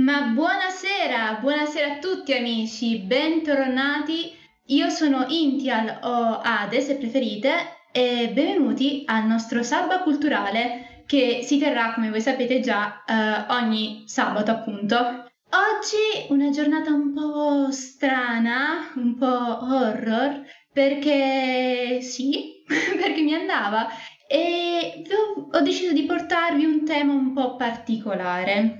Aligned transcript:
Ma 0.00 0.22
buonasera, 0.32 1.40
buonasera 1.42 1.96
a 1.96 1.98
tutti 1.98 2.32
amici, 2.32 3.00
bentornati. 3.00 4.34
Io 4.68 4.88
sono 4.88 5.26
Intial 5.28 5.98
o 6.02 6.40
Ade 6.42 6.80
se 6.80 6.96
preferite 6.96 7.50
e 7.92 8.30
benvenuti 8.32 9.02
al 9.04 9.26
nostro 9.26 9.62
Sabba 9.62 10.00
Culturale 10.00 11.04
che 11.04 11.40
si 11.42 11.58
terrà, 11.58 11.92
come 11.92 12.08
voi 12.08 12.22
sapete 12.22 12.60
già, 12.60 13.04
eh, 13.04 13.52
ogni 13.52 14.04
sabato 14.06 14.50
appunto. 14.50 14.96
Oggi 14.96 16.30
una 16.30 16.48
giornata 16.48 16.94
un 16.94 17.12
po' 17.12 17.70
strana, 17.70 18.92
un 18.94 19.18
po' 19.18 19.26
horror, 19.26 20.46
perché 20.72 22.00
sì, 22.00 22.64
perché 22.96 23.20
mi 23.20 23.34
andava 23.34 23.86
e 24.26 25.02
ho 25.52 25.60
deciso 25.60 25.92
di 25.92 26.04
portarvi 26.04 26.64
un 26.64 26.86
tema 26.86 27.12
un 27.12 27.34
po' 27.34 27.56
particolare, 27.56 28.79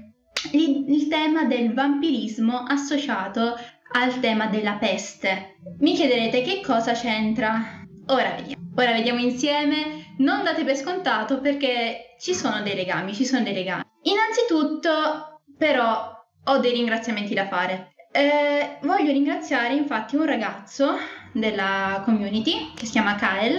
il, 0.52 1.08
tema 1.08 1.44
del 1.44 1.72
vampirismo 1.72 2.64
associato 2.66 3.56
al 3.92 4.20
tema 4.20 4.46
della 4.46 4.74
peste. 4.74 5.56
Mi 5.78 5.94
chiederete 5.94 6.42
che 6.42 6.60
cosa 6.60 6.92
c'entra? 6.92 7.84
Ora 8.06 8.34
vediamo. 8.36 8.72
Ora 8.76 8.92
vediamo 8.92 9.20
insieme. 9.20 10.14
Non 10.18 10.44
date 10.44 10.64
per 10.64 10.76
scontato 10.76 11.40
perché 11.40 12.16
ci 12.18 12.34
sono 12.34 12.62
dei 12.62 12.74
legami, 12.74 13.14
ci 13.14 13.24
sono 13.24 13.42
dei 13.42 13.54
legami. 13.54 13.82
Innanzitutto, 14.02 15.42
però, 15.56 16.12
ho 16.44 16.58
dei 16.58 16.72
ringraziamenti 16.72 17.34
da 17.34 17.46
fare. 17.46 17.92
Eh, 18.12 18.78
voglio 18.82 19.12
ringraziare 19.12 19.74
infatti 19.74 20.16
un 20.16 20.26
ragazzo 20.26 20.96
della 21.32 22.02
community 22.04 22.72
che 22.74 22.86
si 22.86 22.92
chiama 22.92 23.14
Kael 23.14 23.56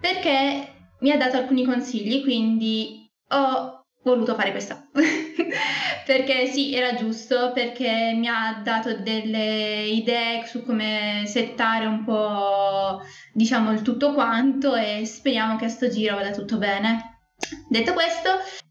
perché 0.00 0.72
mi 1.00 1.12
ha 1.12 1.16
dato 1.16 1.36
alcuni 1.36 1.64
consigli, 1.64 2.22
quindi 2.22 3.08
ho 3.28 3.81
voluto 4.02 4.34
fare 4.34 4.50
questa. 4.50 4.88
perché 6.04 6.46
sì, 6.46 6.74
era 6.74 6.94
giusto, 6.94 7.52
perché 7.52 8.12
mi 8.16 8.28
ha 8.28 8.60
dato 8.62 8.94
delle 8.98 9.84
idee 9.84 10.44
su 10.46 10.64
come 10.64 11.22
settare 11.26 11.86
un 11.86 12.04
po', 12.04 13.00
diciamo, 13.32 13.72
il 13.72 13.82
tutto 13.82 14.12
quanto 14.12 14.74
e 14.74 15.04
speriamo 15.04 15.56
che 15.56 15.66
a 15.66 15.68
sto 15.68 15.88
giro 15.88 16.16
vada 16.16 16.30
tutto 16.30 16.58
bene. 16.58 17.20
Detto 17.68 17.92
questo, 17.92 18.30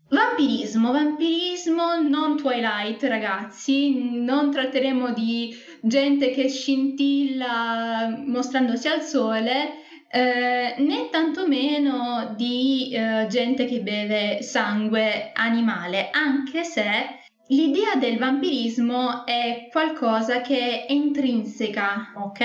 vampirismo, 0.10 0.92
vampirismo 0.92 2.02
non 2.02 2.38
Twilight, 2.38 3.04
ragazzi, 3.04 4.20
non 4.22 4.52
tratteremo 4.52 5.14
di 5.14 5.56
gente 5.82 6.32
che 6.32 6.50
scintilla 6.50 8.24
mostrandosi 8.26 8.88
al 8.88 9.02
sole, 9.02 9.82
eh, 10.12 10.76
né 10.78 11.10
tantomeno 11.10 12.34
di 12.36 12.92
eh, 12.92 13.28
gente 13.30 13.66
che 13.66 13.80
beve 13.80 14.42
sangue 14.42 15.32
animale, 15.34 16.10
anche 16.12 16.64
se 16.64 16.84
l'idea 17.48 17.96
del 17.96 18.18
vampirismo 18.18 19.26
è 19.26 19.70
qualcosa 19.72 20.42
che 20.42 20.86
è 20.86 20.92
intrinseca, 20.92 22.14
ok? 22.16 22.40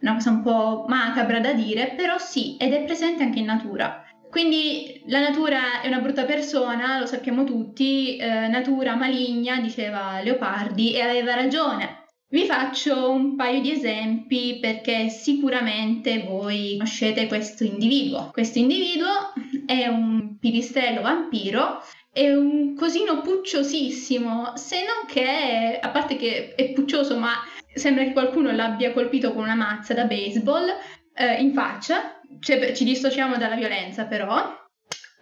Una 0.00 0.14
cosa 0.14 0.30
un 0.30 0.42
po' 0.42 0.84
macabra 0.88 1.40
da 1.40 1.52
dire, 1.52 1.94
però 1.96 2.18
sì, 2.18 2.56
ed 2.58 2.72
è 2.72 2.84
presente 2.84 3.22
anche 3.22 3.38
in 3.38 3.46
natura. 3.46 4.02
Quindi 4.30 5.02
la 5.06 5.20
natura 5.20 5.80
è 5.80 5.86
una 5.86 6.00
brutta 6.00 6.24
persona, 6.24 6.98
lo 6.98 7.06
sappiamo 7.06 7.44
tutti, 7.44 8.16
eh, 8.16 8.48
natura 8.48 8.96
maligna, 8.96 9.60
diceva 9.60 10.20
Leopardi, 10.22 10.92
e 10.94 11.00
aveva 11.02 11.34
ragione. 11.34 12.03
Vi 12.34 12.46
faccio 12.46 13.10
un 13.10 13.36
paio 13.36 13.60
di 13.60 13.70
esempi 13.70 14.58
perché 14.60 15.08
sicuramente 15.08 16.24
voi 16.24 16.72
conoscete 16.72 17.28
questo 17.28 17.62
individuo. 17.62 18.30
Questo 18.32 18.58
individuo 18.58 19.32
è 19.64 19.86
un 19.86 20.36
pipistrello 20.40 21.00
vampiro 21.00 21.80
è 22.10 22.32
un 22.34 22.74
cosino 22.74 23.20
pucciosissimo, 23.20 24.56
se 24.56 24.78
non 24.78 25.06
che, 25.06 25.78
a 25.80 25.88
parte 25.90 26.16
che 26.16 26.56
è 26.56 26.72
puccioso, 26.72 27.16
ma 27.16 27.34
sembra 27.72 28.02
che 28.02 28.12
qualcuno 28.12 28.50
l'abbia 28.50 28.92
colpito 28.92 29.32
con 29.32 29.44
una 29.44 29.54
mazza 29.54 29.94
da 29.94 30.04
baseball 30.04 30.68
eh, 31.14 31.40
in 31.40 31.52
faccia, 31.52 32.20
cioè, 32.40 32.72
ci 32.72 32.82
dissociamo 32.82 33.36
dalla 33.36 33.54
violenza 33.54 34.06
però. 34.06 34.60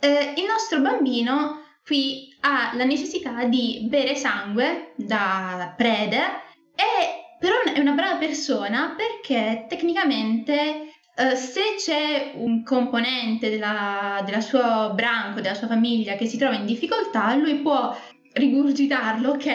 Eh, 0.00 0.32
il 0.36 0.44
nostro 0.46 0.80
bambino 0.80 1.60
qui 1.84 2.34
ha 2.40 2.72
la 2.74 2.84
necessità 2.84 3.44
di 3.44 3.86
bere 3.90 4.14
sangue 4.14 4.94
da 4.96 5.74
prede 5.76 6.50
è, 6.82 7.36
però 7.38 7.54
è 7.72 7.78
una 7.78 7.92
brava 7.92 8.18
persona 8.18 8.94
perché 8.96 9.66
tecnicamente 9.68 10.88
Uh, 11.14 11.34
se 11.34 11.74
c'è 11.76 12.32
un 12.36 12.62
componente 12.62 13.50
della, 13.50 14.22
della 14.24 14.40
sua 14.40 14.92
branco, 14.94 15.42
della 15.42 15.52
sua 15.54 15.66
famiglia 15.66 16.14
che 16.14 16.24
si 16.24 16.38
trova 16.38 16.54
in 16.54 16.64
difficoltà, 16.64 17.34
lui 17.34 17.56
può 17.56 17.94
rigurgitarlo, 18.32 19.32
ok? 19.32 19.46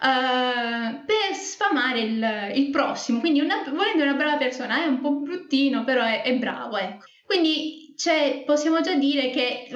Uh, 0.00 1.04
per 1.06 1.34
sfamare 1.34 2.00
il, 2.00 2.52
il 2.56 2.70
prossimo. 2.70 3.20
Quindi, 3.20 3.40
una, 3.40 3.62
volendo 3.72 4.02
una 4.02 4.14
brava 4.14 4.36
persona, 4.36 4.82
è 4.82 4.86
un 4.86 5.00
po' 5.00 5.20
bruttino, 5.20 5.84
però 5.84 6.02
è, 6.02 6.22
è 6.22 6.36
bravo, 6.36 6.76
ecco. 6.76 7.04
Quindi, 7.24 7.94
possiamo 8.44 8.80
già 8.80 8.94
dire 8.94 9.30
che 9.30 9.68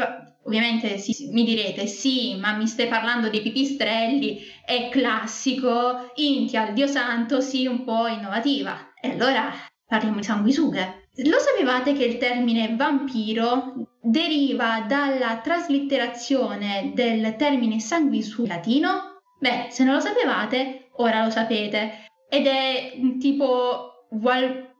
Ovviamente 0.44 0.98
sì, 0.98 1.28
mi 1.30 1.44
direte 1.44 1.86
sì, 1.86 2.34
ma 2.34 2.52
mi 2.54 2.66
stai 2.66 2.88
parlando 2.88 3.28
dei 3.28 3.42
pipistrelli, 3.42 4.40
è 4.64 4.88
classico, 4.90 6.10
Intia, 6.16 6.70
Dio 6.72 6.86
santo, 6.86 7.40
sì, 7.40 7.66
un 7.66 7.84
po' 7.84 8.06
innovativa. 8.08 8.92
E 9.00 9.10
allora 9.10 9.52
parliamo 9.86 10.16
di 10.16 10.24
sanguisughe. 10.24 11.08
Lo 11.24 11.38
sapevate 11.38 11.92
che 11.92 12.04
il 12.04 12.16
termine 12.16 12.74
vampiro 12.74 13.74
deriva 14.00 14.84
dalla 14.88 15.40
traslitterazione 15.42 16.92
del 16.94 17.36
termine 17.36 17.78
sanguisuga 17.78 18.54
latino? 18.54 19.20
Beh, 19.38 19.66
se 19.70 19.84
non 19.84 19.94
lo 19.94 20.00
sapevate, 20.00 20.88
ora 20.96 21.24
lo 21.24 21.30
sapete. 21.30 22.06
Ed 22.28 22.46
è 22.46 22.94
tipo 23.20 24.06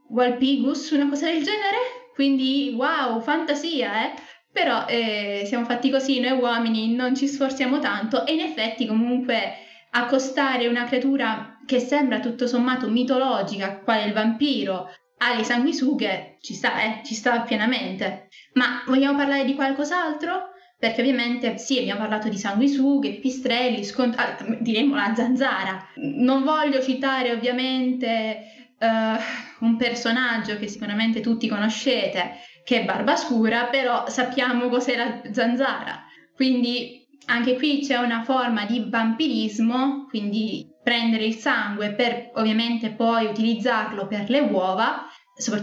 Valpigus, 0.08 0.90
una 0.92 1.08
cosa 1.08 1.26
del 1.26 1.42
genere? 1.42 1.76
Quindi, 2.14 2.74
wow, 2.76 3.20
fantasia, 3.20 4.06
eh? 4.06 4.14
Però 4.52 4.84
eh, 4.86 5.44
siamo 5.46 5.64
fatti 5.64 5.90
così, 5.90 6.20
noi 6.20 6.38
uomini 6.38 6.94
non 6.94 7.16
ci 7.16 7.26
sforziamo 7.26 7.78
tanto 7.78 8.26
e 8.26 8.34
in 8.34 8.40
effetti 8.40 8.86
comunque 8.86 9.54
accostare 9.90 10.66
una 10.68 10.84
creatura 10.84 11.58
che 11.64 11.78
sembra 11.78 12.20
tutto 12.20 12.46
sommato 12.46 12.88
mitologica, 12.88 13.78
quale 13.78 14.04
il 14.04 14.12
vampiro, 14.12 14.88
alle 15.18 15.44
sanguisughe, 15.44 16.38
ci 16.40 16.54
sta, 16.54 16.82
eh, 16.82 17.00
ci 17.04 17.14
sta 17.14 17.40
pienamente. 17.42 18.28
Ma 18.54 18.82
vogliamo 18.86 19.16
parlare 19.16 19.44
di 19.44 19.54
qualcos'altro? 19.54 20.50
Perché 20.78 21.00
ovviamente 21.00 21.58
sì, 21.58 21.78
abbiamo 21.78 22.00
parlato 22.00 22.28
di 22.28 22.36
sanguisughe, 22.36 23.10
pipistrelli, 23.10 23.84
scont- 23.84 24.18
ah, 24.18 24.36
diremo 24.58 24.96
la 24.96 25.14
zanzara. 25.14 25.86
Non 26.18 26.42
voglio 26.42 26.82
citare 26.82 27.30
ovviamente 27.30 28.66
uh, 28.80 29.64
un 29.64 29.76
personaggio 29.76 30.58
che 30.58 30.66
sicuramente 30.66 31.20
tutti 31.20 31.46
conoscete, 31.46 32.32
che 32.64 32.80
è 32.80 32.84
barba 32.84 33.16
scura, 33.16 33.64
però 33.66 34.08
sappiamo 34.08 34.68
cos'è 34.68 34.96
la 34.96 35.20
zanzara. 35.32 36.04
Quindi 36.34 37.06
anche 37.26 37.56
qui 37.56 37.84
c'è 37.86 37.96
una 37.96 38.22
forma 38.22 38.64
di 38.64 38.86
vampirismo, 38.88 40.06
quindi 40.08 40.68
prendere 40.82 41.24
il 41.24 41.34
sangue 41.34 41.92
per 41.92 42.30
ovviamente 42.34 42.90
poi 42.90 43.26
utilizzarlo 43.26 44.06
per 44.06 44.28
le 44.28 44.40
uova, 44.40 45.06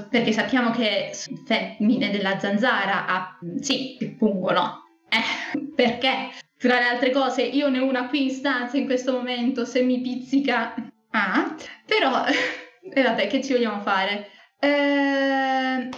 perché 0.10 0.32
sappiamo 0.32 0.72
che 0.72 1.12
femmine 1.46 2.10
della 2.10 2.40
zanzara 2.40 3.06
ha, 3.06 3.38
sì, 3.60 4.16
pungono. 4.18 4.84
Eh, 5.10 5.60
perché? 5.76 6.30
Tra 6.58 6.78
le 6.78 6.86
altre 6.86 7.12
cose, 7.12 7.42
io 7.42 7.70
ne 7.70 7.80
ho 7.80 7.86
una 7.86 8.08
qui 8.08 8.24
in 8.24 8.32
stanza 8.32 8.78
in 8.78 8.86
questo 8.86 9.14
momento, 9.14 9.66
se 9.66 9.82
mi 9.82 10.02
pizzica... 10.02 10.74
Ah, 11.12 11.56
però... 11.86 12.24
E 12.92 13.02
eh, 13.02 13.04
vabbè, 13.04 13.28
che 13.28 13.44
ci 13.44 13.54
vogliamo 13.54 13.82
fare? 13.82 14.30
Eh, 14.58 15.90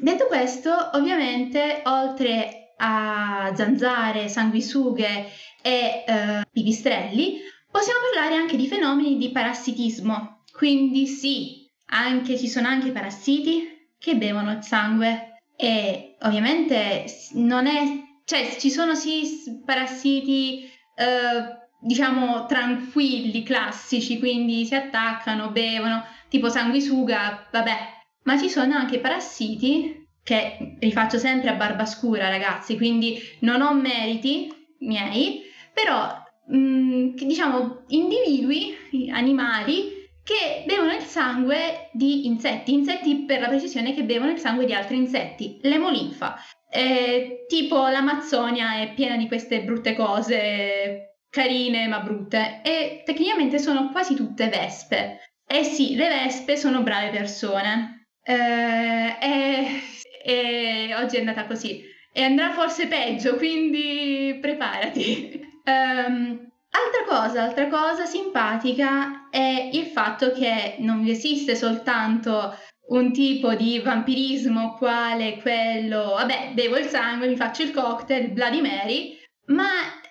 Detto 0.00 0.26
questo, 0.26 0.70
ovviamente, 0.92 1.82
oltre 1.84 2.74
a 2.76 3.52
zanzare, 3.54 4.28
sanguisughe 4.28 5.30
e 5.62 6.04
eh, 6.06 6.46
pipistrelli, 6.50 7.38
possiamo 7.70 8.00
parlare 8.12 8.36
anche 8.36 8.56
di 8.56 8.68
fenomeni 8.68 9.16
di 9.16 9.30
parassitismo. 9.30 10.44
Quindi 10.52 11.06
sì, 11.06 11.66
anche, 11.86 12.36
ci 12.36 12.48
sono 12.48 12.68
anche 12.68 12.90
parassiti 12.90 13.88
che 13.98 14.16
bevono 14.16 14.52
il 14.52 14.62
sangue 14.62 15.40
e 15.56 16.16
ovviamente 16.22 17.04
non 17.32 17.66
è... 17.66 17.82
cioè 18.24 18.56
ci 18.58 18.70
sono 18.70 18.94
sì 18.94 19.62
parassiti 19.64 20.64
eh, 20.94 21.58
diciamo 21.80 22.46
tranquilli, 22.46 23.42
classici, 23.42 24.18
quindi 24.18 24.64
si 24.66 24.74
attaccano, 24.74 25.50
bevono, 25.50 26.04
tipo 26.28 26.48
sanguisuga, 26.48 27.48
vabbè, 27.50 27.97
ma 28.28 28.38
ci 28.38 28.50
sono 28.50 28.74
anche 28.74 28.98
parassiti 28.98 30.06
che 30.22 30.76
rifaccio 30.80 31.16
sempre 31.16 31.48
a 31.48 31.54
barba 31.54 31.86
scura, 31.86 32.28
ragazzi, 32.28 32.76
quindi 32.76 33.18
non 33.40 33.62
ho 33.62 33.72
meriti 33.72 34.52
miei, 34.80 35.44
però 35.72 36.14
mh, 36.48 36.58
mm, 36.58 37.14
diciamo 37.14 37.84
individui, 37.88 38.76
animali 39.10 39.96
che 40.22 40.64
bevono 40.66 40.92
il 40.92 41.00
sangue 41.00 41.88
di 41.92 42.26
insetti, 42.26 42.74
insetti 42.74 43.24
per 43.24 43.40
la 43.40 43.48
precisione 43.48 43.94
che 43.94 44.04
bevono 44.04 44.30
il 44.30 44.38
sangue 44.38 44.66
di 44.66 44.74
altri 44.74 44.98
insetti, 44.98 45.58
l'emolinfa. 45.62 46.36
Eh, 46.70 47.46
tipo 47.48 47.88
l'Amazzonia 47.88 48.82
è 48.82 48.92
piena 48.92 49.16
di 49.16 49.26
queste 49.26 49.62
brutte 49.62 49.94
cose 49.96 51.14
carine 51.30 51.86
ma 51.86 52.00
brutte 52.00 52.60
e 52.62 53.02
tecnicamente 53.06 53.58
sono 53.58 53.88
quasi 53.90 54.14
tutte 54.14 54.48
vespe. 54.48 55.20
Eh 55.46 55.64
sì, 55.64 55.94
le 55.94 56.08
vespe 56.08 56.58
sono 56.58 56.82
brave 56.82 57.08
persone. 57.08 57.97
Eh, 58.28 59.16
e, 59.20 59.80
e 60.22 60.94
oggi 60.94 61.16
è 61.16 61.20
andata 61.20 61.46
così. 61.46 61.82
E 62.12 62.22
andrà 62.22 62.52
forse 62.52 62.86
peggio, 62.86 63.36
quindi 63.36 64.36
preparati. 64.40 65.40
Um, 65.64 66.46
Altra 66.70 67.04
cosa, 67.08 67.42
altra 67.44 67.66
cosa 67.68 68.04
simpatica 68.04 69.30
è 69.30 69.70
il 69.72 69.86
fatto 69.86 70.32
che 70.32 70.76
non 70.80 71.04
esiste 71.06 71.56
soltanto 71.56 72.54
un 72.88 73.10
tipo 73.10 73.54
di 73.54 73.80
vampirismo 73.80 74.74
quale 74.74 75.38
quello, 75.40 76.14
vabbè, 76.16 76.52
bevo 76.52 76.76
il 76.76 76.86
sangue, 76.86 77.26
mi 77.26 77.36
faccio 77.36 77.62
il 77.62 77.72
cocktail, 77.72 78.32
Bloody 78.32 78.60
Mary, 78.60 79.18
ma 79.46 79.66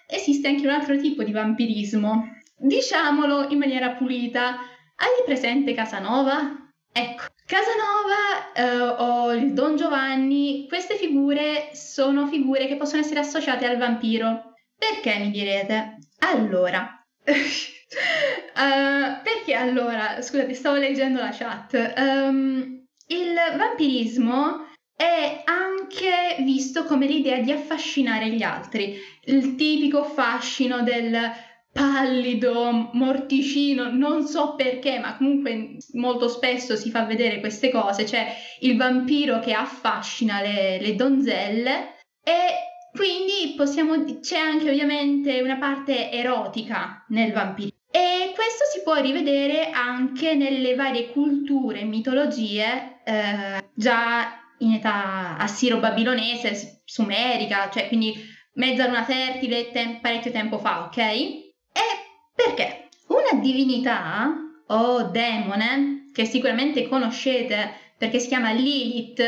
esiste 0.07 0.47
anche 0.47 0.65
un 0.65 0.73
altro 0.73 0.97
tipo 0.97 1.23
di 1.23 1.31
vampirismo. 1.31 2.35
Diciamolo 2.57 3.49
in 3.49 3.59
maniera 3.59 3.91
pulita, 3.91 4.57
hai 4.95 5.23
presente 5.25 5.73
Casanova? 5.73 6.71
Ecco, 6.91 7.23
Casanova 7.47 8.51
eh, 8.53 9.01
o 9.01 9.33
il 9.33 9.53
Don 9.53 9.77
Giovanni, 9.77 10.65
queste 10.67 10.97
figure 10.97 11.69
sono 11.71 12.27
figure 12.27 12.67
che 12.67 12.75
possono 12.75 13.01
essere 13.01 13.21
associate 13.21 13.65
al 13.65 13.77
vampiro. 13.77 14.53
Perché 14.77 15.17
mi 15.17 15.31
direte? 15.31 15.95
Allora, 16.19 17.01
uh, 17.23 17.31
perché 19.23 19.53
allora? 19.53 20.21
Scusate, 20.21 20.53
stavo 20.53 20.75
leggendo 20.75 21.19
la 21.19 21.31
chat. 21.31 21.93
Um, 21.95 22.85
il 23.07 23.33
vampirismo 23.55 24.67
è 24.93 25.43
anche 25.45 26.43
visto 26.43 26.83
come 26.83 27.05
l'idea 27.05 27.39
di 27.39 27.53
affascinare 27.53 28.27
gli 28.29 28.43
altri, 28.43 28.99
il 29.23 29.55
tipico 29.55 30.03
fascino 30.03 30.83
del 30.83 31.17
pallido, 31.77 32.89
morticino, 32.93 33.91
non 33.91 34.25
so 34.25 34.55
perché, 34.55 34.97
ma 34.97 35.15
comunque 35.15 35.77
molto 35.93 36.27
spesso 36.27 36.75
si 36.75 36.89
fa 36.89 37.05
vedere 37.05 37.39
queste 37.39 37.69
cose, 37.69 38.07
cioè 38.07 38.35
il 38.61 38.75
vampiro 38.75 39.39
che 39.39 39.53
affascina 39.53 40.41
le, 40.41 40.79
le 40.81 40.95
donzelle 40.95 41.95
e 42.23 42.65
quindi 42.91 43.53
possiamo, 43.55 44.03
c'è 44.19 44.39
anche 44.39 44.71
ovviamente 44.71 45.39
una 45.41 45.57
parte 45.57 46.11
erotica 46.11 47.05
nel 47.09 47.31
vampiro. 47.31 47.75
E 47.91 48.31
questo 48.33 48.65
si 48.73 48.81
può 48.83 48.95
rivedere 48.95 49.69
anche 49.69 50.33
nelle 50.33 50.73
varie 50.73 51.11
culture 51.11 51.81
e 51.81 51.85
mitologie 51.85 53.01
eh, 53.03 53.69
già 53.75 54.41
in 54.59 54.73
età 54.73 55.37
assiro-babilonese, 55.37 56.81
sumerica, 56.85 57.69
cioè 57.69 57.87
quindi 57.87 58.15
mezza 58.53 58.87
luna 58.87 59.03
fertile 59.03 59.69
tem- 59.71 59.99
parecchio 60.01 60.31
tempo 60.31 60.57
fa, 60.57 60.85
ok? 60.85 61.46
Perché? 62.37 62.89
Una 63.07 63.41
divinità 63.41 64.31
o 64.67 65.03
demone 65.09 66.11
che 66.13 66.25
sicuramente 66.25 66.87
conoscete 66.87 67.73
perché 67.97 68.19
si 68.19 68.27
chiama 68.27 68.51
Lilith 68.51 69.19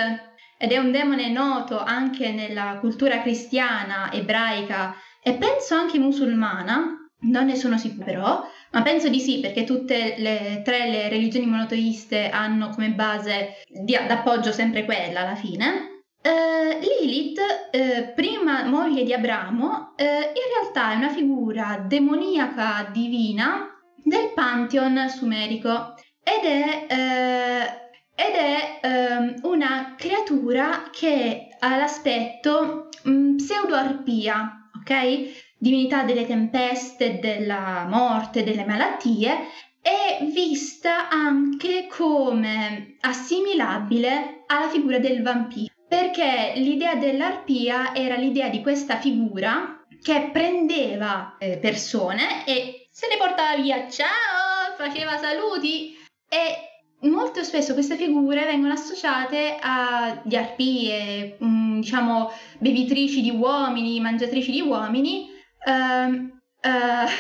ed 0.60 0.72
è 0.72 0.78
un 0.78 0.92
demone 0.92 1.30
noto 1.30 1.80
anche 1.80 2.32
nella 2.32 2.78
cultura 2.80 3.22
cristiana, 3.22 4.12
ebraica 4.12 4.94
e 5.24 5.34
penso 5.34 5.74
anche 5.74 5.98
musulmana, 5.98 7.10
non 7.22 7.46
ne 7.46 7.56
sono 7.56 7.80
sicura 7.80 8.06
però, 8.06 8.48
ma 8.72 8.82
penso 8.84 9.10
di 9.10 9.20
sì 9.20 9.40
perché 9.40 9.64
tutte 9.64 10.14
le 10.20 10.62
tre 10.64 10.88
le 10.88 11.10
religioni 11.10 11.48
monoteiste 11.48 12.30
hanno 12.30 12.70
come 12.70 12.92
base 12.92 13.64
di, 13.68 13.98
d'appoggio 14.08 14.52
sempre 14.52 14.86
quella 14.86 15.22
alla 15.22 15.36
fine. 15.36 15.99
Uh, 16.22 16.80
Lilith, 16.80 17.40
uh, 17.72 18.14
prima 18.14 18.66
moglie 18.66 19.04
di 19.04 19.14
Abramo, 19.14 19.94
uh, 19.98 20.04
in 20.04 20.48
realtà 20.54 20.92
è 20.92 20.96
una 20.96 21.10
figura 21.10 21.84
demoniaca 21.88 22.90
divina 22.92 23.70
del 24.04 24.32
Pantheon 24.34 25.08
sumerico 25.10 25.96
ed 26.24 26.44
è 26.44 27.88
ed 28.20 28.36
è 28.36 28.80
um, 28.84 29.36
una 29.44 29.96
creatura 29.98 30.90
che 30.92 31.56
ha 31.58 31.78
l'aspetto 31.78 32.90
um, 33.06 33.38
pseudo-arpia, 33.38 34.70
ok? 34.78 35.54
Divinità 35.58 36.04
delle 36.04 36.26
tempeste, 36.26 37.20
della 37.20 37.86
morte, 37.88 38.44
delle 38.44 38.66
malattie, 38.66 39.48
è 39.82 40.20
vista 40.34 41.08
anche 41.08 41.88
come 41.90 42.98
assimilabile 43.00 44.44
alla 44.48 44.68
figura 44.68 45.00
del 45.00 45.22
vampiro, 45.22 45.69
perché 45.90 46.54
l'idea 46.56 46.96
dell'arpia 46.96 47.96
era 47.96 48.16
l'idea 48.16 48.48
di 48.48 48.62
questa 48.62 48.98
figura 49.00 49.84
che 50.02 50.30
prendeva 50.32 51.36
eh, 51.40 51.58
persone 51.58 52.46
e 52.46 52.88
se 52.92 53.08
le 53.08 53.18
portava 53.18 53.60
via, 53.60 53.90
ciao, 53.90 54.76
faceva 54.78 55.18
saluti. 55.18 55.98
E 56.30 57.08
molto 57.08 57.44
spesso 57.44 57.74
queste 57.74 57.96
figure 57.96 58.46
vengono 58.46 58.74
associate 58.74 59.58
agli 59.60 60.36
arpie, 60.36 61.38
mm, 61.44 61.80
diciamo 61.80 62.32
bevitrici 62.60 63.22
di 63.22 63.32
uomini, 63.32 64.00
mangiatrici 64.00 64.52
di 64.52 64.62
uomini, 64.62 65.30
ehm, 65.66 66.40
eh, 66.62 67.12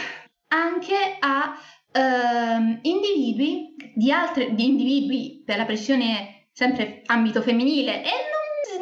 anche 0.49 1.17
a 1.19 1.57
ehm, 1.91 2.79
individui 2.83 3.75
di 3.95 4.11
altri 4.11 4.53
di 4.53 4.65
individui 4.65 5.43
per 5.43 5.57
la 5.57 5.65
precisione 5.65 6.47
sempre 6.51 7.01
ambito 7.05 7.41
femminile 7.41 8.03
e 8.03 8.28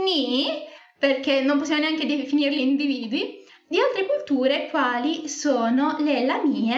sni 0.08 0.48
perché 0.98 1.42
non 1.42 1.58
possiamo 1.60 1.82
neanche 1.82 2.06
definirli 2.06 2.62
individui 2.62 3.46
di 3.68 3.80
altre 3.80 4.06
culture 4.06 4.70
quali 4.70 5.28
sono 5.28 5.98
le 6.00 6.26
lamie 6.26 6.76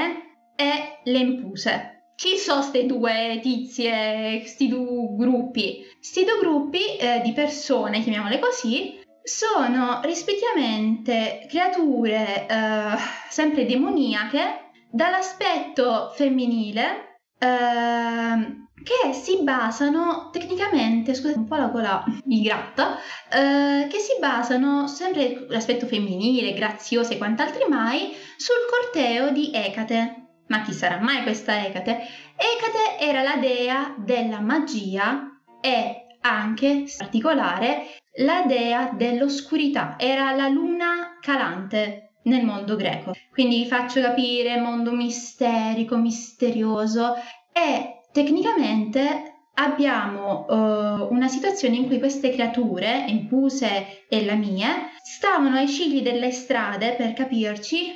e 0.56 1.00
le 1.04 1.18
impuse. 1.18 2.14
Chi 2.16 2.36
sono 2.36 2.60
queste 2.60 2.86
due 2.86 3.40
tizie, 3.42 4.40
questi 4.40 4.68
due 4.68 5.16
gruppi? 5.16 5.86
Questi 5.96 6.26
due 6.26 6.40
gruppi 6.40 6.98
eh, 6.98 7.22
di 7.24 7.32
persone, 7.32 8.02
chiamiamole 8.02 8.40
così, 8.40 9.00
sono 9.24 10.02
rispettivamente 10.04 11.46
creature 11.48 12.46
eh, 12.48 12.98
sempre 13.30 13.66
demoniache 13.66 14.72
dall'aspetto 14.92 16.12
femminile 16.16 17.20
eh, 17.38 18.68
che 18.90 19.14
si 19.14 19.44
basano 19.44 20.32
tecnicamente, 20.32 21.14
scusate 21.14 21.38
un 21.38 21.46
po' 21.46 21.56
la 21.56 21.68
gola 21.68 22.04
mi 22.26 22.42
gratta, 22.42 22.98
eh, 23.32 23.88
che 23.88 24.00
si 24.00 24.14
basano 24.20 24.88
sempre 24.88 25.46
l'aspetto 25.48 25.86
femminile, 25.86 26.54
grazioso 26.54 27.14
e 27.14 27.20
quant'altri 27.20 27.66
mai, 27.70 28.16
sul 28.36 28.56
corteo 28.68 29.30
di 29.30 29.52
Ecate. 29.54 30.16
Ma 30.48 30.64
chi 30.64 30.74
sarà 30.74 30.98
mai 31.00 31.22
questa 31.22 31.64
Ecate? 31.64 32.00
Ecate 32.36 32.98
era 33.00 33.22
la 33.22 33.36
dea 33.36 33.94
della 33.96 34.40
magia 34.40 35.40
e 35.62 36.18
anche, 36.22 36.68
in 36.68 36.88
particolare, 36.98 38.00
la 38.24 38.44
dea 38.48 38.90
dell'oscurità. 38.92 39.98
Era 40.00 40.32
la 40.32 40.48
luna 40.48 41.20
calante 41.22 42.16
nel 42.24 42.44
mondo 42.44 42.76
greco. 42.76 43.14
Quindi 43.32 43.58
vi 43.58 43.68
faccio 43.68 44.02
capire 44.02 44.60
mondo 44.60 44.92
misterico, 44.92 45.96
misterioso 45.96 47.14
e 47.54 47.99
tecnicamente 48.12 49.30
abbiamo 49.56 50.46
uh, 50.48 51.14
una 51.14 51.28
situazione 51.28 51.76
in 51.76 51.88
cui 51.88 52.00
queste 52.00 52.32
creature, 52.32 53.06
Impuse 53.08 54.06
e 54.08 54.26
la 54.26 54.36
mie, 54.36 54.92
stavano 55.04 55.58
ai 55.58 55.68
cigli 55.68 56.02
delle 56.02 56.32
strade, 56.32 56.94
per 56.94 57.14
capirci, 57.14 57.92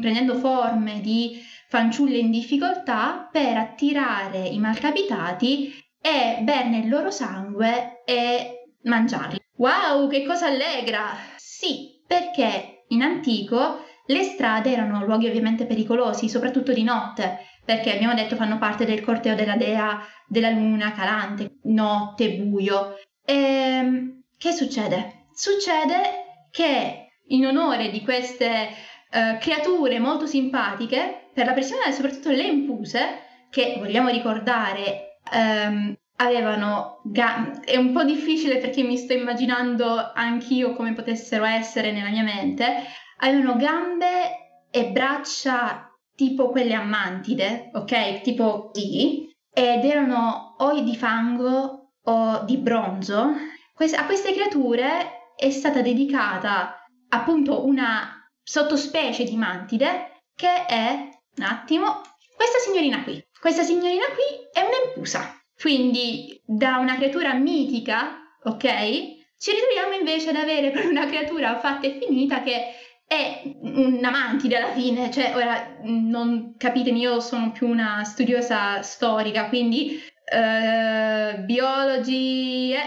prendendo 0.00 0.34
forme 0.36 1.00
di 1.00 1.40
fanciulle 1.68 2.18
in 2.18 2.30
difficoltà 2.30 3.28
per 3.30 3.56
attirare 3.56 4.46
i 4.46 4.58
malcapitati 4.58 5.72
e 6.00 6.38
berne 6.42 6.78
il 6.78 6.88
loro 6.88 7.10
sangue 7.10 8.02
e 8.04 8.72
mangiarli. 8.82 9.38
Wow, 9.56 10.08
che 10.08 10.24
cosa 10.24 10.46
allegra! 10.46 11.16
Sì, 11.36 12.02
perché 12.06 12.84
in 12.88 13.02
antico 13.02 13.84
le 14.06 14.22
strade 14.22 14.70
erano 14.70 15.04
luoghi 15.04 15.26
ovviamente 15.26 15.66
pericolosi, 15.66 16.28
soprattutto 16.28 16.72
di 16.72 16.84
notte, 16.84 17.38
perché 17.66 17.92
abbiamo 17.92 18.14
detto 18.14 18.36
fanno 18.36 18.58
parte 18.58 18.86
del 18.86 19.02
corteo 19.02 19.34
della 19.34 19.56
dea 19.56 20.00
della 20.26 20.50
luna 20.50 20.92
calante, 20.92 21.58
notte, 21.64 22.30
buio. 22.36 22.96
E 23.24 23.34
ehm, 23.34 24.22
che 24.38 24.52
succede? 24.52 25.26
Succede 25.34 26.00
che 26.52 27.08
in 27.26 27.44
onore 27.44 27.90
di 27.90 28.02
queste 28.02 28.68
uh, 29.10 29.38
creature 29.38 29.98
molto 29.98 30.26
simpatiche 30.26 31.28
per 31.34 31.44
la 31.44 31.52
pressione 31.52 31.92
soprattutto 31.92 32.30
le 32.30 32.44
impuse, 32.44 33.24
che 33.50 33.74
vogliamo 33.78 34.08
ricordare 34.10 35.18
um, 35.32 35.92
avevano 36.16 37.00
gambe, 37.04 37.60
è 37.64 37.76
un 37.76 37.92
po' 37.92 38.04
difficile 38.04 38.58
perché 38.58 38.82
mi 38.82 38.96
sto 38.96 39.12
immaginando 39.12 40.12
anch'io 40.14 40.72
come 40.74 40.92
potessero 40.92 41.44
essere 41.44 41.90
nella 41.90 42.10
mia 42.10 42.22
mente, 42.22 42.84
avevano 43.18 43.56
gambe 43.56 44.60
e 44.70 44.86
braccia 44.86 45.90
tipo 46.16 46.48
quelle 46.48 46.74
a 46.74 46.82
mantide, 46.82 47.70
ok? 47.74 48.22
Tipo 48.22 48.70
così, 48.72 49.30
ed 49.52 49.84
erano 49.84 50.56
o 50.58 50.80
di 50.80 50.96
fango 50.96 51.92
o 52.02 52.44
di 52.44 52.56
bronzo. 52.56 53.30
a 53.74 54.04
queste 54.06 54.32
creature 54.32 55.32
è 55.36 55.50
stata 55.50 55.82
dedicata 55.82 56.82
appunto 57.08 57.64
una 57.64 58.28
sottospecie 58.42 59.24
di 59.24 59.36
mantide 59.36 60.22
che 60.34 60.66
è, 60.66 61.08
un 61.36 61.44
attimo, 61.44 62.00
questa 62.34 62.58
signorina 62.58 63.02
qui. 63.02 63.22
Questa 63.40 63.62
signorina 63.62 64.04
qui 64.06 64.48
è 64.52 64.60
un'empusa. 64.60 65.40
Quindi 65.58 66.40
da 66.44 66.76
una 66.76 66.96
creatura 66.96 67.34
mitica, 67.34 68.18
ok? 68.42 69.14
Ci 69.38 69.50
ritroviamo 69.50 69.94
invece 69.98 70.30
ad 70.30 70.36
avere 70.36 70.72
una 70.86 71.06
creatura 71.06 71.58
fatta 71.58 71.86
e 71.86 71.98
finita 72.00 72.42
che 72.42 72.74
è 73.06 73.42
una 73.60 74.10
mantide 74.10 74.56
alla 74.56 74.72
fine, 74.72 75.10
cioè 75.10 75.32
ora 75.34 75.78
non 75.82 76.54
capitemi, 76.56 77.00
io 77.00 77.20
sono 77.20 77.52
più 77.52 77.68
una 77.68 78.02
studiosa 78.04 78.82
storica, 78.82 79.48
quindi 79.48 80.00
eh, 80.24 81.38
biologi, 81.44 82.72
eh, 82.72 82.78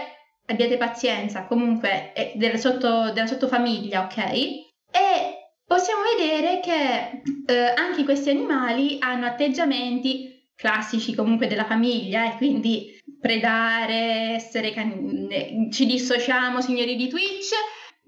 abbiate 0.46 0.76
pazienza, 0.76 1.46
comunque 1.46 2.12
è 2.12 2.32
della, 2.34 2.58
sotto, 2.58 3.10
della 3.12 3.26
sottofamiglia, 3.26 4.02
ok? 4.04 4.16
E 4.18 5.52
possiamo 5.64 6.02
vedere 6.16 6.60
che 6.60 7.22
eh, 7.46 7.74
anche 7.74 8.04
questi 8.04 8.28
animali 8.30 8.98
hanno 9.00 9.26
atteggiamenti 9.26 10.48
classici 10.54 11.14
comunque 11.14 11.46
della 11.46 11.64
famiglia 11.64 12.30
e 12.30 12.36
quindi 12.36 12.98
predare, 13.18 14.34
essere 14.34 14.72
can- 14.72 15.68
ci 15.72 15.86
dissociamo 15.86 16.60
signori 16.60 16.96
di 16.96 17.08
Twitch, 17.08 17.52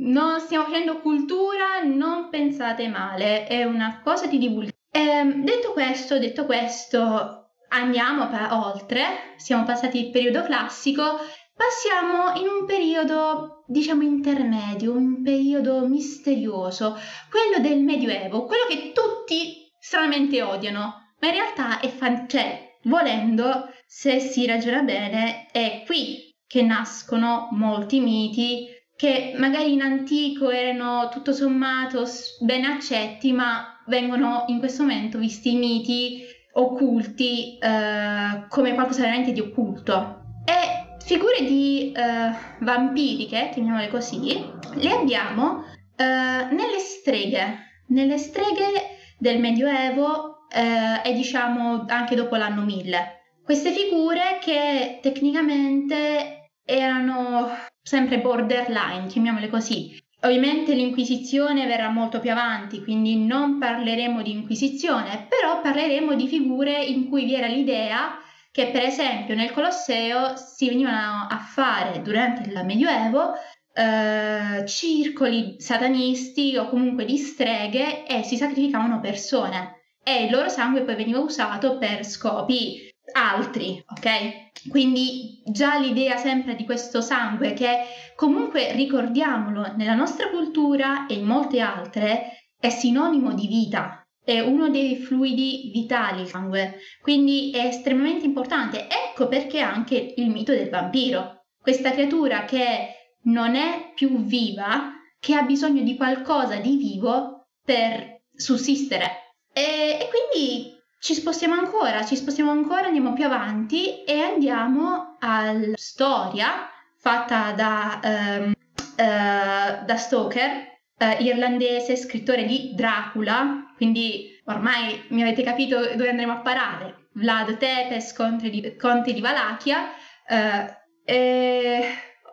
non 0.02 0.40
stiamo 0.40 0.64
facendo 0.64 1.00
cultura, 1.00 1.82
non 1.84 2.28
pensate 2.30 2.88
male, 2.88 3.46
è 3.46 3.64
una 3.64 4.00
cosa 4.02 4.26
di 4.26 4.38
divulgazione. 4.38 4.80
Eh, 4.90 5.24
detto 5.42 5.72
questo, 5.72 6.18
detto 6.18 6.44
questo, 6.44 7.50
andiamo 7.68 8.28
pa- 8.28 8.66
oltre, 8.66 9.34
siamo 9.36 9.64
passati 9.64 9.98
il 9.98 10.10
periodo 10.10 10.42
classico, 10.42 11.18
passiamo 11.54 12.38
in 12.40 12.48
un 12.48 12.66
periodo, 12.66 13.64
diciamo, 13.66 14.02
intermedio, 14.02 14.92
un 14.92 15.22
periodo 15.22 15.86
misterioso, 15.86 16.98
quello 17.30 17.66
del 17.66 17.80
Medioevo, 17.80 18.44
quello 18.44 18.64
che 18.68 18.92
tutti 18.92 19.70
stranamente 19.78 20.42
odiano, 20.42 21.12
ma 21.18 21.28
in 21.28 21.34
realtà 21.34 21.80
è 21.80 21.88
fan- 21.88 22.28
cioè, 22.28 22.78
volendo, 22.84 23.68
se 23.86 24.18
si 24.18 24.46
ragiona 24.46 24.82
bene, 24.82 25.46
è 25.52 25.84
qui 25.86 26.30
che 26.46 26.62
nascono 26.62 27.48
molti 27.52 28.00
miti 28.00 28.68
che 29.02 29.34
magari 29.36 29.72
in 29.72 29.80
antico 29.80 30.48
erano 30.50 31.08
tutto 31.10 31.32
sommato 31.32 32.04
ben 32.38 32.64
accetti, 32.64 33.32
ma 33.32 33.82
vengono 33.88 34.44
in 34.46 34.60
questo 34.60 34.84
momento 34.84 35.18
visti 35.18 35.54
i 35.54 35.56
miti 35.56 36.22
occulti 36.52 37.58
eh, 37.58 38.46
come 38.48 38.74
qualcosa 38.74 39.00
veramente 39.00 39.32
di 39.32 39.40
occulto. 39.40 40.20
E 40.44 40.98
figure 41.04 41.42
di 41.42 41.90
eh, 41.90 42.32
vampiriche, 42.60 43.50
chiamiamole 43.52 43.88
così, 43.88 44.40
le 44.74 44.90
abbiamo 44.92 45.64
eh, 45.96 46.04
nelle 46.04 46.78
streghe, 46.78 47.82
nelle 47.88 48.18
streghe 48.18 48.98
del 49.18 49.40
Medioevo 49.40 50.46
eh, 50.48 51.08
e 51.10 51.12
diciamo 51.12 51.86
anche 51.88 52.14
dopo 52.14 52.36
l'anno 52.36 52.62
1000. 52.62 53.20
Queste 53.42 53.72
figure 53.72 54.38
che 54.40 55.00
tecnicamente 55.02 56.50
erano 56.64 57.50
sempre 57.82 58.20
borderline, 58.20 59.06
chiamiamole 59.06 59.48
così. 59.48 60.00
Ovviamente 60.22 60.74
l'Inquisizione 60.74 61.66
verrà 61.66 61.88
molto 61.88 62.20
più 62.20 62.30
avanti, 62.30 62.82
quindi 62.82 63.24
non 63.24 63.58
parleremo 63.58 64.22
di 64.22 64.30
Inquisizione, 64.30 65.26
però 65.28 65.60
parleremo 65.60 66.14
di 66.14 66.28
figure 66.28 66.80
in 66.82 67.08
cui 67.08 67.24
vi 67.24 67.34
era 67.34 67.48
l'idea 67.48 68.18
che 68.52 68.68
per 68.68 68.82
esempio 68.82 69.34
nel 69.34 69.50
Colosseo 69.50 70.36
si 70.36 70.68
venivano 70.68 71.26
a 71.28 71.38
fare 71.38 72.02
durante 72.02 72.48
il 72.48 72.64
Medioevo 72.64 73.32
eh, 73.72 74.64
circoli 74.66 75.56
satanisti 75.58 76.56
o 76.56 76.68
comunque 76.68 77.06
di 77.06 77.16
streghe 77.16 78.06
e 78.06 78.22
si 78.22 78.36
sacrificavano 78.36 79.00
persone 79.00 79.80
e 80.04 80.24
il 80.24 80.30
loro 80.30 80.48
sangue 80.48 80.82
poi 80.82 80.96
veniva 80.96 81.20
usato 81.20 81.78
per 81.78 82.04
scopi 82.04 82.91
altri, 83.12 83.84
ok? 83.90 84.68
Quindi 84.68 85.42
già 85.44 85.78
l'idea 85.78 86.16
sempre 86.16 86.54
di 86.54 86.64
questo 86.64 87.00
sangue 87.00 87.52
che 87.52 87.80
comunque 88.14 88.72
ricordiamolo 88.72 89.74
nella 89.76 89.94
nostra 89.94 90.28
cultura 90.30 91.06
e 91.06 91.14
in 91.14 91.24
molte 91.24 91.60
altre 91.60 92.48
è 92.58 92.68
sinonimo 92.68 93.34
di 93.34 93.48
vita, 93.48 94.06
è 94.24 94.38
uno 94.38 94.68
dei 94.68 94.96
fluidi 94.96 95.70
vitali 95.72 96.22
il 96.22 96.28
sangue, 96.28 96.78
quindi 97.00 97.50
è 97.50 97.66
estremamente 97.66 98.24
importante. 98.24 98.86
Ecco 98.88 99.26
perché 99.26 99.58
anche 99.58 100.14
il 100.16 100.30
mito 100.30 100.52
del 100.52 100.70
vampiro, 100.70 101.46
questa 101.60 101.90
creatura 101.90 102.44
che 102.44 103.16
non 103.24 103.56
è 103.56 103.92
più 103.94 104.24
viva, 104.24 104.92
che 105.18 105.34
ha 105.34 105.42
bisogno 105.42 105.82
di 105.82 105.96
qualcosa 105.96 106.56
di 106.56 106.76
vivo 106.76 107.48
per 107.64 108.22
sussistere. 108.34 109.36
E, 109.52 109.98
e 110.00 110.08
quindi 110.08 110.71
ci 111.02 111.14
spostiamo 111.14 111.54
ancora, 111.54 112.04
ci 112.04 112.14
spostiamo 112.14 112.52
ancora, 112.52 112.86
andiamo 112.86 113.12
più 113.12 113.24
avanti 113.24 114.04
e 114.04 114.20
andiamo 114.20 115.16
alla 115.18 115.72
storia 115.74 116.70
fatta 116.96 117.50
da, 117.50 118.00
um, 118.04 118.52
uh, 118.52 119.84
da 119.84 119.96
Stoker, 119.96 120.50
uh, 120.98 121.20
irlandese, 121.20 121.96
scrittore 121.96 122.44
di 122.44 122.74
Dracula, 122.76 123.72
quindi 123.74 124.40
ormai 124.44 125.02
mi 125.08 125.22
avete 125.22 125.42
capito 125.42 125.76
dove 125.76 126.10
andremo 126.10 126.34
a 126.34 126.40
parare. 126.40 127.08
Vlad 127.14 127.56
Tepes, 127.56 128.12
conte 128.12 128.48
di, 128.48 128.76
conte 128.76 129.12
di 129.12 129.20
Valachia, 129.20 129.80
uh, 130.28 130.72
e, 131.04 131.84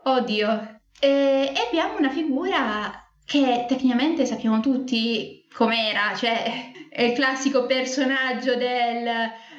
oddio, 0.04 0.82
e, 1.00 1.54
e 1.56 1.68
abbiamo 1.68 1.98
una 1.98 2.12
figura 2.12 3.04
che 3.26 3.66
tecnicamente 3.68 4.28
sappiamo 4.28 4.60
tutti 4.60 5.39
com'era, 5.60 6.16
cioè 6.16 6.72
è 6.90 7.02
il 7.02 7.14
classico 7.14 7.66
personaggio 7.66 8.56
del... 8.56 9.06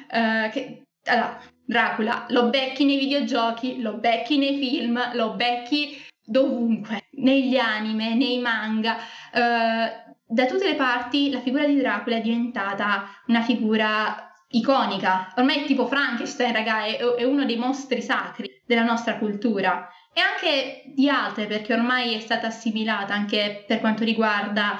Uh, 0.09 0.49
che, 0.49 0.81
allora, 1.05 1.39
Dracula, 1.63 2.25
lo 2.29 2.49
becchi 2.49 2.85
nei 2.85 2.97
videogiochi, 2.97 3.79
lo 3.81 3.93
becchi 3.93 4.39
nei 4.39 4.57
film, 4.57 4.99
lo 5.13 5.35
becchi 5.35 6.03
dovunque, 6.25 7.07
negli 7.17 7.55
anime, 7.55 8.15
nei 8.15 8.39
manga. 8.39 8.95
Uh, 9.31 10.13
da 10.25 10.45
tutte 10.47 10.67
le 10.67 10.75
parti 10.75 11.29
la 11.29 11.39
figura 11.39 11.67
di 11.67 11.75
Dracula 11.75 12.15
è 12.15 12.21
diventata 12.21 13.07
una 13.27 13.43
figura 13.43 14.33
iconica. 14.49 15.31
Ormai 15.35 15.61
è 15.61 15.65
tipo 15.65 15.85
Frankenstein, 15.85 16.51
raga, 16.51 16.83
è, 16.83 16.97
è 16.97 17.23
uno 17.23 17.45
dei 17.45 17.57
mostri 17.57 18.01
sacri 18.01 18.49
della 18.65 18.83
nostra 18.83 19.17
cultura 19.17 19.87
e 20.13 20.19
anche 20.19 20.83
di 20.93 21.07
altre 21.07 21.45
perché 21.45 21.73
ormai 21.73 22.15
è 22.15 22.19
stata 22.19 22.47
assimilata 22.47 23.13
anche 23.13 23.63
per 23.65 23.79
quanto 23.79 24.03
riguarda 24.03 24.77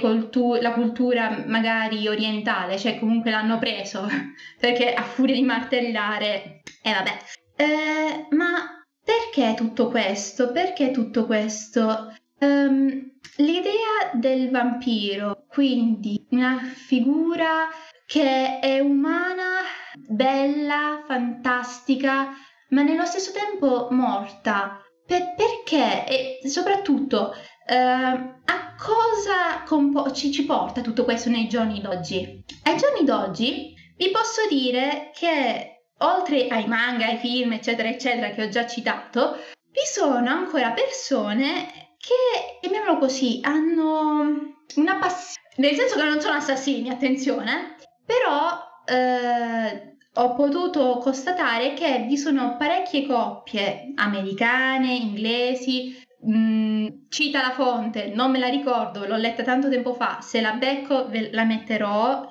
cultu- 0.00 0.60
la 0.60 0.72
cultura 0.72 1.44
magari 1.46 2.06
orientale, 2.08 2.78
cioè 2.78 2.98
comunque 2.98 3.30
l'hanno 3.30 3.58
preso 3.58 4.06
perché 4.60 4.92
a 4.92 5.02
furia 5.02 5.34
di 5.34 5.42
martellare 5.42 6.62
e 6.82 6.90
eh, 6.90 6.92
vabbè. 6.92 7.18
Eh, 7.56 8.26
ma 8.30 8.84
perché 9.04 9.54
tutto 9.54 9.88
questo? 9.88 10.52
Perché 10.52 10.90
tutto 10.90 11.26
questo? 11.26 12.14
Um, 12.38 13.12
l'idea 13.36 14.10
del 14.14 14.50
vampiro, 14.50 15.44
quindi 15.48 16.26
una 16.30 16.58
figura 16.58 17.68
che 18.06 18.58
è 18.58 18.78
umana, 18.80 19.60
bella, 20.08 21.02
fantastica, 21.06 22.32
ma 22.70 22.82
nello 22.82 23.06
stesso 23.06 23.32
tempo 23.32 23.88
morta. 23.90 24.80
Per, 25.06 25.34
perché? 25.34 26.06
E 26.06 26.48
soprattutto, 26.48 27.34
eh, 27.66 27.74
a 27.74 28.74
cosa 28.76 29.62
compo- 29.66 30.10
ci, 30.12 30.32
ci 30.32 30.44
porta 30.44 30.80
tutto 30.80 31.04
questo 31.04 31.30
nei 31.30 31.48
giorni 31.48 31.80
d'oggi? 31.80 32.44
Ai 32.64 32.76
giorni 32.76 33.04
d'oggi 33.04 33.74
vi 33.96 34.10
posso 34.10 34.46
dire 34.48 35.10
che, 35.14 35.84
oltre 35.98 36.48
ai 36.48 36.66
manga, 36.66 37.06
ai 37.06 37.18
film, 37.18 37.52
eccetera, 37.52 37.88
eccetera, 37.88 38.30
che 38.30 38.44
ho 38.44 38.48
già 38.48 38.66
citato, 38.66 39.36
vi 39.70 39.84
sono 39.84 40.28
ancora 40.28 40.72
persone 40.72 41.96
che, 41.98 42.58
chiamiamolo 42.60 42.98
così, 42.98 43.40
hanno 43.42 44.56
una 44.76 44.96
passione, 44.96 45.48
nel 45.56 45.74
senso 45.76 45.96
che 45.96 46.04
non 46.04 46.20
sono 46.20 46.34
assassini, 46.34 46.90
attenzione, 46.90 47.76
però 48.04 48.58
eh, 48.84 49.96
ho 50.14 50.34
potuto 50.34 50.98
constatare 50.98 51.74
che 51.74 52.04
vi 52.08 52.18
sono 52.18 52.56
parecchie 52.56 53.06
coppie 53.06 53.92
americane, 53.94 54.94
inglesi, 54.94 56.02
mm, 56.28 56.86
cita 57.08 57.40
la 57.40 57.52
fonte, 57.52 58.12
non 58.14 58.30
me 58.30 58.38
la 58.38 58.48
ricordo, 58.48 59.06
l'ho 59.06 59.16
letta 59.16 59.42
tanto 59.42 59.68
tempo 59.68 59.94
fa, 59.94 60.20
se 60.20 60.40
la 60.40 60.52
becco 60.52 61.08
ve 61.08 61.30
la 61.32 61.44
metterò. 61.44 62.26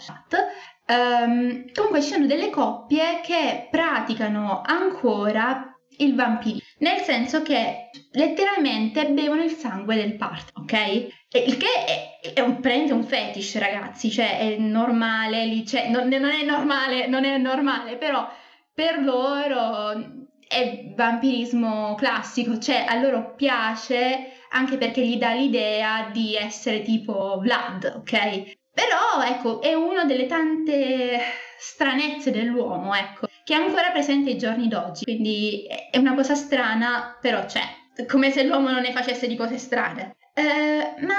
Um, 0.88 1.71
comunque 1.74 2.01
ci 2.01 2.12
sono 2.12 2.25
delle 2.25 2.50
coppie 2.50 3.21
che 3.24 3.67
praticano 3.71 4.62
ancora 4.65 5.71
il 5.98 6.15
vampirismo, 6.15 6.67
nel 6.79 7.00
senso 7.00 7.41
che 7.41 7.89
letteralmente 8.13 9.10
bevono 9.10 9.43
il 9.43 9.51
sangue 9.51 9.95
del 9.95 10.15
partner, 10.15 10.51
ok? 10.55 11.07
Il 11.45 11.57
che 11.57 11.86
è, 11.86 12.33
è 12.33 12.41
un, 12.41 12.60
prende 12.60 12.93
un 12.93 13.03
fetish, 13.03 13.57
ragazzi, 13.57 14.12
cioè 14.12 14.39
è 14.39 14.57
normale, 14.57 15.63
cioè, 15.65 15.89
non, 15.89 16.07
non 16.07 16.25
è 16.25 16.43
normale, 16.43 17.07
non 17.07 17.24
è 17.24 17.38
normale, 17.38 17.98
però 17.98 18.27
per 18.74 19.00
loro 19.00 20.21
è 20.51 20.91
vampirismo 20.93 21.96
classico, 21.96 22.58
cioè 22.60 22.84
a 22.86 22.96
loro 23.00 23.36
piace 23.36 24.34
anche 24.50 24.75
perché 24.77 25.01
gli 25.05 25.15
dà 25.15 25.31
l'idea 25.31 26.10
di 26.12 26.36
essere 26.36 26.81
tipo 26.81 27.39
Vlad, 27.39 27.93
ok? 27.96 28.58
Però, 28.74 29.24
ecco, 29.25 29.62
è 29.62 29.74
una 29.74 30.03
delle 30.03 30.25
tante 30.25 31.20
stranezze 31.58 32.31
dell'uomo, 32.31 32.93
ecco, 32.93 33.27
che 33.46 33.53
è 33.53 33.58
ancora 33.58 33.91
presente 33.91 34.31
ai 34.31 34.38
giorni 34.38 34.67
d'oggi. 34.67 35.05
Quindi 35.05 35.65
è 35.89 35.98
una 35.98 36.15
cosa 36.15 36.36
strana, 36.36 37.17
però 37.22 37.46
c'è. 37.46 37.62
Come 38.05 38.29
se 38.31 38.43
l'uomo 38.43 38.72
non 38.72 38.81
ne 38.81 38.91
facesse 38.91 39.27
di 39.27 39.38
cose 39.38 39.58
strane. 39.58 40.17
Eh, 40.34 40.96
ma 41.05 41.15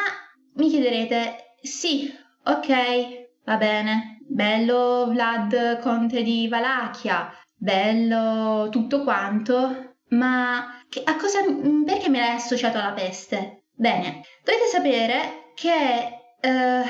mi 0.57 0.69
chiederete, 0.69 1.57
sì, 1.63 2.13
ok, 2.45 3.29
va 3.45 3.57
bene, 3.57 4.19
bello 4.27 5.07
Vlad 5.09 5.79
Conte 5.81 6.23
di 6.23 6.49
Valachia, 6.49 7.33
bello 7.63 8.69
tutto 8.71 9.05
quanto, 9.05 9.99
ma 10.09 10.83
che, 10.89 11.03
a 11.05 11.15
cosa, 11.15 11.39
perché 11.87 12.09
me 12.09 12.19
l'hai 12.19 12.35
associato 12.35 12.79
alla 12.79 12.91
peste? 12.91 13.67
Bene, 13.73 14.23
dovete 14.43 14.67
sapere 14.67 15.53
che 15.55 15.71
eh, 16.41 16.83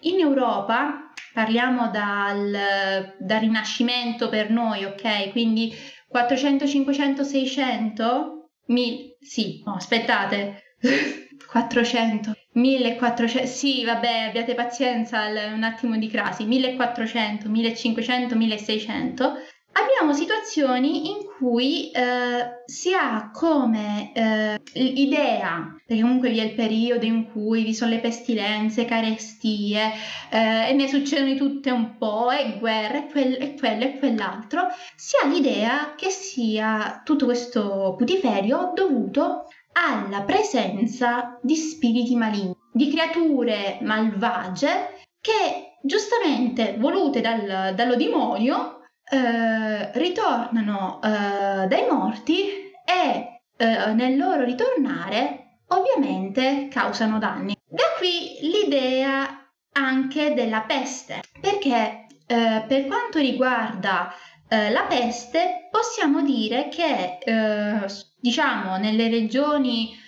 in 0.00 0.18
Europa, 0.18 1.12
parliamo 1.32 1.90
dal, 1.90 3.14
dal 3.18 3.40
Rinascimento 3.40 4.28
per 4.28 4.50
noi, 4.50 4.84
ok? 4.84 5.30
Quindi 5.30 5.72
400, 6.08 6.66
500, 6.66 7.22
600? 7.22 8.50
Mil, 8.66 9.16
sì, 9.20 9.62
no, 9.64 9.74
aspettate, 9.74 10.74
400, 11.46 12.32
1400, 12.54 13.48
sì, 13.48 13.84
vabbè, 13.84 14.26
abbiate 14.28 14.54
pazienza, 14.54 15.24
un 15.54 15.62
attimo 15.62 15.96
di 15.96 16.08
crasi, 16.08 16.46
1400, 16.46 17.48
1500, 17.48 18.34
1600 18.34 19.34
abbiamo 19.76 20.14
situazioni 20.14 21.10
in 21.10 21.26
cui 21.38 21.90
eh, 21.90 22.62
si 22.64 22.94
ha 22.94 23.30
come 23.32 24.12
eh, 24.14 24.60
idea, 24.72 25.76
perché 25.86 26.02
comunque 26.02 26.30
vi 26.30 26.38
è 26.38 26.44
il 26.44 26.54
periodo 26.54 27.04
in 27.04 27.30
cui 27.30 27.62
vi 27.62 27.74
sono 27.74 27.90
le 27.90 28.00
pestilenze, 28.00 28.86
carestie 28.86 29.92
eh, 30.30 30.70
e 30.70 30.72
ne 30.72 30.88
succedono 30.88 31.34
tutte 31.34 31.70
un 31.70 31.98
po', 31.98 32.30
e 32.30 32.56
guerre, 32.58 33.06
e, 33.06 33.10
quel, 33.10 33.36
e 33.40 33.54
quello 33.54 33.84
e 33.84 33.98
quell'altro, 33.98 34.68
si 34.96 35.14
ha 35.22 35.26
l'idea 35.26 35.94
che 35.94 36.08
sia 36.10 37.02
tutto 37.04 37.26
questo 37.26 37.94
putiferio 37.96 38.72
dovuto 38.74 39.48
alla 39.72 40.22
presenza 40.22 41.38
di 41.42 41.54
spiriti 41.54 42.16
maligni, 42.16 42.56
di 42.72 42.90
creature 42.90 43.78
malvagie 43.82 45.04
che 45.20 45.76
giustamente 45.82 46.76
volute 46.78 47.20
dal, 47.20 47.74
dallo 47.74 47.94
demonio 47.94 48.76
eh, 49.08 49.92
ritornano 49.98 51.00
eh, 51.02 51.66
dai 51.68 51.86
morti 51.90 52.48
e 52.84 53.40
eh, 53.56 53.92
nel 53.94 54.16
loro 54.16 54.42
ritornare 54.44 55.60
ovviamente 55.68 56.68
causano 56.70 57.18
danni. 57.18 57.56
Da 57.68 57.84
qui 57.98 58.38
l'idea 58.40 59.48
anche 59.72 60.34
della 60.34 60.62
peste, 60.62 61.20
perché 61.40 62.06
eh, 62.26 62.64
per 62.66 62.86
quanto 62.86 63.18
riguarda 63.18 64.12
eh, 64.48 64.70
la 64.70 64.82
peste 64.82 65.68
possiamo 65.70 66.22
dire 66.22 66.68
che 66.68 67.18
diciamo 68.20 68.76
nelle 68.78 69.08
regioni 69.08 70.04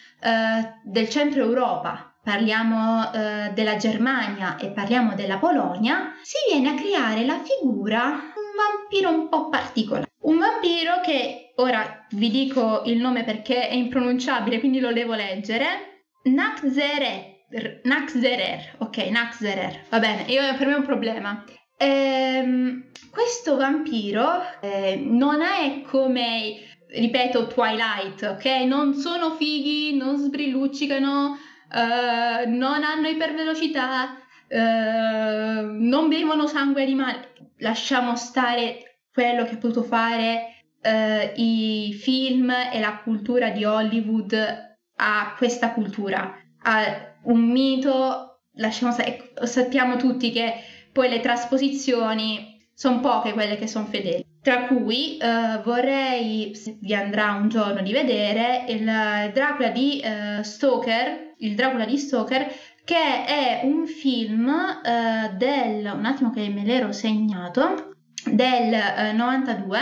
del 0.83 1.09
centro 1.09 1.45
Europa 1.45 2.09
parliamo 2.29 3.11
eh, 3.11 3.53
della 3.55 3.77
Germania 3.77 4.59
e 4.59 4.69
parliamo 4.69 5.15
della 5.15 5.39
Polonia, 5.39 6.13
si 6.23 6.37
viene 6.53 6.71
a 6.71 6.75
creare 6.75 7.25
la 7.25 7.41
figura 7.43 8.35
vampiro 8.59 9.11
un 9.11 9.29
po' 9.29 9.49
particolare. 9.49 10.11
Un 10.23 10.39
vampiro 10.39 11.01
che, 11.03 11.53
ora 11.57 12.07
vi 12.11 12.31
dico 12.31 12.83
il 12.85 12.99
nome 12.99 13.25
perché 13.25 13.69
è 13.69 13.75
impronunciabile, 13.75 14.59
quindi 14.59 14.81
lo 14.81 14.93
devo 14.93 15.15
leggere, 15.15 16.05
Naxerer, 16.25 17.37
Naxerer, 17.85 18.77
ok, 18.79 18.97
Naxerer, 19.11 19.85
va 19.89 19.99
bene, 19.99 20.23
io, 20.27 20.41
per 20.57 20.67
me 20.67 20.75
è 20.75 20.79
un 20.79 20.85
problema. 20.85 21.45
Ehm, 21.79 22.91
questo 23.11 23.57
vampiro 23.57 24.43
eh, 24.61 24.97
non 24.97 25.41
è 25.41 25.83
come, 25.83 26.57
ripeto, 26.89 27.47
Twilight, 27.47 28.23
ok? 28.23 28.45
Non 28.67 28.95
sono 28.95 29.31
fighi, 29.31 29.97
non 29.97 30.17
sbrilluccicano, 30.17 31.39
eh, 31.73 32.47
non 32.47 32.83
hanno 32.83 33.09
ipervelocità, 33.09 34.19
eh, 34.49 34.59
non 34.59 36.09
bevono 36.09 36.47
sangue 36.47 36.83
animale 36.83 37.33
lasciamo 37.59 38.17
stare 38.17 39.01
quello 39.13 39.45
che 39.45 39.55
ha 39.55 39.59
potuto 39.59 39.83
fare 39.83 40.65
eh, 40.81 41.33
i 41.37 41.93
film 41.93 42.51
e 42.51 42.81
la 42.81 43.01
cultura 43.03 43.51
di 43.51 43.65
Hollywood 43.65 44.77
a 44.97 45.35
questa 45.37 45.73
cultura, 45.73 46.37
a 46.63 47.17
un 47.25 47.51
mito, 47.51 48.41
lasciamo 48.55 48.93
stare, 48.93 49.33
sappiamo 49.45 49.97
tutti 49.97 50.31
che 50.31 50.55
poi 50.93 51.09
le 51.09 51.21
trasposizioni 51.21 52.57
sono 52.75 53.01
poche 53.01 53.33
quelle 53.33 53.57
che 53.57 53.67
sono 53.67 53.87
fedeli. 53.87 54.25
Tra 54.41 54.67
cui 54.67 55.19
eh, 55.19 55.61
vorrei, 55.65 56.55
se 56.55 56.79
vi 56.81 56.95
andrà 56.95 57.33
un 57.33 57.49
giorno 57.49 57.83
di 57.83 57.93
vedere, 57.93 58.65
il 58.69 58.85
Dracula 59.33 59.71
di 59.71 60.01
eh, 60.01 60.43
Stoker, 60.43 61.35
il 61.39 61.55
Dracula 61.55 61.85
di 61.85 61.99
Stoker, 61.99 62.47
che 62.89 63.27
è 63.27 63.61
un 63.65 63.87
film 63.87 64.49
eh, 64.49 65.35
del, 65.37 65.93
un 65.95 66.07
attimo 66.07 66.31
che 66.31 66.49
me 66.49 66.65
l'ero 66.65 66.91
segnato, 66.91 67.97
del 68.25 68.73
eh, 68.73 69.13
92, 69.13 69.79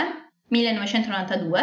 1992, 0.49 1.59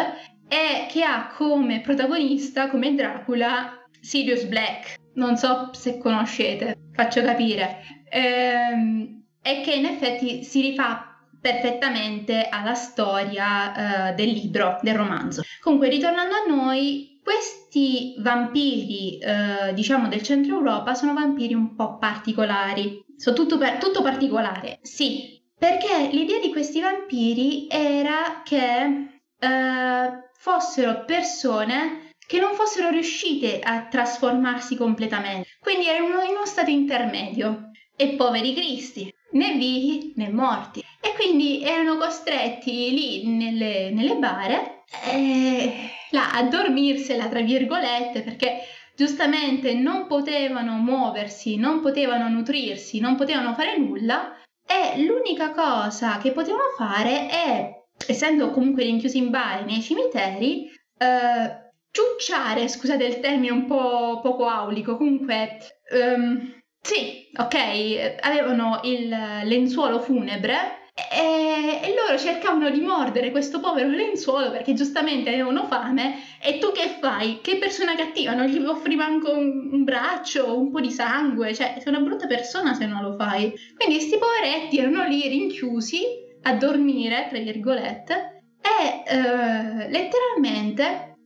e 0.47 0.87
che 0.89 1.03
ha 1.03 1.27
come 1.27 1.81
protagonista, 1.81 2.67
come 2.71 2.95
Dracula, 2.95 3.79
Sirius 4.01 4.45
Black. 4.45 4.95
Non 5.13 5.37
so 5.37 5.69
se 5.73 5.99
conoscete, 5.99 6.87
faccio 6.93 7.21
capire. 7.21 7.77
Ehm, 8.09 9.25
e 9.39 9.61
che 9.61 9.75
in 9.75 9.85
effetti 9.85 10.43
si 10.43 10.61
rifà 10.61 11.15
perfettamente 11.39 12.47
alla 12.49 12.73
storia 12.73 14.09
eh, 14.09 14.13
del 14.15 14.31
libro, 14.31 14.79
del 14.81 14.95
romanzo. 14.95 15.43
Comunque, 15.61 15.89
ritornando 15.89 16.33
a 16.33 16.55
noi, 16.55 17.14
questi 17.25 18.13
vampiri, 18.19 19.17
eh, 19.17 19.73
diciamo, 19.73 20.07
del 20.07 20.21
centro 20.21 20.57
Europa 20.57 20.93
sono 20.93 21.13
vampiri 21.13 21.55
un 21.55 21.73
po' 21.75 21.97
particolari. 21.97 23.03
Sono 23.17 23.35
tutto, 23.35 23.57
per, 23.57 23.77
tutto 23.77 24.03
particolare, 24.03 24.77
sì, 24.83 25.41
perché 25.57 26.09
l'idea 26.11 26.39
di 26.39 26.51
questi 26.51 26.81
vampiri 26.81 27.67
era 27.67 28.43
che 28.43 29.09
eh, 29.39 30.29
fossero 30.37 31.03
persone 31.05 32.11
che 32.27 32.39
non 32.39 32.53
fossero 32.53 32.89
riuscite 32.89 33.59
a 33.59 33.87
trasformarsi 33.87 34.75
completamente, 34.75 35.47
quindi 35.59 35.87
erano 35.87 36.21
in 36.21 36.35
uno 36.35 36.45
stato 36.45 36.69
intermedio. 36.69 37.71
E 37.97 38.09
poveri 38.09 38.53
cristi, 38.53 39.11
né 39.31 39.53
vivi 39.53 40.13
né 40.17 40.29
morti. 40.29 40.83
E 41.05 41.13
quindi 41.13 41.61
erano 41.61 41.97
costretti 41.97 42.89
lì 42.89 43.27
nelle, 43.27 43.91
nelle 43.91 44.15
bare 44.15 44.85
eh, 45.11 45.71
là, 46.09 46.31
a 46.31 46.41
dormirsela, 46.45 47.27
tra 47.27 47.41
virgolette, 47.41 48.23
perché 48.23 48.61
giustamente 48.95 49.75
non 49.75 50.07
potevano 50.07 50.77
muoversi, 50.77 51.57
non 51.57 51.81
potevano 51.81 52.27
nutrirsi, 52.27 52.99
non 52.99 53.15
potevano 53.15 53.53
fare 53.53 53.77
nulla. 53.77 54.35
E 54.65 54.99
l'unica 55.03 55.51
cosa 55.51 56.17
che 56.17 56.31
potevano 56.31 56.73
fare 56.75 57.27
è, 57.27 57.69
essendo 58.07 58.49
comunque 58.49 58.81
rinchiusi 58.81 59.19
in 59.19 59.29
bare 59.29 59.63
nei 59.63 59.83
cimiteri, 59.83 60.71
eh, 60.97 61.71
ciucciare, 61.91 62.67
scusate 62.67 63.03
il 63.05 63.19
termine 63.19 63.51
un 63.51 63.67
po' 63.67 64.21
poco 64.23 64.47
aulico, 64.47 64.97
comunque... 64.97 65.59
Um, 65.91 66.63
sì, 66.81 67.31
ok, 67.35 68.19
avevano 68.21 68.79
il 68.83 69.07
lenzuolo 69.07 69.99
funebre 69.99 70.83
e, 70.95 71.81
e, 71.83 71.93
loro 71.93 72.17
cercavano 72.17 72.69
di 72.69 72.79
mordere 72.79 73.29
questo 73.29 73.59
povero 73.59 73.89
lenzuolo 73.89 74.49
perché 74.49 74.73
giustamente 74.73 75.29
avevano 75.29 75.65
fame 75.65 76.19
e 76.41 76.57
tu 76.57 76.71
che 76.71 76.97
fai? 77.01 77.39
Che 77.41 77.57
persona 77.57 77.95
cattiva, 77.95 78.33
non 78.33 78.45
gli 78.45 78.63
offri 78.63 78.95
manco 78.95 79.31
un, 79.31 79.71
un 79.73 79.83
braccio, 79.83 80.57
un 80.57 80.71
po' 80.71 80.79
di 80.79 80.91
sangue, 80.91 81.53
cioè 81.53 81.75
sei 81.79 81.93
una 81.93 82.01
brutta 82.01 82.27
persona 82.27 82.73
se 82.73 82.85
non 82.85 83.01
lo 83.01 83.17
fai. 83.17 83.53
Quindi 83.75 83.95
questi 83.95 84.17
poveretti 84.17 84.77
erano 84.77 85.05
lì 85.05 85.27
rinchiusi 85.27 86.01
a 86.43 86.53
dormire, 86.53 87.27
tra 87.29 87.39
virgolette, 87.39 88.43
e 88.61 89.03
eh, 89.05 89.89
letteralmente 89.89 91.17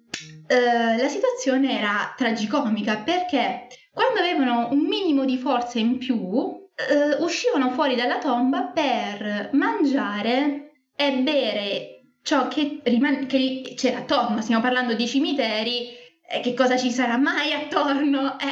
eh, 0.48 0.98
la 0.98 1.08
situazione 1.08 1.78
era 1.78 2.12
tragicomica 2.18 2.98
perché 2.98 3.68
quando 3.94 4.20
avevano 4.20 4.70
un 4.72 4.80
minimo 4.80 5.26
di 5.26 5.38
forza 5.38 5.78
in 5.78 6.00
più 6.00 6.69
uh, 6.90 7.24
uscivano 7.24 7.72
fuori 7.72 7.96
dalla 7.96 8.18
tomba 8.18 8.72
per 8.74 9.50
mangiare 9.54 10.72
e 10.96 11.12
bere 11.18 12.00
ciò 12.22 12.48
che, 12.48 12.82
riman- 12.84 13.26
che 13.26 13.74
c'era 13.76 14.00
attorno. 14.00 14.42
Stiamo 14.42 14.62
parlando 14.62 14.94
di 14.94 15.08
cimiteri, 15.08 15.98
e 16.32 16.42
che 16.42 16.54
cosa 16.54 16.78
ci 16.78 16.92
sarà 16.92 17.18
mai 17.18 17.54
attorno? 17.54 18.38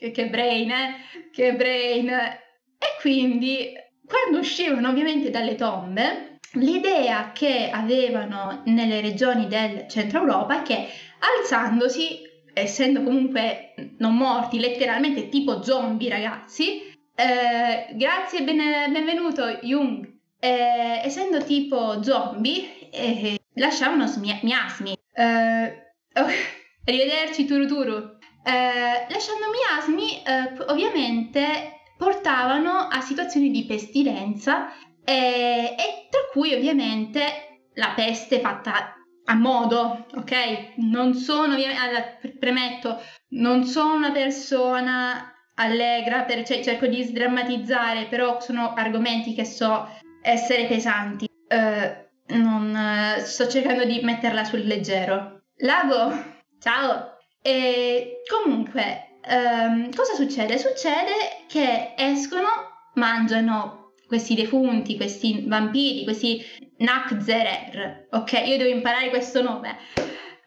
Eh, 0.00 0.12
che 0.12 0.28
brain, 0.28 0.70
eh? 0.70 0.94
Che 1.32 1.54
brain! 1.54 2.08
E 2.08 2.86
quindi, 3.00 3.72
quando 4.06 4.38
uscivano 4.38 4.90
ovviamente 4.90 5.28
dalle 5.28 5.56
tombe, 5.56 6.38
l'idea 6.52 7.32
che 7.32 7.68
avevano 7.72 8.62
nelle 8.66 9.00
regioni 9.00 9.48
del 9.48 9.88
centro 9.88 10.20
Europa 10.20 10.60
è 10.60 10.62
che 10.62 10.86
alzandosi, 11.18 12.20
essendo 12.54 13.02
comunque 13.02 13.74
non 13.98 14.14
morti, 14.14 14.60
letteralmente 14.60 15.28
tipo 15.28 15.64
zombie 15.64 16.08
ragazzi, 16.08 16.87
Eh, 17.20 17.88
grazie 17.96 18.42
ben, 18.44 18.92
benvenuto, 18.92 19.44
Jung. 19.62 20.06
Eh, 20.38 21.00
essendo 21.02 21.42
tipo 21.42 22.00
zombie, 22.00 22.88
eh, 22.90 23.36
lasciavano 23.54 24.06
smia- 24.06 24.38
miasmi. 24.42 24.92
Oh, 24.92 26.26
arrivederci, 26.86 27.44
Turuturu. 27.44 28.16
Eh, 28.44 29.06
lasciando 29.10 29.46
miasmi, 29.50 30.22
ovviamente 30.68 31.80
portavano 31.96 32.86
a 32.88 33.00
situazioni 33.00 33.50
di 33.50 33.64
pestilenza 33.66 34.72
e 35.02 35.74
tra 36.10 36.20
cui 36.30 36.54
ovviamente 36.54 37.64
la 37.74 37.94
peste 37.96 38.38
fatta 38.38 38.94
a 39.24 39.34
modo, 39.34 40.06
ok? 40.14 40.74
Non 40.76 41.14
sono, 41.14 41.54
ovviamente, 41.54 42.30
premetto, 42.38 43.02
non 43.30 43.64
sono 43.64 43.94
una 43.94 44.12
persona 44.12 45.32
allegra, 45.58 46.22
per, 46.22 46.44
cioè, 46.44 46.62
cerco 46.62 46.86
di 46.86 47.02
sdrammatizzare, 47.02 48.06
però 48.06 48.40
sono 48.40 48.74
argomenti 48.74 49.34
che 49.34 49.44
so 49.44 49.88
essere 50.22 50.66
pesanti. 50.66 51.26
Uh, 51.48 52.34
non, 52.34 52.74
uh, 52.74 53.20
sto 53.20 53.48
cercando 53.48 53.84
di 53.84 54.00
metterla 54.02 54.44
sul 54.44 54.60
leggero. 54.60 55.42
Lago, 55.58 56.12
ciao! 56.60 57.16
E 57.40 58.22
comunque, 58.28 59.18
um, 59.28 59.94
cosa 59.94 60.14
succede? 60.14 60.58
Succede 60.58 61.44
che 61.46 61.94
escono, 61.96 62.48
mangiano 62.94 63.92
questi 64.06 64.34
defunti, 64.34 64.96
questi 64.96 65.44
vampiri, 65.46 66.04
questi 66.04 66.42
Nakzerer, 66.78 68.08
ok? 68.10 68.32
Io 68.46 68.56
devo 68.56 68.70
imparare 68.70 69.08
questo 69.10 69.42
nome. 69.42 69.76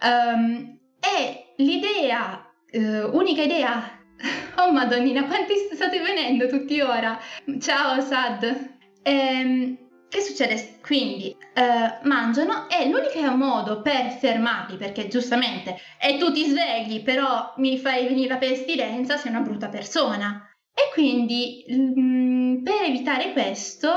Um, 0.01 0.79
e 0.99 1.53
l'idea, 1.57 2.45
uh, 2.71 3.15
unica 3.15 3.41
idea 3.41 4.00
Oh 4.57 4.71
madonnina, 4.71 5.25
quanti 5.25 5.53
state 5.73 5.99
venendo 5.99 6.47
tutti 6.47 6.79
ora? 6.81 7.19
Ciao 7.59 7.99
Sad. 8.01 8.75
Ehm, 9.01 9.77
che 10.07 10.21
succede? 10.21 10.79
Quindi 10.81 11.35
eh, 11.53 11.99
mangiano 12.03 12.69
e 12.69 12.89
l'unico 12.89 13.35
modo 13.35 13.81
per 13.81 14.11
fermarli, 14.11 14.77
perché 14.77 15.07
giustamente 15.07 15.77
e 15.99 16.17
tu 16.17 16.31
ti 16.31 16.45
svegli, 16.45 17.01
però 17.01 17.53
mi 17.57 17.77
fai 17.77 18.07
venire 18.07 18.27
la 18.27 18.37
pestilenza, 18.37 19.17
sei 19.17 19.31
una 19.31 19.39
brutta 19.39 19.69
persona. 19.69 20.47
E 20.73 20.93
quindi 20.93 21.65
mh, 21.67 22.01
mm, 22.01 22.63
per 22.63 22.81
evitare 22.83 23.31
questo 23.31 23.89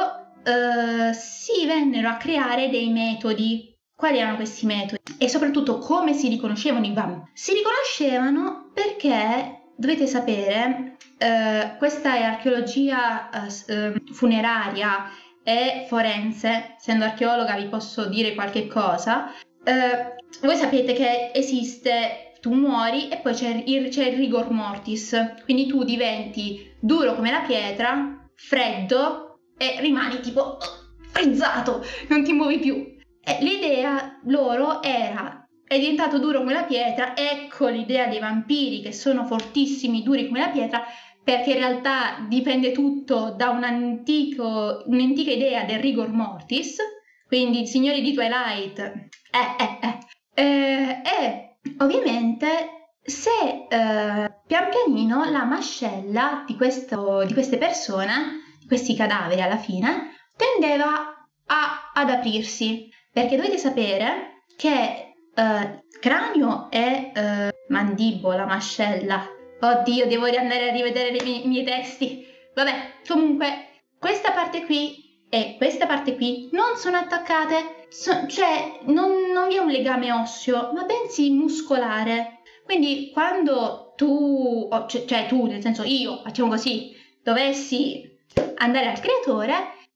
eh, 0.44 1.12
si 1.12 1.66
vennero 1.66 2.08
a 2.08 2.16
creare 2.16 2.70
dei 2.70 2.90
metodi. 2.90 3.72
Quali 3.96 4.18
erano 4.18 4.36
questi 4.36 4.66
metodi? 4.66 5.00
E 5.18 5.28
soprattutto 5.28 5.78
come 5.78 6.14
si 6.14 6.28
riconoscevano 6.28 6.86
i 6.86 6.90
bambini? 6.90 7.30
Si 7.32 7.52
riconoscevano 7.52 8.70
perché 8.74 9.63
dovete 9.76 10.06
sapere, 10.06 10.96
eh, 11.18 11.74
questa 11.78 12.16
è 12.16 12.22
archeologia 12.22 13.30
eh, 13.30 14.02
funeraria 14.12 15.10
e 15.42 15.84
forense, 15.88 16.74
essendo 16.76 17.04
archeologa 17.04 17.56
vi 17.56 17.68
posso 17.68 18.06
dire 18.06 18.34
qualche 18.34 18.66
cosa. 18.66 19.30
Eh, 19.62 20.14
voi 20.42 20.56
sapete 20.56 20.92
che 20.94 21.30
esiste, 21.34 22.32
tu 22.40 22.52
muori 22.52 23.08
e 23.08 23.18
poi 23.18 23.34
c'è 23.34 23.62
il, 23.64 23.88
c'è 23.88 24.06
il 24.06 24.16
rigor 24.16 24.50
mortis, 24.50 25.16
quindi 25.44 25.66
tu 25.66 25.84
diventi 25.84 26.74
duro 26.80 27.14
come 27.14 27.30
la 27.30 27.40
pietra, 27.40 28.28
freddo 28.34 29.38
e 29.56 29.76
rimani 29.80 30.20
tipo 30.20 30.58
frizzato, 31.12 31.84
non 32.08 32.24
ti 32.24 32.32
muovi 32.32 32.58
più. 32.58 32.92
E 33.26 33.38
l'idea 33.40 34.20
loro 34.24 34.82
era 34.82 35.43
è 35.66 35.78
diventato 35.78 36.18
duro 36.18 36.38
come 36.38 36.52
la 36.52 36.64
pietra, 36.64 37.16
ecco 37.16 37.68
l'idea 37.68 38.06
dei 38.06 38.20
vampiri 38.20 38.80
che 38.80 38.92
sono 38.92 39.24
fortissimi, 39.24 40.02
duri 40.02 40.26
come 40.26 40.40
la 40.40 40.50
pietra, 40.50 40.84
perché 41.22 41.52
in 41.52 41.58
realtà 41.58 42.26
dipende 42.28 42.72
tutto 42.72 43.34
da 43.36 43.48
un 43.48 43.64
antico, 43.64 44.82
un'antica 44.86 45.30
idea 45.30 45.64
del 45.64 45.78
rigor 45.78 46.10
mortis, 46.10 46.76
quindi 47.26 47.62
i 47.62 47.66
signori 47.66 48.02
di 48.02 48.12
Twilight, 48.12 48.78
eh, 48.78 49.08
eh, 49.58 49.78
eh, 50.34 50.42
eh 50.42 51.02
e 51.02 51.56
ovviamente 51.78 52.48
se 53.02 53.30
eh, 53.68 54.32
pian 54.46 54.68
pianino 54.70 55.30
la 55.30 55.44
mascella 55.44 56.44
di, 56.46 56.56
questo, 56.56 57.24
di 57.24 57.32
queste 57.32 57.56
persone, 57.56 58.42
di 58.60 58.66
questi 58.66 58.94
cadaveri 58.94 59.40
alla 59.40 59.56
fine, 59.56 60.12
tendeva 60.36 61.26
a, 61.46 61.90
ad 61.94 62.10
aprirsi, 62.10 62.88
perché 63.10 63.36
dovete 63.36 63.58
sapere 63.58 64.44
che 64.56 65.03
Uh, 65.36 65.82
cranio 65.98 66.70
e 66.70 67.12
uh, 67.14 67.72
mandibola, 67.72 68.46
mascella. 68.46 69.26
Oddio, 69.60 70.06
devo 70.06 70.26
andare 70.26 70.68
a 70.68 70.72
rivedere 70.72 71.08
i 71.08 71.22
miei, 71.22 71.44
i 71.44 71.48
miei 71.48 71.64
testi. 71.64 72.26
Vabbè, 72.54 73.00
comunque, 73.06 73.80
questa 73.98 74.30
parte 74.32 74.64
qui 74.64 75.02
e 75.28 75.54
questa 75.56 75.86
parte 75.86 76.14
qui 76.14 76.48
non 76.52 76.76
sono 76.76 76.98
attaccate, 76.98 77.86
so, 77.88 78.28
cioè 78.28 78.78
non, 78.84 79.32
non 79.32 79.48
vi 79.48 79.56
è 79.56 79.58
un 79.58 79.70
legame 79.70 80.12
osseo, 80.12 80.72
ma 80.72 80.84
bensì 80.84 81.30
muscolare. 81.30 82.42
Quindi 82.64 83.10
quando 83.12 83.94
tu, 83.96 84.68
cioè, 84.86 85.04
cioè 85.04 85.26
tu, 85.26 85.46
nel 85.46 85.62
senso 85.62 85.82
io, 85.82 86.20
facciamo 86.22 86.50
così, 86.50 86.92
dovessi 87.22 88.08
andare 88.56 88.86
al 88.86 89.00
creatore, 89.00 89.52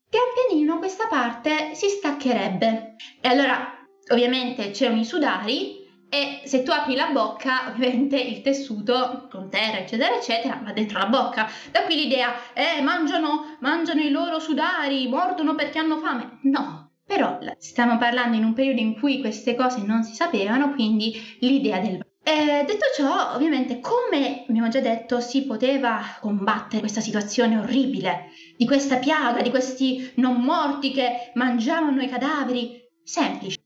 pian 0.09 0.25
pianino 0.35 0.79
questa 0.79 1.07
parte 1.07 1.75
si 1.75 1.89
staccherebbe. 1.89 2.97
E 3.21 3.29
allora 3.29 3.78
ovviamente 4.11 4.71
c'erano 4.71 5.01
i 5.01 5.05
sudari 5.05 5.87
e 6.11 6.41
se 6.45 6.63
tu 6.63 6.71
apri 6.71 6.95
la 6.95 7.11
bocca, 7.11 7.69
ovviamente 7.73 8.19
il 8.19 8.41
tessuto 8.41 9.29
con 9.31 9.51
terra, 9.51 9.79
eccetera, 9.79 10.17
eccetera, 10.17 10.61
va 10.63 10.73
dentro 10.73 10.99
la 10.99 11.07
bocca. 11.07 11.49
Da 11.71 11.83
qui 11.83 11.97
l'idea, 11.97 12.35
eh, 12.55 12.81
mangiano, 12.81 13.57
mangiano 13.61 14.01
i 14.01 14.11
loro 14.11 14.39
sudari, 14.39 15.07
mordono 15.09 15.55
perché 15.55 15.79
hanno 15.79 15.99
fame. 15.99 16.39
No, 16.45 16.93
però 17.05 17.39
stiamo 17.59 17.99
parlando 17.99 18.37
in 18.37 18.45
un 18.45 18.55
periodo 18.55 18.81
in 18.81 18.99
cui 18.99 19.21
queste 19.21 19.55
cose 19.55 19.83
non 19.83 20.03
si 20.03 20.15
sapevano, 20.15 20.73
quindi 20.73 21.15
l'idea 21.41 21.79
del... 21.79 22.07
Eh, 22.23 22.65
detto 22.67 22.87
ciò, 22.95 23.35
ovviamente, 23.35 23.81
come 23.81 24.45
abbiamo 24.47 24.69
già 24.69 24.81
detto, 24.81 25.21
si 25.21 25.45
poteva 25.47 26.01
combattere 26.21 26.81
questa 26.81 27.01
situazione 27.01 27.57
orribile, 27.57 28.31
di 28.57 28.67
questa 28.67 28.97
piaga, 28.97 29.41
di 29.41 29.49
questi 29.49 30.13
non 30.17 30.43
morti 30.43 30.91
che 30.93 31.33
mangiavano 31.35 32.03
i 32.03 32.09
cadaveri? 32.09 32.87
Semplice 33.03 33.58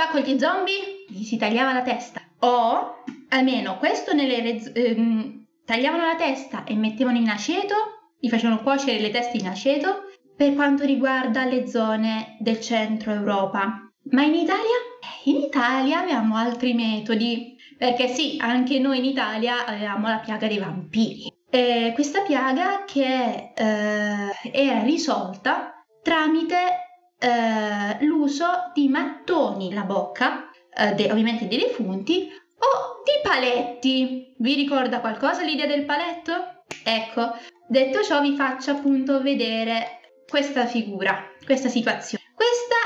fa 0.00 0.08
con 0.08 0.20
gli 0.20 0.38
zombie? 0.38 1.04
Gli 1.08 1.24
si 1.24 1.36
tagliava 1.36 1.74
la 1.74 1.82
testa. 1.82 2.22
O, 2.40 3.02
almeno 3.28 3.76
questo 3.76 4.14
nelle... 4.14 4.62
Ehm, 4.72 5.46
tagliavano 5.66 6.06
la 6.06 6.16
testa 6.16 6.64
e 6.64 6.74
mettevano 6.74 7.18
in 7.18 7.28
aceto, 7.28 7.74
gli 8.18 8.28
facevano 8.28 8.62
cuocere 8.62 8.98
le 8.98 9.10
teste 9.10 9.36
in 9.36 9.46
aceto, 9.46 10.04
per 10.36 10.54
quanto 10.54 10.84
riguarda 10.84 11.44
le 11.44 11.68
zone 11.68 12.36
del 12.40 12.60
centro 12.60 13.12
Europa. 13.12 13.88
Ma 14.10 14.22
in 14.22 14.34
Italia? 14.34 14.78
In 15.24 15.36
Italia 15.36 16.00
avevamo 16.00 16.36
altri 16.36 16.72
metodi, 16.72 17.56
perché 17.76 18.08
sì, 18.08 18.36
anche 18.40 18.78
noi 18.78 18.98
in 18.98 19.04
Italia 19.04 19.66
avevamo 19.66 20.08
la 20.08 20.18
piaga 20.18 20.48
dei 20.48 20.58
vampiri. 20.58 21.32
E 21.48 21.92
questa 21.94 22.22
piaga 22.22 22.84
che 22.84 23.52
eh, 23.54 24.50
era 24.52 24.82
risolta 24.82 25.84
tramite 26.02 26.89
eh, 27.20 28.04
l'uso 28.04 28.70
di 28.72 28.88
mattoni 28.88 29.72
la 29.72 29.82
bocca, 29.82 30.50
eh, 30.74 30.94
de, 30.94 31.10
ovviamente 31.10 31.46
dei 31.46 31.58
defunti, 31.58 32.30
o 32.58 33.02
di 33.04 33.12
paletti. 33.22 34.34
Vi 34.38 34.54
ricorda 34.54 35.00
qualcosa 35.00 35.42
l'idea 35.42 35.66
del 35.66 35.84
paletto? 35.84 36.64
Ecco, 36.82 37.34
detto 37.68 38.02
ciò 38.02 38.20
vi 38.22 38.34
faccio 38.34 38.70
appunto 38.70 39.20
vedere 39.20 40.00
questa 40.28 40.66
figura, 40.66 41.22
questa 41.44 41.68
situazione. 41.68 42.24
Questa 42.34 42.76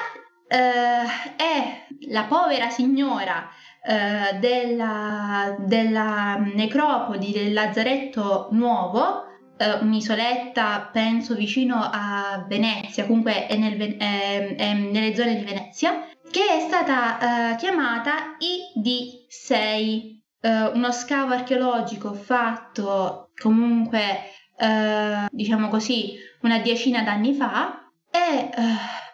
eh, 0.48 1.34
è 1.36 1.86
la 2.08 2.24
povera 2.24 2.70
signora 2.70 3.48
eh, 3.86 4.36
della, 4.38 5.54
della 5.60 6.36
necropoli 6.36 7.30
del 7.30 7.52
Lazzaretto 7.52 8.48
Nuovo 8.50 9.32
uh, 9.58 9.84
un'isoletta, 9.84 10.90
penso 10.92 11.34
vicino 11.34 11.76
a 11.76 12.44
Venezia, 12.48 13.06
comunque 13.06 13.46
è, 13.46 13.56
nel, 13.56 13.96
è, 13.96 14.54
è 14.56 14.72
nelle 14.74 15.14
zone 15.14 15.36
di 15.36 15.44
Venezia, 15.44 16.08
che 16.30 16.56
è 16.56 16.60
stata 16.60 17.52
uh, 17.52 17.56
chiamata 17.56 18.36
ID6, 18.38 20.12
uh, 20.40 20.46
eh, 20.46 20.66
uno 20.74 20.92
scavo 20.92 21.32
archeologico 21.32 22.12
fatto 22.12 23.30
comunque, 23.40 24.30
diciamo 25.30 25.68
così, 25.68 26.14
una 26.42 26.58
decina 26.60 27.02
d'anni 27.02 27.34
fa 27.34 27.90
e 28.10 28.50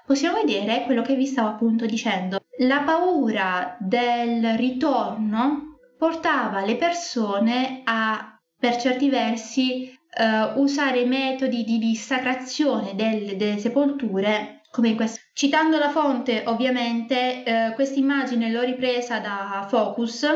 possiamo 0.04 0.42
vedere 0.42 0.82
quello 0.82 1.02
che 1.02 1.14
vi 1.14 1.24
stavo 1.24 1.48
appunto 1.48 1.86
dicendo. 1.86 2.40
La 2.58 2.80
paura 2.80 3.76
del 3.78 4.56
ritorno 4.58 5.78
portava 5.96 6.64
le 6.64 6.76
persone 6.76 7.82
a, 7.84 8.38
per 8.58 8.76
certi 8.76 9.08
versi, 9.08 9.99
uh, 10.18 10.60
usare 10.60 11.04
metodi 11.04 11.64
di 11.64 11.78
dissacrazione 11.78 12.94
delle, 12.94 13.36
delle 13.36 13.58
sepolture 13.58 14.62
come 14.70 14.88
in 14.88 14.96
questo. 14.96 15.20
Citando 15.32 15.78
la 15.78 15.90
fonte, 15.90 16.44
ovviamente, 16.46 17.42
uh, 17.44 17.74
questa 17.74 17.98
immagine 17.98 18.50
l'ho 18.50 18.62
ripresa 18.62 19.18
da 19.18 19.66
Focus. 19.68 20.26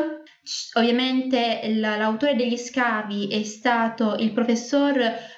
Ovviamente 0.75 1.61
l'autore 1.73 2.35
degli 2.35 2.55
scavi 2.57 3.29
è 3.29 3.41
stato 3.43 4.15
il 4.19 4.31
professor 4.31 4.95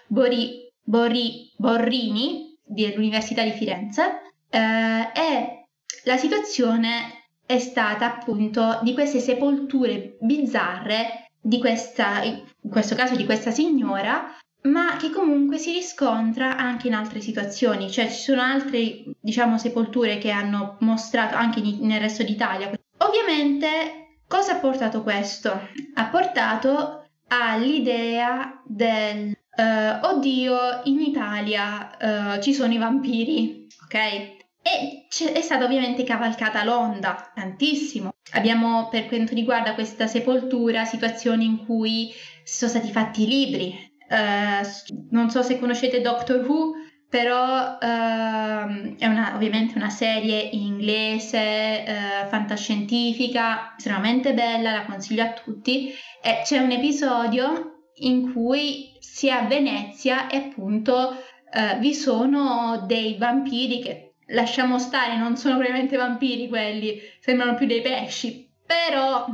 Bori, 0.08 0.69
Borri, 0.84 1.54
Borrini 1.56 2.58
dell'Università 2.62 3.43
di 3.43 3.52
Firenze 3.52 4.21
eh, 4.50 4.60
e 4.60 5.67
la 6.04 6.17
situazione 6.17 7.26
è 7.45 7.60
stata 7.60 8.06
appunto 8.06 8.80
di 8.84 8.93
queste 8.93 9.19
sepolture 9.19 10.17
bizzarre 10.19 11.27
di 11.39 11.60
questa, 11.60 12.23
in 12.23 12.43
questo 12.69 12.95
caso 12.95 13.15
di 13.15 13.26
questa 13.26 13.52
signora, 13.52 14.36
ma 14.63 14.97
che 14.97 15.10
comunque 15.10 15.58
si 15.58 15.71
riscontra 15.71 16.58
anche 16.58 16.88
in 16.88 16.93
altre 16.93 17.21
situazioni, 17.21 17.89
cioè 17.89 18.10
ci 18.10 18.21
sono 18.21 18.41
altre, 18.41 19.04
diciamo, 19.19 19.58
sepolture 19.58 20.17
che 20.17 20.32
hanno 20.32 20.78
mostrato 20.82 21.36
anche 21.36 21.62
nel 21.62 22.02
resto 22.02 22.23
d'Italia. 22.23 22.71
Ovviamente, 22.97 24.19
cosa 24.28 24.54
ha 24.54 24.60
portato 24.60 25.04
questo? 25.04 25.69
Ha 25.93 26.06
portato 26.08 27.10
all'idea 27.28 28.62
del 28.65 29.38
uh, 29.58 30.06
oddio, 30.06 30.82
in 30.86 31.02
Italia 31.02 32.36
uh, 32.36 32.41
ci 32.41 32.54
sono 32.54 32.73
i 32.73 32.78
vampiri, 32.78 33.67
ok? 33.86 34.37
E 34.67 35.08
è 35.34 35.41
stata 35.41 35.63
ovviamente 35.63 36.03
cavalcata 36.03 36.65
l'onda, 36.65 37.32
tantissimo. 37.34 38.12
Abbiamo, 38.34 38.89
per 38.89 39.06
quanto 39.08 39.34
riguarda 39.34 39.73
questa 39.73 40.08
sepoltura, 40.08 40.84
situazioni 40.84 41.45
in 41.45 41.65
cui 41.65 42.12
sono 42.43 42.69
stati 42.71 42.91
fatti 42.91 43.25
libri. 43.25 43.73
Uh, 44.10 44.65
non 45.12 45.30
so 45.30 45.41
se 45.41 45.58
conoscete 45.58 46.01
Doctor 46.01 46.45
Who, 46.45 46.73
però 47.10 47.77
uh, 47.80 48.95
è 48.97 49.06
una, 49.06 49.34
ovviamente 49.36 49.77
una 49.77 49.89
serie 49.89 50.41
inglese, 50.51 51.86
uh, 51.88 52.27
fantascientifica, 52.27 53.75
estremamente 53.77 54.34
bella, 54.34 54.73
la 54.73 54.86
consiglio 54.86 55.23
a 55.23 55.32
tutti. 55.32 55.93
E 56.21 56.41
c'è 56.43 56.58
un 56.58 56.71
episodio 56.71 57.91
in 57.99 58.34
cui 58.34 58.97
si 58.99 59.27
è 59.27 59.32
a 59.32 59.43
Venezia 59.43 60.27
e 60.27 60.38
appunto 60.38 61.15
uh, 61.15 61.80
vi 61.80 61.93
sono 61.93 62.84
dei 62.86 63.15
vampiri 63.17 63.80
che 63.80 64.07
lasciamo 64.28 64.80
stare, 64.80 65.18
non 65.18 65.38
sono 65.38 65.58
veramente 65.58 65.98
vampiri 65.98 66.48
quelli, 66.48 67.00
sembrano 67.20 67.56
più 67.56 67.66
dei 67.66 67.82
pesci. 67.82 68.50
Però, 68.66 69.28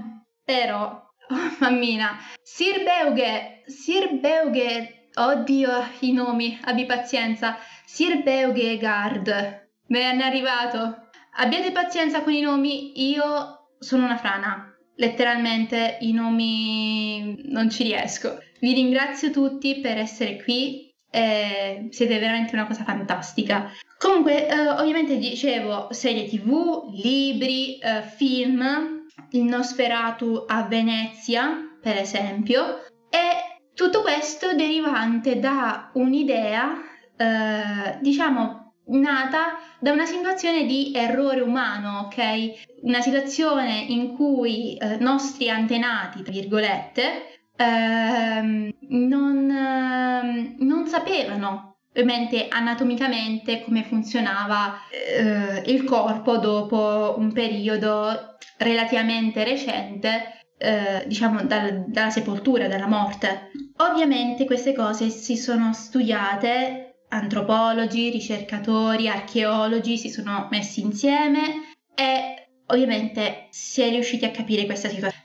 però, 0.43 1.09
oh 1.29 1.55
mammina, 1.59 2.17
Sir 2.41 2.83
Beuge, 2.83 3.63
Sir 3.65 4.19
Beuge, 4.19 5.09
oddio 5.15 5.69
i 5.99 6.11
nomi, 6.11 6.59
abbi 6.63 6.85
pazienza, 6.85 7.57
Sir 7.85 8.21
Beuge 8.23 8.77
Guard, 8.77 9.27
me 9.87 10.13
ne 10.13 10.23
è 10.23 10.25
arrivato. 10.25 11.09
Abbiate 11.35 11.71
pazienza 11.71 12.21
con 12.21 12.33
i 12.33 12.41
nomi, 12.41 13.09
io 13.09 13.75
sono 13.79 14.05
una 14.05 14.17
frana. 14.17 14.67
Letteralmente 14.95 15.97
i 16.01 16.13
nomi 16.13 17.41
non 17.45 17.71
ci 17.71 17.83
riesco. 17.83 18.37
Vi 18.59 18.73
ringrazio 18.73 19.31
tutti 19.31 19.79
per 19.79 19.97
essere 19.97 20.41
qui 20.43 20.93
eh, 21.09 21.87
siete 21.91 22.17
veramente 22.19 22.55
una 22.55 22.65
cosa 22.65 22.83
fantastica. 22.83 23.71
Comunque, 24.03 24.49
eh, 24.49 24.67
ovviamente 24.67 25.17
dicevo 25.17 25.87
serie 25.91 26.25
tv, 26.25 26.89
libri, 26.91 27.77
eh, 27.77 28.01
film, 28.01 29.05
il 29.29 29.43
Nosferatu 29.43 30.43
a 30.45 30.63
Venezia, 30.63 31.73
per 31.81 31.95
esempio, 31.95 32.83
e 33.09 33.61
tutto 33.73 34.01
questo 34.01 34.55
derivante 34.55 35.39
da 35.39 35.89
un'idea, 35.93 36.81
eh, 37.15 37.97
diciamo, 38.01 38.73
nata 38.87 39.59
da 39.79 39.93
una 39.93 40.05
situazione 40.05 40.65
di 40.65 40.91
errore 40.93 41.39
umano, 41.39 41.99
ok? 41.99 42.81
Una 42.81 42.99
situazione 42.99 43.85
in 43.87 44.15
cui 44.17 44.75
eh, 44.75 44.97
nostri 44.97 45.49
antenati, 45.49 46.23
tra 46.23 46.33
virgolette, 46.33 47.39
ehm, 47.55 48.69
non, 48.89 49.49
ehm, 49.49 50.55
non 50.59 50.87
sapevano 50.87 51.72
ovviamente 51.95 52.47
anatomicamente 52.49 53.61
come 53.63 53.83
funzionava 53.83 54.75
eh, 54.89 55.61
il 55.71 55.83
corpo 55.83 56.37
dopo 56.37 57.15
un 57.17 57.31
periodo 57.31 58.37
relativamente 58.57 59.43
recente, 59.43 60.43
eh, 60.57 61.03
diciamo 61.05 61.43
dal, 61.43 61.85
dalla 61.87 62.09
sepoltura, 62.09 62.67
dalla 62.67 62.87
morte. 62.87 63.51
Ovviamente 63.77 64.45
queste 64.45 64.73
cose 64.73 65.09
si 65.09 65.37
sono 65.37 65.73
studiate, 65.73 67.05
antropologi, 67.09 68.09
ricercatori, 68.09 69.07
archeologi 69.07 69.97
si 69.97 70.09
sono 70.09 70.47
messi 70.49 70.81
insieme 70.81 71.73
e 71.93 72.47
ovviamente 72.67 73.47
si 73.49 73.81
è 73.81 73.89
riusciti 73.89 74.25
a 74.25 74.31
capire 74.31 74.65
questa 74.65 74.89
situazione 74.89 75.21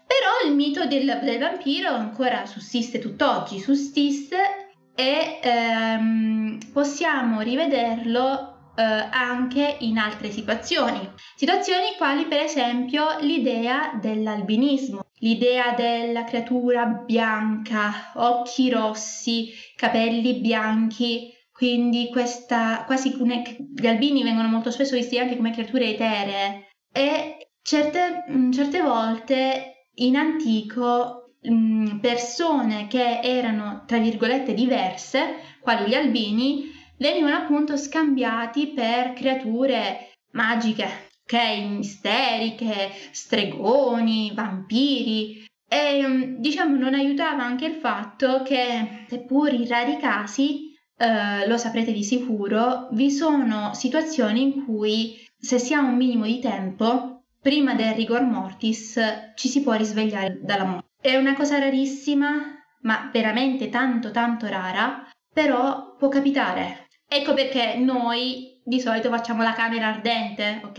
il 0.46 0.54
mito 0.54 0.86
del, 0.86 1.20
del 1.22 1.38
vampiro 1.38 1.90
ancora 1.90 2.46
sussiste 2.46 2.98
tutt'oggi, 2.98 3.60
sussiste 3.60 4.67
e 4.98 5.38
ehm, 5.40 6.58
possiamo 6.72 7.40
rivederlo 7.40 8.72
eh, 8.74 8.82
anche 8.82 9.76
in 9.78 9.96
altre 9.96 10.32
situazioni. 10.32 11.08
Situazioni 11.36 11.94
quali 11.96 12.24
per 12.26 12.40
esempio 12.40 13.16
l'idea 13.20 13.96
dell'albinismo, 14.00 15.04
l'idea 15.20 15.72
della 15.76 16.24
creatura 16.24 16.84
bianca, 16.86 18.10
occhi 18.16 18.70
rossi, 18.70 19.50
capelli 19.76 20.40
bianchi, 20.40 21.32
quindi 21.52 22.08
questa 22.10 22.82
quasi 22.84 23.14
gli 23.16 23.86
albini 23.86 24.24
vengono 24.24 24.48
molto 24.48 24.72
spesso 24.72 24.96
visti 24.96 25.16
anche 25.20 25.36
come 25.36 25.52
creature 25.52 25.90
eteree 25.90 26.66
e 26.92 27.50
certe, 27.62 28.24
certe 28.52 28.82
volte 28.82 29.90
in 29.94 30.16
antico 30.16 31.27
mh, 31.48 31.98
persone 32.00 32.86
che 32.88 33.20
erano 33.22 33.84
tra 33.86 33.98
virgolette 33.98 34.54
diverse, 34.54 35.36
quali 35.60 35.88
gli 35.88 35.94
albini, 35.94 36.70
venivano 36.98 37.36
appunto 37.36 37.76
scambiati 37.76 38.68
per 38.68 39.12
creature 39.12 40.12
magiche, 40.32 40.88
ok? 41.24 41.58
Misteriche, 41.76 42.90
stregoni, 43.12 44.32
vampiri. 44.34 45.46
E 45.70 46.36
diciamo 46.38 46.76
non 46.76 46.94
aiutava 46.94 47.44
anche 47.44 47.66
il 47.66 47.74
fatto 47.74 48.42
che, 48.42 49.04
seppur 49.06 49.52
in 49.52 49.66
rari 49.68 49.98
casi, 49.98 50.74
eh, 50.96 51.46
lo 51.46 51.56
saprete 51.56 51.92
di 51.92 52.02
sicuro, 52.02 52.88
vi 52.92 53.10
sono 53.10 53.74
situazioni 53.74 54.42
in 54.42 54.64
cui 54.64 55.16
se 55.38 55.58
si 55.58 55.74
ha 55.74 55.80
un 55.80 55.96
minimo 55.96 56.24
di 56.24 56.40
tempo 56.40 57.22
prima 57.40 57.74
del 57.74 57.94
rigor 57.94 58.22
mortis 58.22 58.98
ci 59.36 59.48
si 59.48 59.62
può 59.62 59.74
risvegliare 59.74 60.40
dalla 60.42 60.64
morte. 60.64 60.87
È 61.00 61.14
una 61.16 61.34
cosa 61.34 61.58
rarissima, 61.58 62.56
ma 62.82 63.10
veramente 63.12 63.68
tanto 63.68 64.10
tanto 64.10 64.48
rara, 64.48 65.08
però 65.32 65.94
può 65.96 66.08
capitare. 66.08 66.88
Ecco 67.08 67.34
perché 67.34 67.76
noi 67.76 68.60
di 68.64 68.80
solito 68.80 69.08
facciamo 69.08 69.42
la 69.42 69.52
camera 69.52 69.88
ardente, 69.88 70.60
ok? 70.64 70.76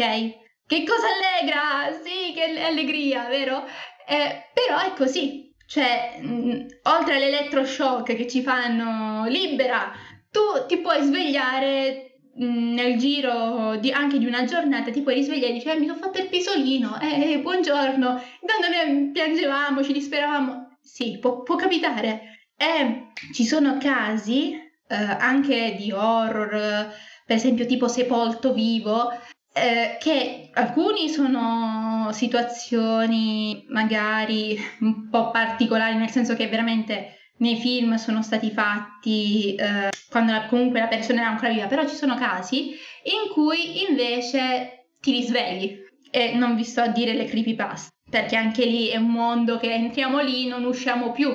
Che 0.68 0.84
cosa 0.84 1.08
allegra! 1.08 2.00
Sì, 2.04 2.34
che 2.34 2.62
allegria, 2.62 3.28
vero? 3.28 3.66
Eh, 4.08 4.50
però 4.54 4.80
è 4.80 4.94
così. 4.94 5.54
Cioè, 5.66 6.20
mh, 6.22 6.66
oltre 6.84 7.16
all'elettroshock 7.16 8.16
che 8.16 8.28
ci 8.28 8.42
fanno 8.42 9.26
libera, 9.28 9.92
tu 10.30 10.66
ti 10.68 10.78
puoi 10.80 11.02
svegliare 11.04 12.04
Mm, 12.04 12.09
nel 12.40 12.98
giro 12.98 13.76
di, 13.78 13.92
anche 13.92 14.18
di 14.18 14.26
una 14.26 14.46
giornata 14.46 14.92
ti 14.92 15.02
puoi 15.02 15.16
risvegliare 15.16 15.52
e 15.52 15.54
dici 15.54 15.68
eh, 15.68 15.78
mi 15.78 15.88
sono 15.88 16.00
fatto 16.00 16.20
il 16.20 16.30
pisolino, 16.30 17.00
eh, 17.00 17.34
eh, 17.34 17.40
buongiorno, 17.40 18.22
intanto 18.42 18.68
noi 18.70 19.12
piangevamo, 19.12 19.84
ci 19.84 19.94
disperavamo. 19.94 20.78
Sì, 20.82 21.18
può, 21.20 21.44
può 21.44 21.56
capitare. 21.56 22.48
E 22.56 23.12
ci 23.34 23.46
sono 23.46 23.78
casi 23.78 24.54
eh, 24.54 24.96
anche 24.96 25.76
di 25.78 25.92
horror, 25.92 26.94
per 27.26 27.36
esempio 27.36 27.66
tipo 27.66 27.88
Sepolto 27.88 28.54
Vivo, 28.54 29.12
eh, 29.54 29.98
che 30.00 30.50
alcuni 30.54 31.10
sono 31.10 32.10
situazioni 32.12 33.66
magari 33.70 34.58
un 34.80 35.10
po' 35.10 35.32
particolari, 35.32 35.96
nel 35.96 36.10
senso 36.10 36.36
che 36.36 36.48
veramente 36.48 37.19
nei 37.40 37.58
film 37.58 37.96
sono 37.96 38.22
stati 38.22 38.52
fatti 38.52 39.56
eh, 39.56 39.90
quando 40.10 40.32
la, 40.32 40.46
comunque 40.46 40.80
la 40.80 40.88
persona 40.88 41.22
era 41.22 41.30
ancora 41.30 41.52
viva, 41.52 41.68
però 41.68 41.88
ci 41.88 41.96
sono 41.96 42.16
casi 42.16 42.72
in 43.04 43.32
cui 43.34 43.88
invece 43.90 44.88
ti 45.02 45.12
risvegli 45.12 45.78
e 46.12 46.34
non 46.34 46.56
vi 46.56 46.64
sto 46.64 46.82
a 46.82 46.88
dire 46.88 47.14
le 47.14 47.26
creepypasta, 47.26 47.92
perché 48.10 48.36
anche 48.36 48.66
lì 48.66 48.88
è 48.88 48.98
un 48.98 49.12
mondo 49.12 49.58
che 49.58 49.72
entriamo 49.72 50.20
lì, 50.22 50.48
non 50.48 50.64
usciamo 50.66 51.12
più. 51.12 51.30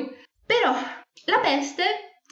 Però 0.44 0.72
la 1.26 1.38
peste, 1.40 1.84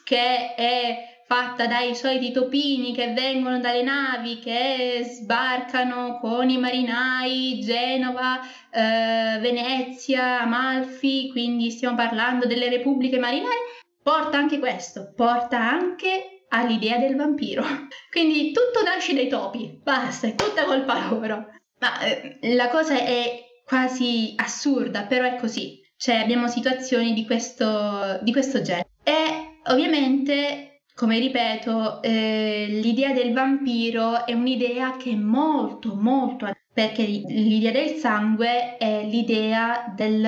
che 0.04 0.54
è 0.54 1.11
fatta 1.32 1.66
dai 1.66 1.94
soliti 1.94 2.30
topini 2.30 2.92
che 2.92 3.14
vengono 3.14 3.58
dalle 3.58 3.82
navi 3.82 4.38
che 4.38 5.00
sbarcano 5.02 6.18
con 6.20 6.50
i 6.50 6.58
marinai, 6.58 7.58
Genova, 7.62 8.38
eh, 8.70 9.38
Venezia, 9.40 10.42
Amalfi, 10.42 11.30
quindi 11.30 11.70
stiamo 11.70 11.96
parlando 11.96 12.44
delle 12.46 12.68
repubbliche 12.68 13.18
marinare, 13.18 13.80
porta 14.02 14.36
anche 14.36 14.58
questo, 14.58 15.14
porta 15.16 15.56
anche 15.58 16.44
all'idea 16.48 16.98
del 16.98 17.16
vampiro. 17.16 17.64
Quindi 18.12 18.52
tutto 18.52 18.82
nasce 18.84 19.14
dai 19.14 19.28
topi, 19.28 19.80
basta, 19.82 20.26
è 20.26 20.34
tutta 20.34 20.64
colpa 20.64 21.08
loro. 21.08 21.46
Ma 21.78 21.98
eh, 22.00 22.40
la 22.54 22.68
cosa 22.68 22.98
è 22.98 23.42
quasi 23.64 24.34
assurda, 24.36 25.04
però 25.04 25.24
è 25.24 25.36
così. 25.36 25.80
Cioè 25.96 26.16
abbiamo 26.16 26.46
situazioni 26.46 27.14
di 27.14 27.24
questo, 27.24 28.18
di 28.20 28.32
questo 28.32 28.60
genere. 28.60 28.90
E 29.02 29.60
ovviamente 29.70 30.71
come 31.02 31.18
ripeto, 31.18 32.00
eh, 32.00 32.66
l'idea 32.80 33.12
del 33.12 33.32
vampiro 33.32 34.24
è 34.24 34.34
un'idea 34.34 34.96
che 34.96 35.10
è 35.10 35.16
molto, 35.16 35.96
molto, 35.96 36.48
perché 36.72 37.02
l'idea 37.02 37.72
del 37.72 37.96
sangue 37.96 38.76
è 38.76 39.04
l'idea 39.04 39.92
del 39.96 40.24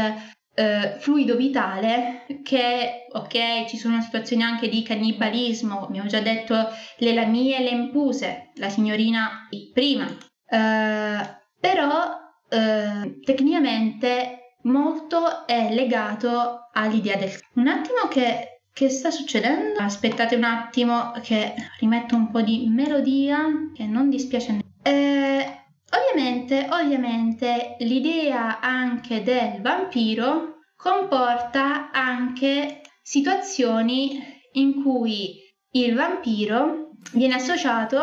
eh, 0.52 0.96
fluido 0.98 1.36
vitale 1.36 2.26
che, 2.42 3.06
ok, 3.08 3.66
ci 3.66 3.76
sono 3.76 4.02
situazioni 4.02 4.42
anche 4.42 4.68
di 4.68 4.82
cannibalismo, 4.82 5.86
abbiamo 5.86 6.08
già 6.08 6.18
detto 6.18 6.56
le 6.96 7.14
lamie 7.14 7.58
e 7.58 7.62
le 7.62 7.70
impuse, 7.70 8.50
la 8.56 8.68
signorina 8.68 9.46
prima, 9.72 10.08
eh, 10.08 11.38
però 11.60 12.18
eh, 12.48 13.20
tecnicamente 13.24 14.56
molto 14.62 15.46
è 15.46 15.72
legato 15.72 16.68
all'idea 16.72 17.14
del... 17.14 17.30
Un 17.52 17.68
attimo 17.68 18.08
che 18.10 18.53
che 18.74 18.90
sta 18.90 19.10
succedendo? 19.12 19.78
Aspettate 19.78 20.34
un 20.34 20.42
attimo 20.42 21.12
che 21.22 21.54
rimetto 21.78 22.16
un 22.16 22.30
po' 22.32 22.42
di 22.42 22.66
melodia 22.68 23.70
che 23.72 23.86
non 23.86 24.10
dispiace 24.10 24.50
a 24.50 24.90
eh, 24.90 25.66
ovviamente, 25.90 26.66
ovviamente 26.68 27.76
l'idea 27.78 28.58
anche 28.58 29.22
del 29.22 29.60
vampiro 29.62 30.56
comporta 30.76 31.92
anche 31.92 32.80
situazioni 33.00 34.20
in 34.54 34.82
cui 34.82 35.38
il 35.70 35.94
vampiro 35.94 36.90
viene 37.12 37.34
associato 37.34 37.98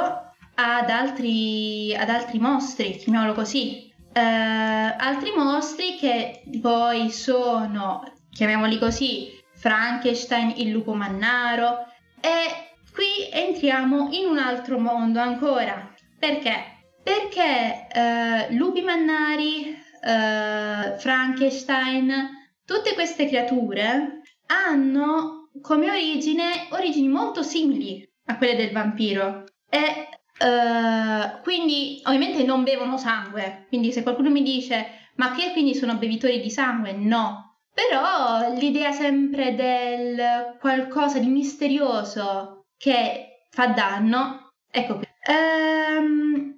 ad 0.55 0.89
altri, 0.89 1.93
ad 1.93 2.09
altri 2.09 2.39
mostri, 2.39 2.95
chiamiamolo 2.95 3.33
così. 3.33 3.93
Eh, 4.13 4.21
altri 4.21 5.31
mostri 5.35 5.97
che 5.97 6.43
poi 6.61 7.11
sono, 7.11 8.03
chiamiamoli 8.31 8.79
così, 8.79 9.39
Frankenstein, 9.61 10.53
il 10.57 10.71
lupo 10.71 10.95
mannaro 10.95 11.85
e 12.19 12.79
qui 12.91 13.29
entriamo 13.31 14.09
in 14.11 14.25
un 14.25 14.39
altro 14.39 14.79
mondo 14.79 15.19
ancora. 15.19 15.93
Perché? 16.17 16.79
Perché 17.03 17.87
eh, 17.93 18.53
lupi 18.55 18.81
mannari, 18.81 19.67
eh, 19.67 20.95
Frankenstein, 20.97 22.29
tutte 22.65 22.95
queste 22.95 23.27
creature 23.27 24.21
hanno 24.47 25.49
come 25.61 25.91
origine 25.91 26.67
origini 26.71 27.07
molto 27.07 27.43
simili 27.43 28.07
a 28.25 28.37
quelle 28.37 28.55
del 28.55 28.71
vampiro 28.71 29.43
e 29.69 30.07
Uh, 30.41 31.39
quindi 31.43 32.01
ovviamente 32.05 32.41
non 32.41 32.63
bevono 32.63 32.97
sangue, 32.97 33.65
quindi 33.67 33.91
se 33.91 34.01
qualcuno 34.01 34.31
mi 34.31 34.41
dice 34.41 34.87
ma 35.17 35.35
che 35.35 35.51
quindi 35.51 35.75
sono 35.75 35.97
bevitori 35.97 36.41
di 36.41 36.49
sangue? 36.49 36.93
No, 36.93 37.50
però 37.73 38.53
l'idea 38.53 38.91
sempre 38.91 39.55
del 39.55 40.57
qualcosa 40.59 41.19
di 41.19 41.27
misterioso 41.27 42.65
che 42.77 43.45
fa 43.49 43.67
danno, 43.67 44.51
ecco 44.69 44.97
qui. 44.97 45.07
Ehm, 45.27 46.57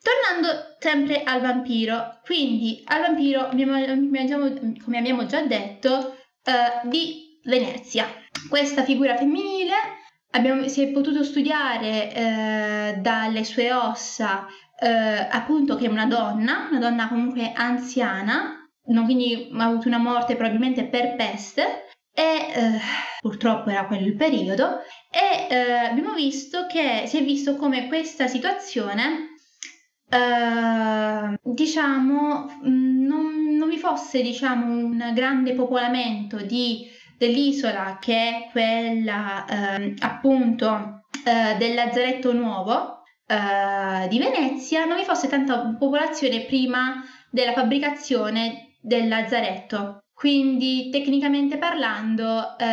tornando 0.00 0.76
sempre 0.78 1.22
al 1.22 1.40
vampiro, 1.40 2.20
quindi 2.24 2.82
al 2.86 3.00
vampiro, 3.00 3.48
come 3.48 4.98
abbiamo 4.98 5.26
già 5.26 5.42
detto, 5.42 6.16
eh, 6.44 6.88
di 6.88 7.40
Venezia. 7.44 8.06
Questa 8.48 8.84
figura 8.84 9.16
femminile 9.16 9.74
abbiamo, 10.30 10.68
si 10.68 10.82
è 10.82 10.88
potuto 10.88 11.24
studiare 11.24 12.12
eh, 12.12 12.94
dalle 12.98 13.44
sue 13.44 13.72
ossa 13.72 14.46
eh, 14.78 15.28
appunto 15.30 15.76
che 15.76 15.86
è 15.86 15.88
una 15.88 16.06
donna, 16.06 16.68
una 16.70 16.78
donna 16.78 17.08
comunque 17.08 17.52
anziana, 17.54 18.55
no, 18.86 19.04
quindi 19.04 19.50
ha 19.52 19.64
avuto 19.64 19.88
una 19.88 19.98
morte 19.98 20.36
probabilmente 20.36 20.84
per 20.84 21.16
peste 21.16 21.86
e 22.12 22.22
eh, 22.22 22.80
purtroppo 23.20 23.68
era 23.68 23.86
quello 23.86 24.06
il 24.06 24.16
periodo 24.16 24.78
e 25.10 25.54
eh, 25.54 25.70
abbiamo 25.90 26.14
visto 26.14 26.66
che 26.66 27.04
si 27.06 27.18
è 27.18 27.22
visto 27.22 27.56
come 27.56 27.88
questa 27.88 28.26
situazione 28.26 29.34
eh, 30.08 31.38
diciamo 31.42 32.60
non, 32.62 33.56
non, 33.56 33.68
vi 33.68 33.76
fosse 33.76 34.22
diciamo 34.22 34.64
un 34.64 35.10
grande 35.14 35.52
popolamento 35.52 36.40
di, 36.40 36.86
dell'isola 37.18 37.98
che 38.00 38.16
è 38.16 38.48
quella 38.50 39.44
ehm, 39.46 39.96
appunto 40.00 41.02
eh, 41.22 41.56
del 41.58 41.74
lazzaretto 41.74 42.32
nuovo 42.32 43.02
eh, 43.26 44.08
di 44.08 44.18
Venezia 44.18 44.86
non 44.86 44.96
vi 44.96 45.04
fosse 45.04 45.28
tanta 45.28 45.74
popolazione 45.78 46.46
prima 46.46 47.04
della 47.30 47.52
fabbricazione 47.52 48.65
del 48.86 49.08
lazzaretto. 49.08 50.04
Quindi 50.14 50.88
tecnicamente 50.90 51.58
parlando 51.58 52.56
eh, 52.56 52.64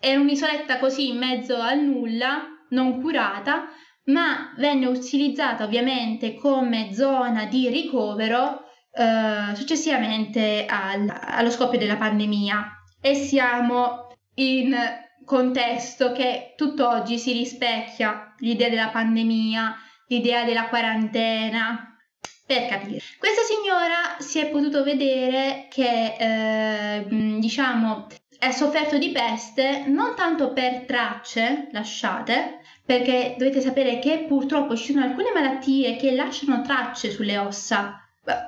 era 0.00 0.20
un'isoletta 0.20 0.78
così 0.78 1.08
in 1.08 1.18
mezzo 1.18 1.56
al 1.56 1.80
nulla, 1.80 2.44
non 2.70 3.00
curata, 3.00 3.66
ma 4.04 4.54
venne 4.56 4.86
utilizzata 4.86 5.64
ovviamente 5.64 6.34
come 6.34 6.94
zona 6.94 7.44
di 7.46 7.68
ricovero 7.68 8.62
eh, 8.92 9.54
successivamente 9.54 10.64
al, 10.66 11.12
allo 11.12 11.50
scoppio 11.50 11.78
della 11.78 11.96
pandemia. 11.96 12.72
E 13.00 13.14
siamo 13.14 14.06
in 14.36 14.74
contesto 15.24 16.12
che 16.12 16.54
tutt'oggi 16.56 17.18
si 17.18 17.32
rispecchia 17.32 18.34
l'idea 18.38 18.70
della 18.70 18.88
pandemia, 18.88 19.76
l'idea 20.06 20.44
della 20.44 20.68
quarantena, 20.68 21.87
per 22.48 22.66
capire. 22.66 23.00
Questa 23.18 23.42
signora 23.42 24.16
si 24.20 24.38
è 24.38 24.48
potuto 24.48 24.82
vedere 24.82 25.66
che, 25.68 26.14
eh, 26.18 27.04
diciamo, 27.38 28.06
è 28.38 28.50
sofferto 28.52 28.96
di 28.96 29.10
peste 29.10 29.84
non 29.86 30.14
tanto 30.16 30.54
per 30.54 30.86
tracce 30.86 31.68
lasciate, 31.72 32.60
perché 32.86 33.34
dovete 33.36 33.60
sapere 33.60 33.98
che 33.98 34.24
purtroppo 34.26 34.74
ci 34.74 34.92
sono 34.92 35.04
alcune 35.04 35.30
malattie 35.34 35.96
che 35.96 36.12
lasciano 36.12 36.62
tracce 36.62 37.10
sulle 37.10 37.36
ossa. 37.36 38.00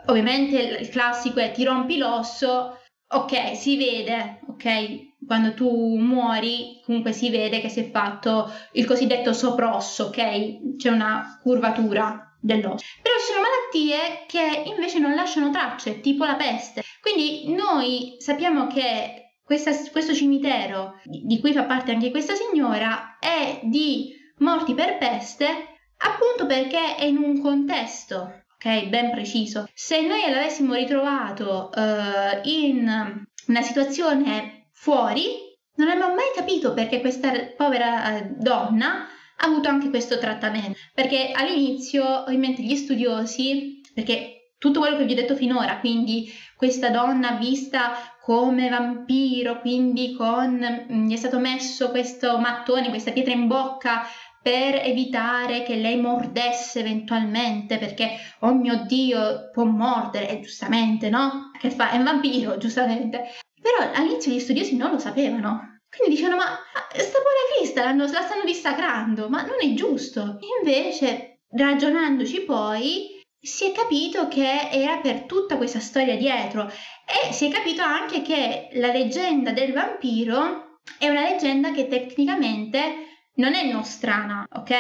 Ovviamente 0.07 0.57
il 0.57 0.89
classico 0.89 1.41
è 1.41 1.53
ti 1.53 1.65
rompi 1.65 1.99
l'osso, 1.99 2.79
ok, 3.07 3.55
si 3.55 3.77
vede, 3.77 4.41
ok? 4.49 5.09
Quando 5.27 5.53
tu 5.53 5.99
muori, 5.99 6.81
comunque 6.87 7.13
si 7.13 7.29
vede 7.29 7.61
che 7.61 7.69
si 7.69 7.81
è 7.81 7.91
fatto 7.91 8.51
il 8.73 8.87
cosiddetto 8.87 9.35
soprosso, 9.35 10.05
ok? 10.05 10.77
C'è 10.77 10.89
una 10.89 11.39
curvatura 11.43 12.30
dell'osso. 12.41 12.85
Però 13.03 13.15
ci 13.19 13.27
sono 13.27 13.41
malattie 13.41 14.25
che 14.27 14.63
invece 14.67 14.99
non 14.99 15.15
lasciano 15.15 15.51
tracce, 15.51 16.01
tipo 16.01 16.25
la 16.25 16.37
peste. 16.37 16.83
Quindi 17.01 17.55
noi 17.55 18.17
sappiamo 18.19 18.67
che 18.67 19.37
questa, 19.45 19.73
questo 19.91 20.15
cimitero, 20.15 21.01
di 21.05 21.39
cui 21.41 21.53
fa 21.53 21.65
parte 21.65 21.93
anche 21.93 22.11
questa 22.11 22.35
signora, 22.35 23.19
è 23.19 23.61
di 23.65 24.15
morti 24.39 24.75
per 24.75 24.97
peste 24.99 25.71
appunto 26.03 26.47
perché 26.47 26.97
è 26.97 27.05
in 27.05 27.19
un 27.19 27.41
contesto, 27.41 28.45
ok, 28.55 28.89
ben 28.89 29.11
preciso. 29.11 29.69
Se 29.75 30.01
noi 30.01 30.31
l'avessimo 30.31 30.75
ritrovato 30.75 31.71
uh, 31.75 32.49
in 32.49 33.27
una 33.47 33.63
situazione 33.63 34.69
fuori, 34.73 35.49
non 35.75 35.89
abbiamo 35.89 36.15
mai 36.15 36.31
capito 36.35 36.73
perché 36.73 37.01
questa 37.01 37.33
povera 37.57 38.17
uh, 38.17 38.35
donna 38.39 39.09
ha 39.43 39.47
avuto 39.47 39.69
anche 39.69 39.89
questo 39.89 40.19
trattamento, 40.19 40.79
perché 40.95 41.33
all'inizio 41.35 42.23
ovviamente 42.23 42.63
gli 42.63 42.77
studiosi, 42.77 43.81
perché 43.95 44.55
tutto 44.59 44.81
quello 44.81 44.99
che 44.99 45.05
vi 45.05 45.13
ho 45.13 45.17
detto 45.17 45.35
finora, 45.35 45.79
quindi 45.79 46.31
questa 46.55 46.91
donna 46.91 47.33
vista 47.33 47.93
come 48.23 48.69
vampiro, 48.69 49.61
quindi 49.61 50.15
con, 50.15 50.87
mm, 50.93 51.07
gli 51.07 51.15
è 51.15 51.17
stato 51.17 51.39
messo 51.39 51.91
questo 51.91 52.39
mattone, 52.39 52.91
questa 52.91 53.13
pietra 53.13 53.33
in 53.33 53.47
bocca 53.47 54.03
per 54.43 54.75
evitare 54.85 55.63
che 55.63 55.77
lei 55.77 55.99
mordesse 55.99 56.81
eventualmente, 56.81 57.79
perché 57.79 58.11
oh 58.41 58.55
mio 58.55 58.85
Dio 58.87 59.51
può 59.53 59.65
mordere, 59.65 60.29
e 60.29 60.41
giustamente, 60.41 61.09
no? 61.09 61.51
Che 61.59 61.71
fa? 61.71 61.91
È 61.91 61.97
un 61.97 62.05
vampiro, 62.05 62.57
giustamente. 62.59 63.25
Però 63.61 63.91
all'inizio 63.95 64.33
gli 64.33 64.39
studiosi 64.39 64.77
non 64.77 64.91
lo 64.93 64.99
sapevano, 64.99 65.70
quindi 65.95 66.15
dicevano, 66.15 66.37
ma 66.37 66.59
sta 66.93 67.19
povera 67.19 67.41
Crista 67.57 67.93
la 67.93 68.23
stanno 68.23 68.45
dissacrando, 68.45 69.29
ma 69.29 69.43
non 69.43 69.57
è 69.61 69.75
giusto. 69.75 70.39
Invece, 70.61 71.41
ragionandoci 71.51 72.43
poi, 72.43 73.19
si 73.41 73.67
è 73.67 73.73
capito 73.73 74.29
che 74.29 74.69
era 74.71 74.99
per 74.99 75.23
tutta 75.23 75.57
questa 75.57 75.81
storia 75.81 76.17
dietro 76.17 76.71
e 77.05 77.33
si 77.33 77.47
è 77.47 77.51
capito 77.51 77.83
anche 77.83 78.23
che 78.23 78.69
la 78.75 78.93
leggenda 78.93 79.51
del 79.51 79.73
vampiro 79.73 80.79
è 80.99 81.09
una 81.09 81.23
leggenda 81.23 81.73
che 81.73 81.89
tecnicamente 81.89 83.07
non 83.35 83.55
è 83.55 83.65
nostrana, 83.65 84.47
ok? 84.53 84.75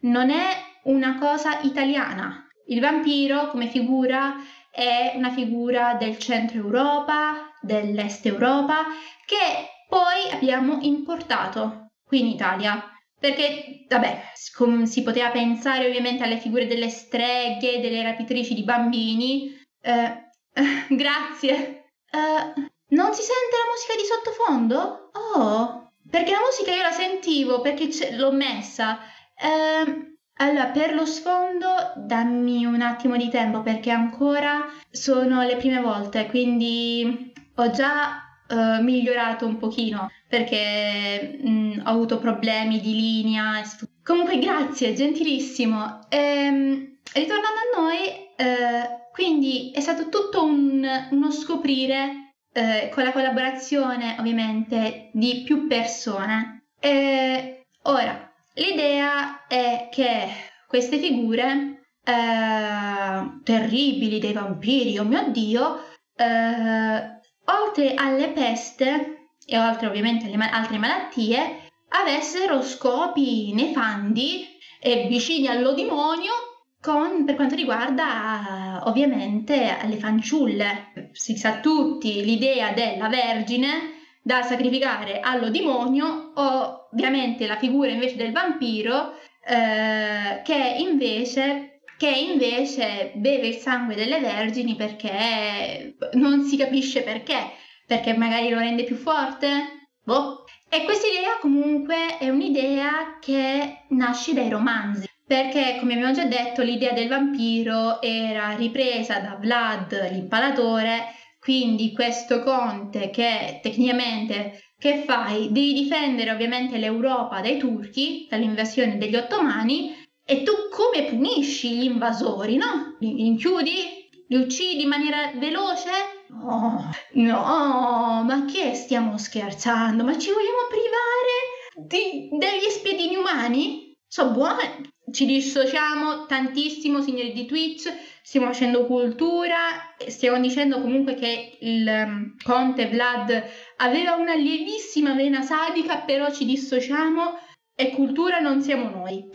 Non 0.00 0.30
è 0.30 0.48
una 0.84 1.18
cosa 1.18 1.60
italiana. 1.60 2.46
Il 2.66 2.80
vampiro 2.80 3.48
come 3.48 3.68
figura 3.68 4.36
è 4.70 5.12
una 5.14 5.30
figura 5.30 5.94
del 5.94 6.18
centro 6.18 6.58
Europa, 6.58 7.52
dell'est 7.60 8.24
Europa, 8.26 8.86
che 9.26 9.69
poi 9.90 10.30
abbiamo 10.30 10.78
importato 10.82 11.90
qui 12.06 12.20
in 12.20 12.26
Italia 12.28 12.82
perché, 13.18 13.84
vabbè, 13.88 14.30
si 14.34 15.02
poteva 15.02 15.30
pensare 15.30 15.86
ovviamente 15.86 16.22
alle 16.22 16.38
figure 16.38 16.66
delle 16.66 16.88
streghe, 16.88 17.80
delle 17.80 18.02
rapitrici 18.02 18.54
di 18.54 18.62
bambini. 18.62 19.54
Eh, 19.82 20.30
grazie. 20.88 21.90
Eh, 22.10 22.68
non 22.88 23.12
si 23.12 23.22
sente 23.22 23.56
la 23.58 23.70
musica 23.70 23.94
di 23.96 24.04
sottofondo? 24.06 25.10
Oh, 25.34 25.92
perché 26.08 26.30
la 26.30 26.40
musica 26.40 26.74
io 26.74 26.82
la 26.82 26.92
sentivo, 26.92 27.60
perché 27.60 27.90
l'ho 28.16 28.32
messa. 28.32 29.00
Eh, 29.36 30.16
allora, 30.36 30.66
per 30.66 30.94
lo 30.94 31.04
sfondo 31.04 31.92
dammi 31.96 32.64
un 32.64 32.80
attimo 32.80 33.16
di 33.16 33.28
tempo 33.28 33.60
perché 33.60 33.90
ancora 33.90 34.66
sono 34.90 35.42
le 35.42 35.56
prime 35.56 35.80
volte, 35.80 36.26
quindi 36.28 37.32
ho 37.56 37.70
già 37.70 38.29
uh, 38.50 38.82
migliorato 38.82 39.46
un 39.46 39.56
pochino 39.56 40.10
perché 40.28 41.38
mh, 41.42 41.82
ho 41.84 41.90
avuto 41.90 42.18
problemi 42.18 42.80
di 42.80 42.94
linea. 42.94 43.62
Comunque 44.04 44.38
grazie, 44.38 44.92
gentilissimo. 44.92 46.06
Ehm, 46.08 46.98
ritornando 47.12 47.58
a 47.74 47.80
noi, 47.80 47.98
eh, 48.36 49.08
quindi 49.12 49.72
è 49.72 49.80
stato 49.80 50.08
tutto 50.08 50.44
un, 50.44 50.86
uno 51.10 51.30
scoprire 51.32 52.34
eh, 52.52 52.90
con 52.92 53.02
la 53.02 53.12
collaborazione 53.12 54.16
ovviamente 54.18 55.10
di 55.12 55.42
più 55.44 55.66
persone. 55.66 56.66
E 56.78 57.66
ora, 57.82 58.32
l'idea 58.54 59.46
è 59.46 59.88
che 59.90 60.28
queste 60.68 60.98
figure 60.98 61.82
eh, 62.04 63.40
terribili 63.42 64.20
dei 64.20 64.32
vampiri, 64.32 64.98
oh 64.98 65.04
mio 65.04 65.28
Dio, 65.30 65.84
eh, 66.16 67.19
oltre 67.58 67.94
alle 67.94 68.28
peste 68.28 69.28
e 69.44 69.58
oltre 69.58 69.86
ovviamente 69.86 70.26
alle 70.26 70.36
ma- 70.36 70.50
altre 70.50 70.78
malattie, 70.78 71.68
avessero 71.88 72.62
scopi 72.62 73.52
nefandi 73.52 74.46
e 74.80 75.06
vicini 75.08 75.48
allo 75.48 75.72
demonio 75.72 76.32
con, 76.80 77.24
per 77.24 77.34
quanto 77.34 77.54
riguarda 77.54 78.82
ovviamente 78.84 79.76
le 79.84 79.96
fanciulle. 79.96 81.10
Si 81.12 81.36
sa 81.36 81.58
tutti 81.60 82.24
l'idea 82.24 82.72
della 82.72 83.08
Vergine 83.08 83.98
da 84.22 84.42
sacrificare 84.42 85.20
allo 85.20 85.50
demonio 85.50 86.32
o 86.34 86.88
ovviamente 86.92 87.46
la 87.46 87.56
figura 87.56 87.90
invece 87.90 88.16
del 88.16 88.32
vampiro 88.32 89.14
eh, 89.44 90.42
che 90.42 90.76
invece 90.78 91.69
che 92.00 92.08
invece 92.08 93.12
beve 93.16 93.48
il 93.48 93.56
sangue 93.56 93.94
delle 93.94 94.20
vergini 94.20 94.74
perché 94.74 95.96
non 96.14 96.44
si 96.44 96.56
capisce 96.56 97.02
perché, 97.02 97.50
perché 97.86 98.16
magari 98.16 98.48
lo 98.48 98.58
rende 98.58 98.84
più 98.84 98.96
forte? 98.96 99.88
Boh. 100.02 100.46
E 100.70 100.84
questa 100.84 101.08
idea 101.08 101.36
comunque 101.38 102.16
è 102.16 102.30
un'idea 102.30 103.18
che 103.20 103.82
nasce 103.88 104.32
dai 104.32 104.48
romanzi, 104.48 105.10
perché 105.26 105.76
come 105.78 105.92
abbiamo 105.92 106.14
già 106.14 106.24
detto 106.24 106.62
l'idea 106.62 106.92
del 106.92 107.08
vampiro 107.08 108.00
era 108.00 108.56
ripresa 108.56 109.18
da 109.18 109.36
Vlad 109.38 110.10
l'impalatore, 110.10 111.04
quindi 111.38 111.92
questo 111.92 112.42
conte 112.42 113.10
che 113.10 113.60
tecnicamente 113.62 114.70
che 114.78 115.02
fai? 115.04 115.52
Devi 115.52 115.74
difendere 115.74 116.30
ovviamente 116.30 116.78
l'Europa 116.78 117.42
dai 117.42 117.58
turchi, 117.58 118.26
dall'invasione 118.30 118.96
degli 118.96 119.16
ottomani 119.16 119.99
e 120.24 120.42
tu 120.42 120.52
come 120.70 121.04
punisci 121.04 121.76
gli 121.76 121.84
invasori, 121.84 122.56
no? 122.56 122.96
Li 123.00 123.26
inchiudi? 123.26 124.08
Li 124.28 124.36
uccidi 124.36 124.82
in 124.82 124.88
maniera 124.88 125.32
veloce? 125.34 125.90
No, 126.28 126.90
no, 127.14 128.22
ma 128.24 128.44
che 128.46 128.74
stiamo 128.74 129.18
scherzando? 129.18 130.04
Ma 130.04 130.16
ci 130.16 130.30
vogliamo 130.30 130.68
privare 130.68 131.88
di, 131.88 132.28
degli 132.38 132.70
spiedini 132.70 133.16
umani? 133.16 133.96
So 134.06 134.30
buone, 134.30 134.92
ci 135.12 135.26
dissociamo 135.26 136.26
tantissimo, 136.26 137.00
signori 137.00 137.32
di 137.32 137.46
Twitch, 137.46 137.92
stiamo 138.22 138.46
facendo 138.46 138.86
cultura, 138.86 139.94
stiamo 140.06 140.40
dicendo 140.40 140.80
comunque 140.80 141.14
che 141.14 141.58
il 141.60 141.86
um, 141.86 142.34
conte 142.42 142.88
Vlad 142.88 143.44
aveva 143.76 144.14
una 144.14 144.34
lievissima 144.34 145.14
vena 145.14 145.42
sadica, 145.42 145.98
però 145.98 146.30
ci 146.32 146.44
dissociamo 146.44 147.38
e 147.74 147.90
cultura 147.90 148.40
non 148.40 148.60
siamo 148.62 148.88
noi. 148.88 149.28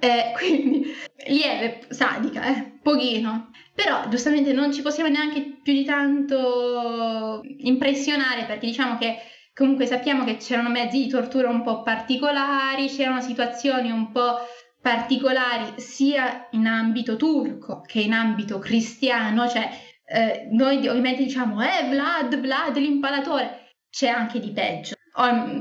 Eh, 0.00 0.32
quindi 0.36 0.94
lieve, 1.26 1.86
sadica, 1.88 2.44
eh, 2.44 2.78
pochino. 2.82 3.50
Però 3.74 4.08
giustamente 4.08 4.52
non 4.52 4.72
ci 4.72 4.82
possiamo 4.82 5.08
neanche 5.08 5.58
più 5.62 5.72
di 5.72 5.84
tanto 5.84 7.42
impressionare 7.58 8.44
perché 8.44 8.66
diciamo 8.66 8.98
che 8.98 9.18
comunque 9.54 9.86
sappiamo 9.86 10.24
che 10.24 10.36
c'erano 10.36 10.68
mezzi 10.68 11.04
di 11.04 11.08
tortura 11.08 11.48
un 11.48 11.62
po' 11.62 11.82
particolari, 11.82 12.88
c'erano 12.88 13.20
situazioni 13.20 13.90
un 13.90 14.10
po' 14.10 14.38
particolari 14.80 15.74
sia 15.80 16.48
in 16.52 16.66
ambito 16.66 17.16
turco 17.16 17.82
che 17.82 18.00
in 18.00 18.12
ambito 18.12 18.58
cristiano, 18.58 19.48
cioè 19.48 19.68
eh, 20.04 20.48
noi 20.52 20.86
ovviamente 20.88 21.22
diciamo 21.22 21.62
eh 21.62 21.88
Vlad, 21.88 22.40
Vlad 22.40 22.76
l'impalatore, 22.76 23.74
c'è 23.90 24.08
anche 24.08 24.40
di 24.40 24.50
peggio, 24.52 24.94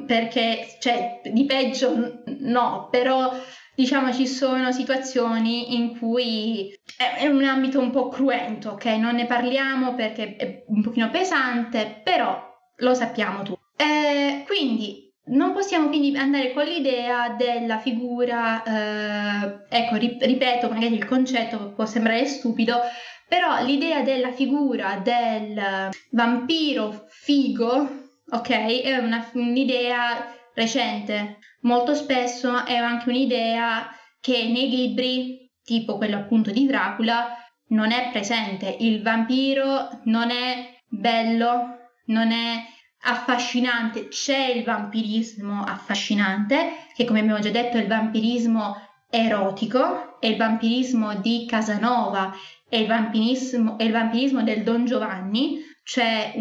perché 0.05 0.77
cioè 0.79 1.21
di 1.31 1.45
peggio 1.45 2.23
no, 2.39 2.87
però 2.89 3.31
diciamo 3.77 4.11
ci 4.11 4.25
sono 4.25 4.71
situazioni 4.71 5.75
in 5.75 5.99
cui 5.99 6.75
è, 6.97 7.27
un 7.27 7.43
ambito 7.43 7.79
un 7.79 7.91
po' 7.91 8.09
cruento, 8.09 8.71
ok? 8.71 8.85
Non 8.85 9.13
ne 9.13 9.27
parliamo 9.27 9.93
perché 9.93 10.35
è 10.35 10.63
un 10.69 10.81
pochino 10.81 11.11
pesante, 11.11 12.01
però 12.03 12.43
lo 12.77 12.93
sappiamo 12.95 13.43
tutti. 13.43 13.61
Eh, 13.77 14.43
quindi 14.47 15.13
non 15.25 15.53
possiamo 15.53 15.89
quindi 15.89 16.17
andare 16.17 16.53
con 16.53 16.63
l'idea 16.63 17.35
della 17.37 17.77
figura, 17.77 18.63
eh, 18.63 19.59
ecco, 19.69 19.95
ripeto, 19.95 20.69
magari 20.69 20.95
il 20.95 21.05
concetto 21.05 21.73
può 21.75 21.85
sembrare 21.85 22.25
stupido, 22.25 22.79
però 23.27 23.63
l'idea 23.63 24.01
della 24.01 24.31
figura 24.31 24.99
del 25.03 25.91
vampiro 26.09 27.05
figo, 27.09 28.07
ok, 28.27 28.49
è 28.81 28.97
una, 28.97 29.29
un'idea 29.33 30.35
recente. 30.57 31.37
Molto 31.61 31.93
spesso 31.93 32.65
è 32.65 32.75
anche 32.75 33.09
un'idea 33.09 33.87
che 34.19 34.47
nei 34.49 34.69
libri, 34.69 35.49
tipo 35.63 35.97
quello 35.97 36.17
appunto 36.17 36.51
di 36.51 36.65
Dracula, 36.65 37.37
non 37.69 37.91
è 37.91 38.09
presente. 38.11 38.75
Il 38.79 39.03
vampiro 39.03 40.01
non 40.05 40.31
è 40.31 40.81
bello, 40.87 41.91
non 42.05 42.31
è 42.31 42.63
affascinante. 43.01 44.07
C'è 44.07 44.47
il 44.47 44.63
vampirismo 44.63 45.63
affascinante, 45.63 46.87
che 46.95 47.05
come 47.05 47.19
abbiamo 47.19 47.39
già 47.39 47.51
detto 47.51 47.77
è 47.77 47.81
il 47.81 47.87
vampirismo 47.87 48.75
erotico, 49.09 50.19
è 50.19 50.27
il 50.27 50.37
vampirismo 50.37 51.15
di 51.15 51.45
Casanova, 51.47 52.33
è 52.67 52.77
il 52.77 52.87
vampirismo, 52.87 53.77
è 53.77 53.83
il 53.83 53.91
vampirismo 53.91 54.43
del 54.43 54.63
Don 54.63 54.85
Giovanni, 54.85 55.59
c'è 55.83 56.33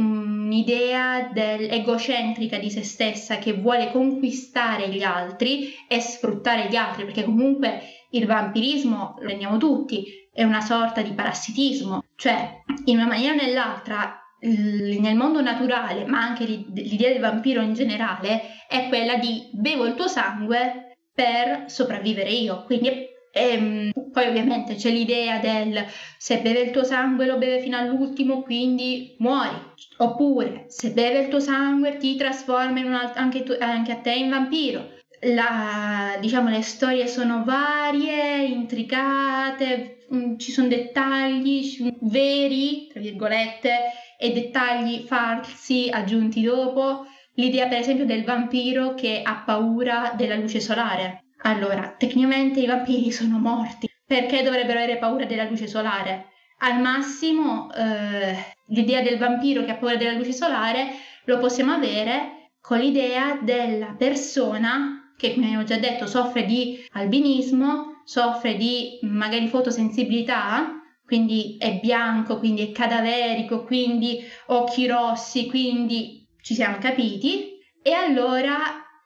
un'idea 0.47 1.33
egocentrica 1.35 2.59
di 2.59 2.71
se 2.71 2.85
stessa 2.85 3.39
che 3.39 3.55
vuole 3.55 3.91
conquistare 3.91 4.89
gli 4.89 5.03
altri 5.03 5.75
e 5.89 6.01
sfruttare 6.01 6.69
gli 6.69 6.77
altri, 6.77 7.05
perché 7.05 7.25
comunque 7.25 7.81
il 8.11 8.27
vampirismo, 8.27 9.17
lo 9.19 9.27
rendiamo 9.27 9.59
tutti, 9.59 10.05
è 10.33 10.45
una 10.45 10.61
sorta 10.61 11.03
di 11.03 11.13
parassitismo, 11.13 12.05
cioè 12.15 12.63
in 12.85 12.99
una 12.99 13.07
maniera 13.07 13.35
o 13.35 13.37
nell'altra 13.37 14.21
nel 14.39 15.17
mondo 15.17 15.41
naturale, 15.41 16.05
ma 16.05 16.21
anche 16.21 16.45
l'idea 16.45 17.11
del 17.11 17.21
vampiro 17.21 17.63
in 17.63 17.73
generale, 17.73 18.43
è 18.69 18.87
quella 18.89 19.17
di 19.17 19.51
bevo 19.53 19.87
il 19.87 19.95
tuo 19.95 20.07
sangue 20.07 20.93
per 21.13 21.65
sopravvivere 21.67 22.31
io. 22.31 22.63
Quindi 22.65 23.07
e, 23.37 23.53
ehm, 23.53 23.91
poi 24.13 24.27
ovviamente 24.29 24.75
c'è 24.77 24.91
l'idea 24.91 25.39
del 25.39 25.85
se 26.17 26.39
beve 26.41 26.61
il 26.61 26.71
tuo 26.71 26.85
sangue 26.85 27.27
lo 27.27 27.37
beve 27.37 27.61
fino 27.61 27.77
all'ultimo, 27.77 28.41
quindi 28.43 29.15
muori. 29.19 29.55
Oppure 29.99 30.65
se 30.69 30.93
beve 30.93 31.21
il 31.21 31.29
tuo 31.29 31.41
sangue 31.41 31.99
ti 31.99 32.17
trasforma 32.17 32.81
alt- 32.99 33.17
anche, 33.19 33.43
tu- 33.43 33.57
anche 33.61 33.93
a 33.93 33.97
te 33.97 34.13
in 34.15 34.31
vampiro. 34.31 34.95
La, 35.21 36.17
diciamo, 36.21 36.49
le 36.51 36.63
storie 36.63 37.07
sono 37.07 37.45
varie, 37.45 38.45
intricate, 38.45 40.07
mm, 40.15 40.37
ci 40.39 40.53
sono 40.53 40.69
dettagli 40.69 41.93
veri, 42.01 42.89
tra 42.89 43.01
virgolette, 43.01 43.71
e 44.19 44.33
dettagli 44.33 45.05
falsi 45.07 45.89
aggiunti 45.91 46.43
dopo. 46.43 47.07
L'idea, 47.35 47.67
per 47.67 47.79
esempio, 47.79 48.07
del 48.07 48.25
vampiro 48.25 48.95
che 48.95 49.21
ha 49.23 49.43
paura 49.45 50.13
della 50.17 50.37
luce 50.37 50.61
solare 50.61 51.26
allora, 51.47 51.95
tecnicamente 51.97 52.61
i 52.61 52.67
vampiri 52.67 53.11
sono 53.13 53.39
morti. 53.39 53.89
Perché 54.05 54.43
dovrebbero 54.43 54.79
avere 54.79 54.99
paura 54.99 55.25
della 55.25 55.49
luce 55.49 55.67
solare? 55.67 56.31
Al 56.59 56.81
massimo, 56.81 57.73
eh, 57.73 58.37
l'idea 58.69 59.01
del 59.03 59.19
vampiro 59.19 59.65
che 59.65 59.73
ha 59.73 59.77
paura 59.77 59.97
della 59.97 60.13
luce 60.13 60.33
solare 60.33 60.89
lo 61.25 61.39
possiamo 61.39 61.73
avere 61.73 62.53
con 62.61 62.79
l'idea 62.79 63.39
della 63.41 63.95
persona 63.97 65.13
che, 65.17 65.35
come 65.35 65.47
abbiamo 65.47 65.65
già 65.65 65.79
detto, 65.79 66.07
soffre 66.07 66.45
di 66.45 66.85
albinismo, 66.93 68.03
soffre 68.05 68.57
di 68.57 68.99
magari 69.03 69.49
fotosensibilità, 69.49 70.81
quindi 71.05 71.57
è 71.59 71.79
bianco, 71.81 72.39
quindi 72.39 72.69
è 72.69 72.73
cadaverico, 72.73 73.65
quindi 73.65 74.21
occhi 74.47 74.87
rossi, 74.87 75.47
quindi 75.47 76.27
ci 76.43 76.55
siamo 76.55 76.79
capiti, 76.79 77.59
e 77.83 77.93
allora 77.93 78.57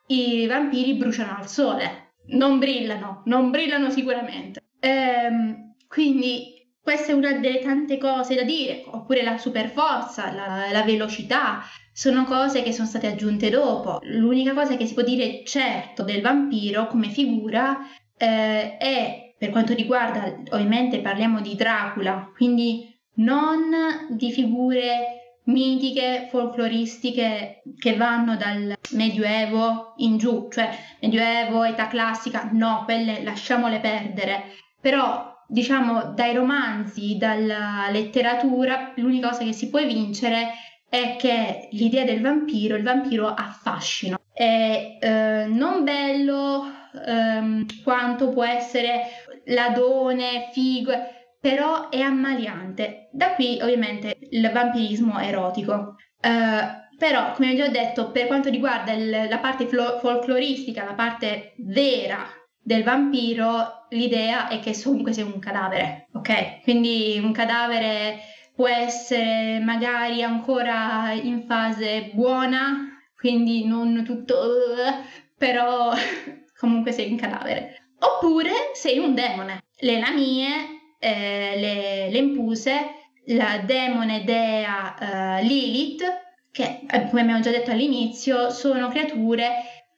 i 0.07 0.47
vampiri 0.47 0.95
bruciano 0.95 1.36
al 1.38 1.49
sole 1.49 2.09
non 2.31 2.59
brillano, 2.59 3.22
non 3.26 3.51
brillano 3.51 3.91
sicuramente. 3.91 4.62
Ehm, 4.81 5.74
quindi 5.89 6.59
questa 6.83 7.12
è 7.12 7.14
una 7.14 7.33
delle 7.35 7.61
tante 7.61 7.99
cose 7.99 8.35
da 8.35 8.43
dire, 8.43 8.83
oppure 8.87 9.22
la 9.22 9.39
superforza, 9.39 10.33
la, 10.33 10.70
la 10.70 10.83
velocità, 10.83 11.62
sono 11.93 12.24
cose 12.24 12.62
che 12.62 12.72
sono 12.72 12.89
state 12.89 13.07
aggiunte 13.07 13.51
dopo. 13.51 14.01
L'unica 14.03 14.55
cosa 14.55 14.76
che 14.76 14.87
si 14.87 14.95
può 14.95 15.03
dire 15.03 15.43
certo 15.45 16.03
del 16.03 16.22
vampiro 16.22 16.87
come 16.87 17.09
figura 17.09 17.78
eh, 18.16 18.76
è, 18.76 19.35
per 19.39 19.51
quanto 19.51 19.74
riguarda, 19.74 20.43
ovviamente 20.51 21.01
parliamo 21.01 21.41
di 21.41 21.55
Dracula, 21.55 22.31
quindi 22.35 22.89
non 23.16 23.70
di 24.11 24.33
figure 24.33 25.20
mitiche, 25.45 26.28
folcloristiche 26.30 27.62
che 27.78 27.97
vanno 27.97 28.36
dal 28.36 28.76
Medioevo 28.93 29.95
in 29.97 30.16
giù, 30.18 30.49
cioè 30.51 30.70
Medioevo, 31.01 31.64
età 31.64 31.88
classica, 31.88 32.49
no, 32.53 32.82
quelle 32.84 33.22
lasciamole 33.22 33.80
perdere. 33.80 34.45
Però, 34.80 35.34
diciamo, 35.47 36.12
dai 36.14 36.34
romanzi, 36.34 37.16
dalla 37.16 37.88
letteratura, 37.91 38.93
l'unica 38.97 39.28
cosa 39.30 39.45
che 39.45 39.53
si 39.53 39.68
può 39.68 39.84
vincere 39.84 40.53
è 40.88 41.16
che 41.16 41.68
l'idea 41.72 42.05
del 42.05 42.20
vampiro, 42.20 42.76
il 42.76 42.82
vampiro 42.82 43.28
ha 43.28 43.57
fascino. 43.62 44.18
È 44.32 44.99
eh, 45.01 45.47
non 45.47 45.84
bello 45.84 46.64
ehm, 47.07 47.66
quanto 47.82 48.30
può 48.30 48.45
essere 48.45 49.03
ladone, 49.47 50.51
figo, 50.53 50.93
però 51.41 51.88
è 51.88 52.01
ammaliante. 52.01 53.09
Da 53.12 53.34
qui 53.34 53.59
ovviamente 53.62 54.18
il 54.30 54.51
vampirismo 54.53 55.18
erotico. 55.18 55.97
Uh, 56.22 56.97
però, 56.99 57.32
come 57.32 57.55
vi 57.55 57.62
ho 57.62 57.70
detto, 57.70 58.11
per 58.11 58.26
quanto 58.26 58.51
riguarda 58.51 58.93
il, 58.93 59.26
la 59.28 59.38
parte 59.38 59.66
flo- 59.66 59.99
folcloristica, 60.01 60.84
la 60.84 60.93
parte 60.93 61.55
vera 61.57 62.26
del 62.62 62.82
vampiro, 62.82 63.86
l'idea 63.88 64.49
è 64.49 64.61
che 64.61 64.78
comunque 64.84 65.14
sia 65.14 65.24
un 65.24 65.38
cadavere, 65.38 66.09
ok? 66.12 66.61
Quindi 66.61 67.18
un 67.22 67.32
cadavere 67.32 68.18
può 68.55 68.68
essere 68.68 69.61
magari 69.61 70.22
ancora 70.22 71.12
in 71.12 71.45
fase 71.47 72.11
buona, 72.12 72.99
quindi 73.16 73.64
non 73.64 74.05
tutto, 74.05 74.36
però 75.38 75.93
comunque 76.61 76.93
sei 76.93 77.11
un 77.11 77.16
cadavere. 77.16 77.93
Oppure 77.99 78.51
sei 78.74 78.99
un 78.99 79.14
demone. 79.14 79.64
Le 79.78 79.99
lamie 79.99 80.70
eh, 81.01 81.59
le, 81.59 82.11
le, 82.11 82.18
impuse, 82.18 82.94
la 83.26 83.62
demone 83.64 84.22
dea 84.24 85.38
eh, 85.38 85.42
Lilith, 85.42 86.05
che 86.53 86.82
eh, 86.88 87.09
come 87.09 87.22
abbiamo 87.22 87.40
già 87.40 87.51
detto 87.51 87.70
all'inizio 87.70 88.51
sono 88.51 88.88
creature 88.88 89.48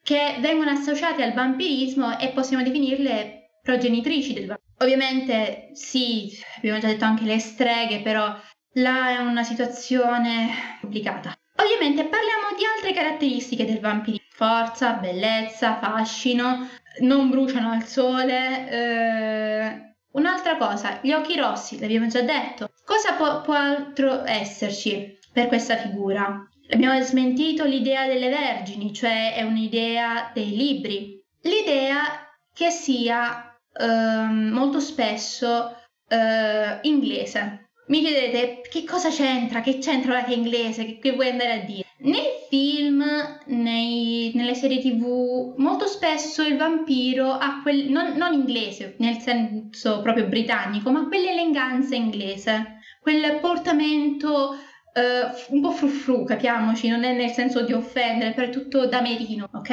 che 0.01 0.37
vengono 0.39 0.71
associate 0.71 1.23
al 1.23 1.33
vampirismo 1.33 2.17
e 2.19 2.29
possiamo 2.29 2.63
definirle 2.63 3.59
progenitrici 3.61 4.33
del 4.33 4.47
vampirismo. 4.47 4.61
Ovviamente 4.79 5.69
sì, 5.73 6.31
abbiamo 6.57 6.79
già 6.79 6.87
detto 6.87 7.05
anche 7.05 7.23
le 7.23 7.39
streghe, 7.39 8.01
però 8.01 8.35
là 8.73 9.09
è 9.09 9.17
una 9.17 9.43
situazione 9.43 10.77
complicata. 10.81 11.33
Ovviamente 11.57 12.03
parliamo 12.05 12.55
di 12.57 12.63
altre 12.65 12.93
caratteristiche 12.93 13.65
del 13.65 13.79
vampirismo. 13.79 14.21
Forza, 14.31 14.93
bellezza, 14.93 15.77
fascino, 15.79 16.67
non 17.01 17.29
bruciano 17.29 17.71
al 17.71 17.83
sole, 17.83 18.69
eh, 18.69 19.92
Un'altra 20.13 20.57
cosa, 20.57 20.99
gli 21.01 21.11
occhi 21.11 21.35
rossi, 21.35 21.79
l'abbiamo 21.79 22.07
già 22.07 22.21
detto. 22.21 22.69
Cosa 22.85 23.13
può, 23.13 23.41
può 23.41 23.55
altro 23.55 24.23
esserci 24.25 25.17
per 25.31 25.47
questa 25.47 25.75
figura? 25.77 26.47
Abbiamo 26.69 27.01
smentito 27.01 27.65
l'idea 27.65 28.05
delle 28.05 28.29
vergini, 28.29 28.93
cioè 28.93 29.33
è 29.33 29.41
un'idea 29.41 30.29
dei 30.31 30.55
libri. 30.55 31.19
L'idea 31.41 32.29
che 32.53 32.69
sia 32.69 33.57
eh, 33.73 33.85
molto 33.85 34.79
spesso 34.79 35.75
eh, 36.07 36.77
inglese. 36.83 37.69
Mi 37.87 38.01
chiedete 38.01 38.61
che 38.69 38.83
cosa 38.83 39.09
c'entra, 39.09 39.61
che 39.61 39.79
c'entra 39.79 40.13
la 40.13 40.23
che 40.23 40.33
inglese, 40.33 40.85
che, 40.85 40.99
che 40.99 41.11
vuoi 41.13 41.29
andare 41.29 41.53
a 41.53 41.65
dire? 41.65 41.82
Nei 42.03 42.25
film, 42.49 43.01
nei, 43.45 44.31
nelle 44.35 44.55
serie 44.55 44.79
tv, 44.79 45.53
molto 45.57 45.85
spesso 45.85 46.43
il 46.43 46.57
vampiro 46.57 47.31
ha 47.31 47.61
quel, 47.61 47.89
non, 47.89 48.17
non 48.17 48.33
inglese, 48.33 48.95
nel 48.99 49.19
senso 49.19 50.01
proprio 50.01 50.27
britannico, 50.27 50.91
ma 50.91 51.07
quell'eleganza 51.07 51.95
inglese, 51.95 52.79
quel 52.99 53.39
portamento 53.39 54.49
uh, 54.49 55.53
un 55.53 55.61
po' 55.61 55.71
frufru, 55.71 56.25
capiamoci, 56.25 56.89
non 56.89 57.05
è 57.05 57.13
nel 57.13 57.31
senso 57.31 57.61
di 57.61 57.71
offendere, 57.71 58.33
è 58.33 58.49
tutto 58.49 58.85
da 58.85 58.99
merino, 58.99 59.49
ok? 59.53 59.71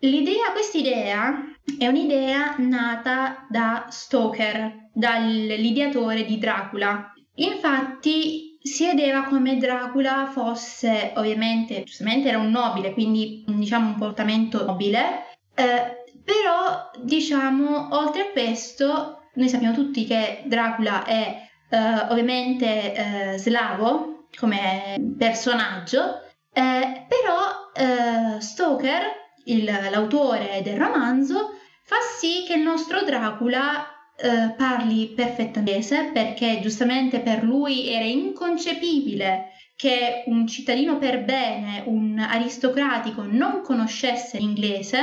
L'idea, 0.00 0.52
quest'idea 0.52 1.54
è 1.78 1.86
un'idea 1.86 2.54
nata 2.58 3.46
da 3.50 3.86
Stoker, 3.90 4.88
dall'ideatore 4.94 6.24
di 6.24 6.38
Dracula. 6.38 7.12
Infatti 7.34 8.47
si 8.68 8.86
vedeva 8.86 9.24
come 9.24 9.56
Dracula 9.56 10.26
fosse 10.30 11.12
ovviamente, 11.16 11.82
giustamente 11.84 12.28
era 12.28 12.38
un 12.38 12.50
nobile, 12.50 12.92
quindi 12.92 13.44
diciamo 13.46 13.88
un 13.88 13.96
portamento 13.96 14.64
nobile, 14.64 15.24
eh, 15.54 16.04
però 16.22 16.90
diciamo 17.02 17.88
oltre 17.96 18.22
a 18.22 18.30
questo 18.30 19.30
noi 19.34 19.48
sappiamo 19.48 19.74
tutti 19.74 20.04
che 20.04 20.42
Dracula 20.44 21.04
è 21.04 21.48
eh, 21.70 21.78
ovviamente 22.10 22.94
eh, 23.34 23.38
slavo 23.38 24.26
come 24.38 24.96
personaggio, 25.16 26.22
eh, 26.52 27.06
però 27.08 27.70
eh, 27.74 28.40
Stoker, 28.40 29.02
il, 29.44 29.64
l'autore 29.64 30.60
del 30.62 30.76
romanzo, 30.76 31.54
fa 31.84 31.96
sì 32.18 32.44
che 32.46 32.54
il 32.54 32.62
nostro 32.62 33.02
Dracula 33.02 33.97
eh, 34.20 34.54
parli 34.56 35.08
perfettamente 35.14 36.10
perché 36.12 36.58
giustamente 36.60 37.20
per 37.20 37.44
lui 37.44 37.88
era 37.88 38.04
inconcepibile 38.04 39.52
che 39.76 40.24
un 40.26 40.44
cittadino 40.48 40.98
per 40.98 41.22
bene, 41.22 41.84
un 41.86 42.18
aristocratico 42.18 43.22
non 43.22 43.62
conoscesse 43.62 44.38
l'inglese, 44.38 44.98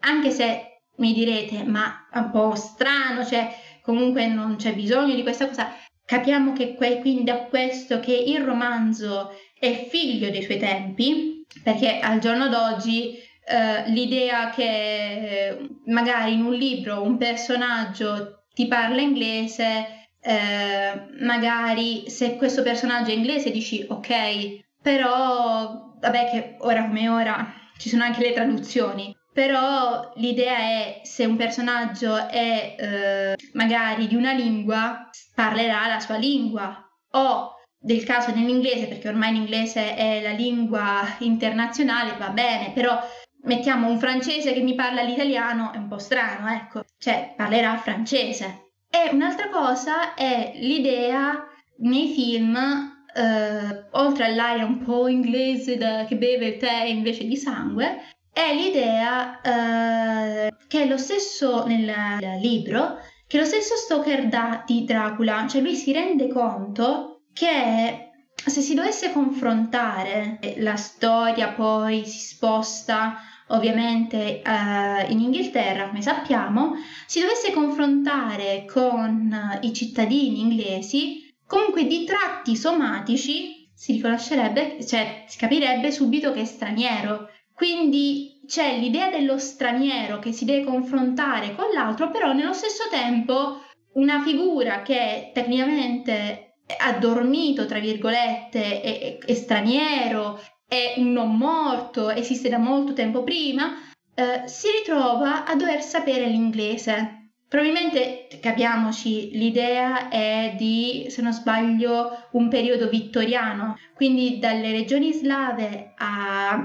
anche 0.00 0.30
se 0.30 0.80
mi 0.96 1.12
direte 1.12 1.62
ma 1.62 2.08
è 2.10 2.18
un 2.18 2.30
po' 2.32 2.56
strano, 2.56 3.24
cioè 3.24 3.54
comunque 3.82 4.26
non 4.26 4.56
c'è 4.56 4.74
bisogno 4.74 5.14
di 5.14 5.22
questa 5.22 5.46
cosa. 5.46 5.72
Capiamo 6.04 6.52
che 6.52 6.74
que- 6.74 6.98
quindi 6.98 7.22
da 7.22 7.44
questo 7.44 8.00
che 8.00 8.14
il 8.14 8.40
romanzo 8.40 9.30
è 9.58 9.86
figlio 9.88 10.28
dei 10.30 10.42
suoi 10.42 10.58
tempi, 10.58 11.46
perché 11.62 12.00
al 12.00 12.18
giorno 12.18 12.48
d'oggi 12.48 13.22
Uh, 13.48 13.88
l'idea 13.92 14.50
che 14.50 15.56
magari 15.84 16.32
in 16.32 16.44
un 16.44 16.52
libro 16.52 17.02
un 17.02 17.16
personaggio 17.16 18.35
ti 18.56 18.66
parla 18.68 19.02
inglese, 19.02 20.08
eh, 20.18 21.08
magari 21.20 22.08
se 22.08 22.36
questo 22.36 22.62
personaggio 22.62 23.10
è 23.10 23.14
inglese 23.14 23.50
dici 23.50 23.84
ok, 23.86 24.64
però 24.80 25.94
vabbè 26.00 26.30
che 26.30 26.56
ora 26.60 26.86
come 26.86 27.06
ora 27.10 27.52
ci 27.76 27.90
sono 27.90 28.04
anche 28.04 28.22
le 28.22 28.32
traduzioni, 28.32 29.14
però 29.30 30.10
l'idea 30.14 30.56
è 30.56 31.00
se 31.02 31.26
un 31.26 31.36
personaggio 31.36 32.16
è 32.28 32.76
eh, 32.78 33.36
magari 33.52 34.06
di 34.06 34.14
una 34.14 34.32
lingua, 34.32 35.10
parlerà 35.34 35.86
la 35.86 36.00
sua 36.00 36.16
lingua. 36.16 36.82
O 37.10 37.56
del 37.78 38.04
caso 38.04 38.30
dell'inglese, 38.30 38.86
perché 38.86 39.08
ormai 39.08 39.32
l'inglese 39.32 39.94
è 39.94 40.22
la 40.22 40.32
lingua 40.32 41.02
internazionale, 41.18 42.16
va 42.18 42.30
bene, 42.30 42.72
però 42.72 42.98
mettiamo 43.46 43.88
un 43.88 43.98
francese 43.98 44.52
che 44.52 44.60
mi 44.60 44.74
parla 44.74 45.02
l'italiano, 45.02 45.72
è 45.72 45.78
un 45.78 45.88
po' 45.88 45.98
strano, 45.98 46.48
ecco, 46.48 46.84
cioè 46.98 47.34
parlerà 47.36 47.76
francese. 47.78 48.72
E 48.90 49.10
un'altra 49.12 49.48
cosa 49.48 50.14
è 50.14 50.52
l'idea 50.56 51.46
nei 51.78 52.08
film, 52.08 52.56
eh, 53.14 53.86
oltre 53.92 54.26
all'aria 54.26 54.64
un 54.64 54.82
po' 54.82 55.08
inglese 55.08 55.76
da, 55.76 56.04
che 56.04 56.16
beve 56.16 56.46
il 56.46 56.56
tè 56.58 56.84
invece 56.84 57.24
di 57.24 57.36
sangue, 57.36 58.14
è 58.32 58.54
l'idea 58.54 59.40
eh, 59.40 60.54
che 60.68 60.82
è 60.82 60.86
lo 60.86 60.98
stesso 60.98 61.66
nel, 61.66 61.92
nel 62.20 62.40
libro, 62.40 62.98
che 63.26 63.38
lo 63.38 63.44
stesso 63.44 63.74
Stoker 63.76 64.28
dà 64.28 64.62
di 64.66 64.84
Dracula, 64.84 65.46
cioè 65.48 65.60
lui 65.60 65.74
si 65.74 65.92
rende 65.92 66.28
conto 66.28 67.22
che 67.32 68.10
se 68.34 68.60
si 68.60 68.74
dovesse 68.74 69.12
confrontare 69.12 70.38
la 70.58 70.76
storia 70.76 71.48
poi 71.48 72.04
si 72.06 72.34
sposta 72.34 73.16
ovviamente 73.48 74.42
eh, 74.42 75.06
in 75.10 75.20
Inghilterra, 75.20 75.88
come 75.88 76.02
sappiamo, 76.02 76.74
si 77.06 77.20
dovesse 77.20 77.52
confrontare 77.52 78.64
con 78.64 79.32
eh, 79.32 79.66
i 79.66 79.72
cittadini 79.72 80.40
inglesi, 80.40 81.34
comunque 81.46 81.86
di 81.86 82.04
tratti 82.04 82.56
somatici 82.56 83.68
si 83.74 83.92
riconoscerebbe, 83.92 84.84
cioè 84.86 85.24
si 85.28 85.38
capirebbe 85.38 85.90
subito 85.90 86.32
che 86.32 86.40
è 86.40 86.44
straniero. 86.44 87.30
Quindi 87.54 88.42
c'è 88.46 88.78
l'idea 88.78 89.10
dello 89.10 89.38
straniero 89.38 90.18
che 90.18 90.32
si 90.32 90.44
deve 90.44 90.64
confrontare 90.64 91.54
con 91.54 91.66
l'altro, 91.72 92.10
però 92.10 92.32
nello 92.32 92.52
stesso 92.52 92.84
tempo 92.90 93.62
una 93.94 94.22
figura 94.22 94.82
che 94.82 95.30
tecnicamente 95.32 96.56
ha 96.78 96.92
dormito, 96.94 97.64
tra 97.66 97.78
virgolette, 97.78 98.80
è, 98.80 98.98
è, 98.98 99.18
è 99.18 99.34
straniero, 99.34 100.40
è 100.68 100.94
un 100.96 101.12
non 101.12 101.36
morto, 101.36 102.10
esiste 102.10 102.48
da 102.48 102.58
molto 102.58 102.92
tempo 102.92 103.22
prima, 103.22 103.74
eh, 104.14 104.48
si 104.48 104.68
ritrova 104.70 105.44
a 105.44 105.54
dover 105.54 105.82
sapere 105.82 106.26
l'inglese. 106.26 107.30
Probabilmente, 107.48 108.26
capiamoci, 108.40 109.30
l'idea 109.36 110.08
è 110.08 110.54
di, 110.56 111.06
se 111.08 111.22
non 111.22 111.32
sbaglio, 111.32 112.28
un 112.32 112.48
periodo 112.48 112.88
vittoriano, 112.88 113.78
quindi 113.94 114.38
dalle 114.38 114.72
regioni 114.72 115.12
slave 115.12 115.92
a, 115.96 116.60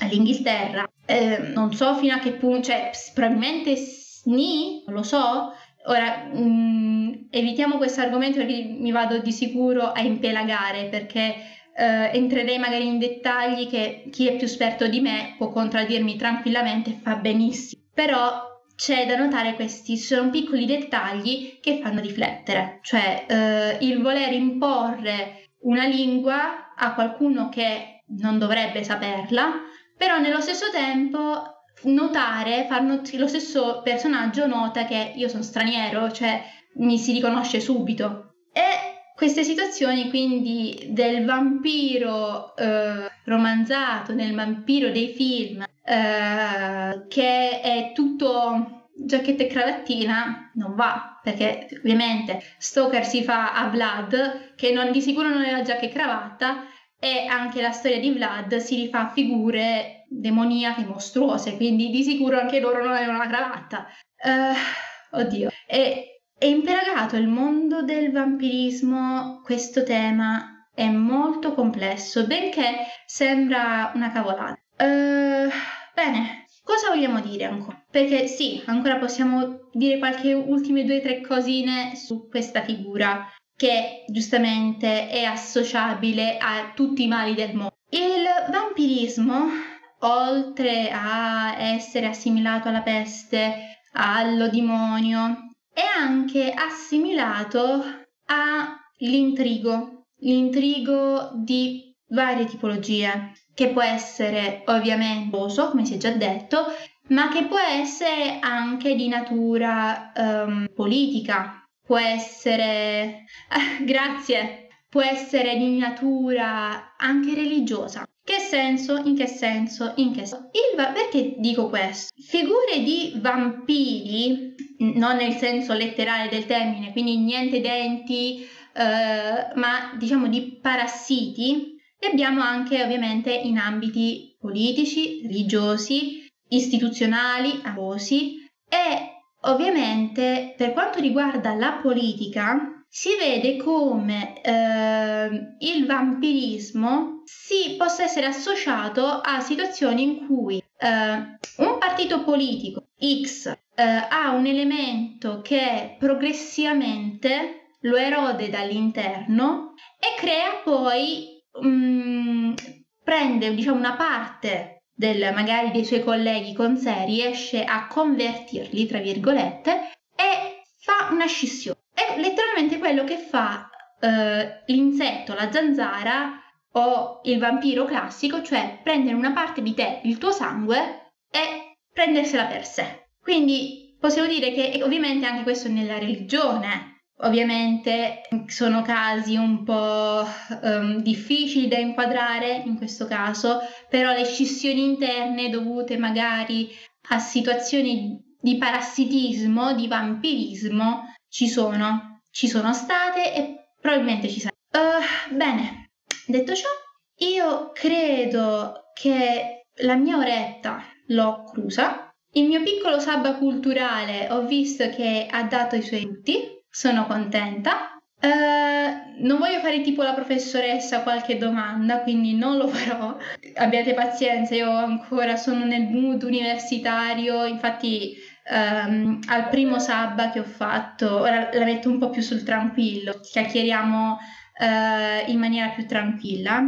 all'Inghilterra. 0.00 0.88
Eh, 1.04 1.38
non 1.52 1.72
so 1.74 1.96
fino 1.96 2.14
a 2.14 2.18
che 2.18 2.32
punto, 2.32 2.68
cioè 2.68 2.90
probabilmente 3.12 3.74
sni, 3.74 4.84
non 4.86 4.96
lo 4.96 5.02
so. 5.02 5.52
Ora, 5.86 6.28
mh, 6.32 6.38
mm, 6.38 7.12
evitiamo 7.30 7.76
questo 7.76 8.00
argomento 8.00 8.38
perché 8.38 8.76
mi 8.78 8.92
vado 8.92 9.18
di 9.18 9.32
sicuro 9.32 9.90
a 9.90 10.00
impelagare 10.00 10.84
perché 10.84 11.34
eh, 11.76 12.10
entrerei 12.12 12.58
magari 12.58 12.86
in 12.86 12.98
dettagli 12.98 13.68
che 13.68 14.04
chi 14.10 14.28
è 14.28 14.36
più 14.36 14.46
esperto 14.46 14.86
di 14.86 15.00
me 15.00 15.34
può 15.38 15.50
contraddirmi 15.50 16.16
tranquillamente 16.16 16.90
e 16.90 16.98
fa 17.02 17.16
benissimo. 17.16 17.82
Però 17.92 18.48
c'è 18.74 19.06
da 19.06 19.16
notare 19.16 19.54
questi 19.54 19.98
sono 19.98 20.30
piccoli 20.30 20.64
dettagli 20.64 21.58
che 21.60 21.80
fanno 21.82 22.00
riflettere, 22.00 22.78
cioè 22.82 23.26
eh, 23.28 23.84
il 23.84 24.00
voler 24.00 24.32
imporre 24.32 25.50
una 25.62 25.86
lingua 25.86 26.74
a 26.74 26.94
qualcuno 26.94 27.50
che 27.50 28.04
non 28.18 28.38
dovrebbe 28.38 28.82
saperla, 28.82 29.52
però 29.96 30.18
nello 30.18 30.40
stesso 30.40 30.70
tempo 30.70 31.64
notare, 31.82 32.66
not- 32.80 33.12
lo 33.12 33.28
stesso 33.28 33.82
personaggio 33.82 34.46
nota 34.46 34.86
che 34.86 35.12
io 35.14 35.28
sono 35.28 35.42
straniero, 35.42 36.10
cioè 36.10 36.42
mi 36.76 36.98
si 36.98 37.12
riconosce 37.12 37.60
subito. 37.60 38.34
E 38.52 38.89
queste 39.20 39.44
situazioni 39.44 40.08
quindi 40.08 40.86
del 40.92 41.26
vampiro 41.26 42.56
eh, 42.56 43.06
romanzato, 43.24 44.14
del 44.14 44.34
vampiro 44.34 44.88
dei 44.88 45.08
film, 45.08 45.60
eh, 45.60 47.06
che 47.06 47.60
è 47.60 47.92
tutto 47.92 48.88
giacchetta 48.96 49.42
e 49.42 49.46
cravattina, 49.46 50.52
non 50.54 50.74
va, 50.74 51.20
perché 51.22 51.68
ovviamente 51.76 52.42
Stoker 52.56 53.04
si 53.04 53.22
fa 53.22 53.52
a 53.52 53.68
Vlad, 53.68 54.54
che 54.54 54.72
non, 54.72 54.90
di 54.90 55.02
sicuro 55.02 55.28
non 55.28 55.42
la 55.42 55.60
giacca 55.60 55.82
e 55.84 55.90
cravatta, 55.90 56.64
e 56.98 57.26
anche 57.26 57.60
la 57.60 57.72
storia 57.72 58.00
di 58.00 58.12
Vlad 58.12 58.56
si 58.56 58.74
rifà 58.76 59.00
a 59.00 59.10
figure 59.10 60.06
demoniache 60.08 60.86
mostruose, 60.86 61.56
quindi 61.56 61.90
di 61.90 62.02
sicuro 62.02 62.40
anche 62.40 62.58
loro 62.58 62.82
non 62.82 62.96
avevano 62.96 63.18
la 63.18 63.28
cravatta. 63.28 63.86
Uh, 64.22 65.18
oddio. 65.18 65.50
E, 65.66 66.09
è 66.40 66.46
impelagato 66.46 67.16
il 67.16 67.28
mondo 67.28 67.82
del 67.82 68.10
vampirismo, 68.10 69.42
questo 69.44 69.82
tema 69.82 70.66
è 70.74 70.88
molto 70.88 71.52
complesso, 71.52 72.26
benché 72.26 72.86
sembra 73.04 73.92
una 73.94 74.10
cavolata. 74.10 74.58
Uh, 74.78 75.50
Bene, 75.94 76.46
cosa 76.64 76.88
vogliamo 76.88 77.20
dire 77.20 77.44
ancora? 77.44 77.84
Perché 77.90 78.26
sì, 78.26 78.62
ancora 78.64 78.96
possiamo 78.96 79.68
dire 79.74 79.98
qualche 79.98 80.32
ultime 80.32 80.84
due 80.84 81.02
tre 81.02 81.20
cosine 81.20 81.94
su 81.94 82.26
questa 82.30 82.62
figura 82.62 83.30
che 83.54 84.06
giustamente 84.08 85.10
è 85.10 85.24
associabile 85.24 86.38
a 86.38 86.72
tutti 86.74 87.02
i 87.02 87.08
mali 87.08 87.34
del 87.34 87.52
mondo. 87.52 87.74
Il 87.90 88.24
vampirismo, 88.50 89.50
oltre 89.98 90.90
a 90.90 91.54
essere 91.58 92.06
assimilato 92.06 92.68
alla 92.68 92.80
peste, 92.80 93.82
allo 93.92 94.48
demonio, 94.48 95.49
è 95.72 95.82
anche 95.82 96.52
assimilato 96.52 97.82
all'intrigo, 98.26 100.06
l'intrigo 100.18 101.30
di 101.34 101.94
varie 102.08 102.44
tipologie 102.44 103.32
che 103.54 103.68
può 103.68 103.82
essere 103.82 104.62
ovviamente 104.66 105.36
uso, 105.36 105.70
come 105.70 105.84
si 105.84 105.94
è 105.94 105.96
già 105.96 106.10
detto, 106.10 106.64
ma 107.08 107.28
che 107.28 107.44
può 107.44 107.58
essere 107.58 108.38
anche 108.40 108.94
di 108.94 109.08
natura 109.08 110.12
um, 110.14 110.66
politica, 110.74 111.66
può 111.84 111.98
essere, 111.98 113.24
grazie, 113.84 114.68
può 114.88 115.02
essere 115.02 115.56
di 115.56 115.76
natura 115.76 116.94
anche 116.96 117.34
religiosa. 117.34 118.04
Che 118.22 118.38
senso? 118.38 118.96
In 118.96 119.16
che 119.16 119.26
senso? 119.26 119.94
In 119.96 120.12
che 120.12 120.24
senso? 120.24 120.50
Il, 120.52 120.76
perché 120.76 121.34
dico 121.38 121.68
questo? 121.68 122.12
Figure 122.14 122.80
di 122.84 123.14
vampiri, 123.16 124.49
non 124.80 125.16
nel 125.16 125.34
senso 125.34 125.72
letterale 125.72 126.28
del 126.28 126.46
termine, 126.46 126.92
quindi 126.92 127.18
niente 127.18 127.60
denti, 127.60 128.46
eh, 128.74 129.54
ma 129.54 129.94
diciamo 129.98 130.28
di 130.28 130.58
parassiti, 130.60 131.78
e 131.98 132.06
abbiamo 132.06 132.40
anche 132.40 132.82
ovviamente 132.82 133.32
in 133.32 133.58
ambiti 133.58 134.36
politici, 134.40 135.20
religiosi, 135.22 136.26
istituzionali, 136.48 137.60
amorosi 137.62 138.48
e 138.68 139.22
ovviamente 139.42 140.54
per 140.56 140.72
quanto 140.72 140.98
riguarda 140.98 141.54
la 141.54 141.78
politica 141.82 142.84
si 142.88 143.10
vede 143.16 143.56
come 143.56 144.40
eh, 144.42 145.28
il 145.60 145.86
vampirismo 145.86 147.22
si 147.24 147.76
possa 147.76 148.02
essere 148.02 148.26
associato 148.26 149.06
a 149.06 149.40
situazioni 149.40 150.02
in 150.02 150.26
cui 150.26 150.56
eh, 150.56 151.62
un 151.62 151.78
partito 151.78 152.24
politico 152.24 152.89
X 153.00 153.46
eh, 153.46 153.82
ha 153.82 154.30
un 154.30 154.46
elemento 154.46 155.40
che 155.42 155.96
progressivamente 155.98 157.76
lo 157.80 157.96
erode 157.96 158.50
dall'interno 158.50 159.74
e 159.98 160.20
crea 160.20 160.60
poi 160.62 161.42
mh, 161.60 162.54
prende 163.02 163.54
diciamo, 163.54 163.78
una 163.78 163.94
parte 163.94 164.82
del, 164.94 165.32
magari 165.32 165.70
dei 165.70 165.84
suoi 165.84 166.04
colleghi 166.04 166.52
con 166.52 166.76
sé, 166.76 167.04
riesce 167.06 167.64
a 167.64 167.86
convertirli, 167.86 168.86
tra 168.86 168.98
virgolette, 168.98 169.92
e 170.14 170.62
fa 170.78 171.08
una 171.10 171.26
scissione. 171.26 171.78
È 171.94 172.20
letteralmente 172.20 172.78
quello 172.78 173.04
che 173.04 173.16
fa 173.16 173.70
eh, 173.98 174.62
l'insetto, 174.66 175.34
la 175.34 175.50
zanzara 175.50 176.38
o 176.72 177.20
il 177.24 177.38
vampiro 177.38 177.86
classico, 177.86 178.42
cioè 178.42 178.78
prendere 178.82 179.16
una 179.16 179.32
parte 179.32 179.62
di 179.62 179.72
te, 179.72 180.00
il 180.04 180.18
tuo 180.18 180.32
sangue, 180.32 181.12
e 181.30 181.69
prendersela 182.00 182.46
per 182.46 182.64
sé. 182.64 183.08
Quindi 183.20 183.94
possiamo 184.00 184.26
dire 184.26 184.52
che 184.52 184.80
ovviamente 184.82 185.26
anche 185.26 185.42
questo 185.42 185.68
nella 185.68 185.98
religione 185.98 186.88
Ovviamente 187.22 188.22
sono 188.46 188.80
casi 188.80 189.36
un 189.36 189.62
po' 189.62 190.24
um, 190.62 191.02
difficili 191.02 191.68
da 191.68 191.76
inquadrare 191.76 192.62
in 192.64 192.78
questo 192.78 193.06
caso, 193.06 193.58
però 193.90 194.12
le 194.12 194.24
scissioni 194.24 194.82
interne 194.82 195.50
dovute 195.50 195.98
magari 195.98 196.70
a 197.10 197.18
situazioni 197.18 198.18
di 198.40 198.56
parassitismo, 198.56 199.74
di 199.74 199.86
vampirismo, 199.86 201.14
ci 201.28 201.46
sono, 201.46 202.22
ci 202.30 202.48
sono 202.48 202.72
state 202.72 203.34
e 203.34 203.74
probabilmente 203.78 204.30
ci 204.30 204.40
saranno. 204.40 204.98
Uh, 205.28 205.34
bene, 205.36 205.90
detto 206.24 206.54
ciò, 206.54 206.68
io 207.16 207.70
credo 207.74 208.84
che 208.94 209.66
la 209.82 209.96
mia 209.96 210.16
oretta 210.16 210.82
l'ho 211.10 211.44
crusa. 211.44 212.12
Il 212.32 212.46
mio 212.46 212.62
piccolo 212.62 213.00
sabba 213.00 213.34
culturale 213.34 214.28
ho 214.30 214.42
visto 214.46 214.88
che 214.90 215.26
ha 215.28 215.42
dato 215.44 215.76
i 215.76 215.82
suoi 215.82 216.00
frutti 216.00 216.38
sono 216.68 217.06
contenta. 217.06 217.98
Uh, 218.22 219.24
non 219.24 219.38
voglio 219.38 219.60
fare 219.60 219.80
tipo 219.80 220.02
la 220.02 220.12
professoressa 220.12 221.02
qualche 221.02 221.38
domanda, 221.38 222.00
quindi 222.02 222.34
non 222.36 222.56
lo 222.56 222.68
farò. 222.68 223.16
Abbiate 223.56 223.94
pazienza, 223.94 224.54
io 224.54 224.70
ancora 224.70 225.36
sono 225.36 225.64
nel 225.64 225.88
mood 225.88 226.22
universitario, 226.22 227.46
infatti 227.46 228.14
um, 228.50 229.18
al 229.26 229.48
primo 229.48 229.78
sabba 229.78 230.30
che 230.30 230.40
ho 230.40 230.44
fatto, 230.44 231.18
ora 231.20 231.48
la 231.52 231.64
metto 231.64 231.88
un 231.88 231.98
po' 231.98 232.10
più 232.10 232.22
sul 232.22 232.42
tranquillo, 232.42 233.18
chiacchieriamo 233.20 234.12
uh, 234.12 235.30
in 235.30 235.38
maniera 235.38 235.70
più 235.70 235.86
tranquilla, 235.86 236.62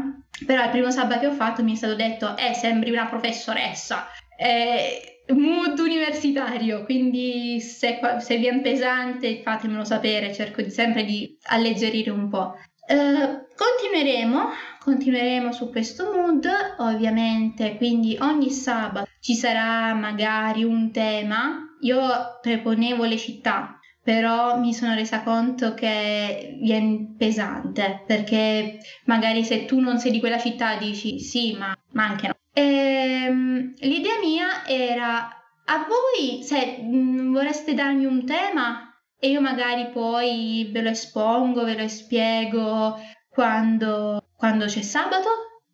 però 0.46 0.62
al 0.62 0.70
primo 0.70 0.90
sabba 0.90 1.18
che 1.18 1.26
ho 1.26 1.32
fatto 1.32 1.62
mi 1.62 1.72
è 1.72 1.76
stato 1.76 1.94
detto, 1.94 2.36
eh, 2.36 2.54
sembri 2.54 2.90
una 2.90 3.06
professoressa. 3.06 4.06
Eh, 4.42 5.12
mood 5.34 5.78
universitario, 5.78 6.84
quindi 6.84 7.60
se, 7.60 8.00
se 8.18 8.36
vi 8.36 8.46
è 8.46 8.60
pesante 8.60 9.40
fatemelo 9.42 9.84
sapere, 9.84 10.34
cerco 10.34 10.62
di, 10.62 10.70
sempre 10.70 11.04
di 11.04 11.38
alleggerire 11.44 12.10
un 12.10 12.28
po'. 12.28 12.54
Uh, 12.88 13.46
continueremo, 13.54 14.48
continueremo 14.80 15.52
su 15.52 15.70
questo 15.70 16.10
mood, 16.12 16.48
ovviamente, 16.78 17.76
quindi 17.76 18.18
ogni 18.20 18.50
sabato 18.50 19.08
ci 19.20 19.34
sarà 19.34 19.94
magari 19.94 20.64
un 20.64 20.90
tema. 20.90 21.76
Io 21.82 22.00
preponevo 22.40 23.04
le 23.04 23.16
città, 23.16 23.78
però 24.02 24.58
mi 24.58 24.74
sono 24.74 24.94
resa 24.94 25.22
conto 25.22 25.74
che 25.74 26.58
viene 26.60 27.14
pesante, 27.16 28.02
perché 28.06 28.78
magari 29.04 29.44
se 29.44 29.64
tu 29.64 29.78
non 29.78 29.98
sei 29.98 30.10
di 30.10 30.20
quella 30.20 30.38
città 30.38 30.76
dici 30.76 31.20
sì, 31.20 31.56
ma, 31.56 31.76
ma 31.92 32.04
anche 32.06 32.26
no. 32.26 32.34
E, 32.52 32.62
ehm, 32.62 33.74
l'idea 33.80 34.18
mia 34.20 34.66
era 34.66 35.28
a 35.64 35.86
voi 35.86 36.42
se 36.42 36.78
mm, 36.82 37.32
vorreste 37.32 37.74
darmi 37.74 38.04
un 38.04 38.26
tema 38.26 38.92
e 39.18 39.30
io 39.30 39.40
magari 39.40 39.88
poi 39.90 40.68
ve 40.72 40.82
lo 40.82 40.88
espongo, 40.90 41.64
ve 41.64 41.78
lo 41.78 41.88
spiego 41.88 42.98
quando, 43.30 44.30
quando 44.36 44.66
c'è 44.66 44.82
sabato 44.82 45.28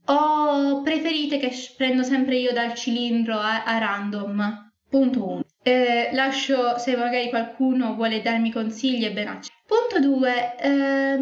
o 0.05 0.83
preferite 0.83 1.39
che 1.39 1.51
prendo 1.77 2.03
sempre 2.03 2.37
io 2.37 2.53
dal 2.53 2.75
cilindro 2.75 3.39
a, 3.39 3.65
a 3.65 3.79
random? 3.79 4.73
Punto 4.89 5.29
1. 5.29 5.45
Eh, 5.69 6.09
lascio 6.15 6.79
se 6.79 6.97
magari 6.97 7.29
qualcuno 7.29 7.95
vuole 7.95 8.23
darmi 8.23 8.51
consigli 8.51 9.05
e 9.05 9.13
benacci. 9.13 9.51
Punto 9.67 10.01
2. 10.01 10.57
Eh, 10.57 11.15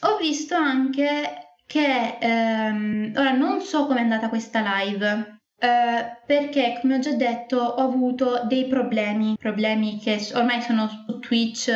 ho 0.00 0.16
visto 0.18 0.54
anche 0.54 1.56
che 1.66 2.16
ehm, 2.18 3.12
ora 3.14 3.32
non 3.32 3.60
so 3.60 3.84
come 3.84 3.98
è 3.98 4.02
andata 4.02 4.30
questa 4.30 4.62
live. 4.64 5.40
Eh, 5.58 6.22
perché 6.24 6.78
come 6.80 6.94
ho 6.94 6.98
già 7.00 7.12
detto 7.12 7.58
ho 7.58 7.82
avuto 7.82 8.44
dei 8.46 8.66
problemi, 8.66 9.36
problemi 9.38 9.98
che 9.98 10.18
ormai 10.32 10.62
sono 10.62 10.88
su 10.88 11.18
Twitch, 11.18 11.70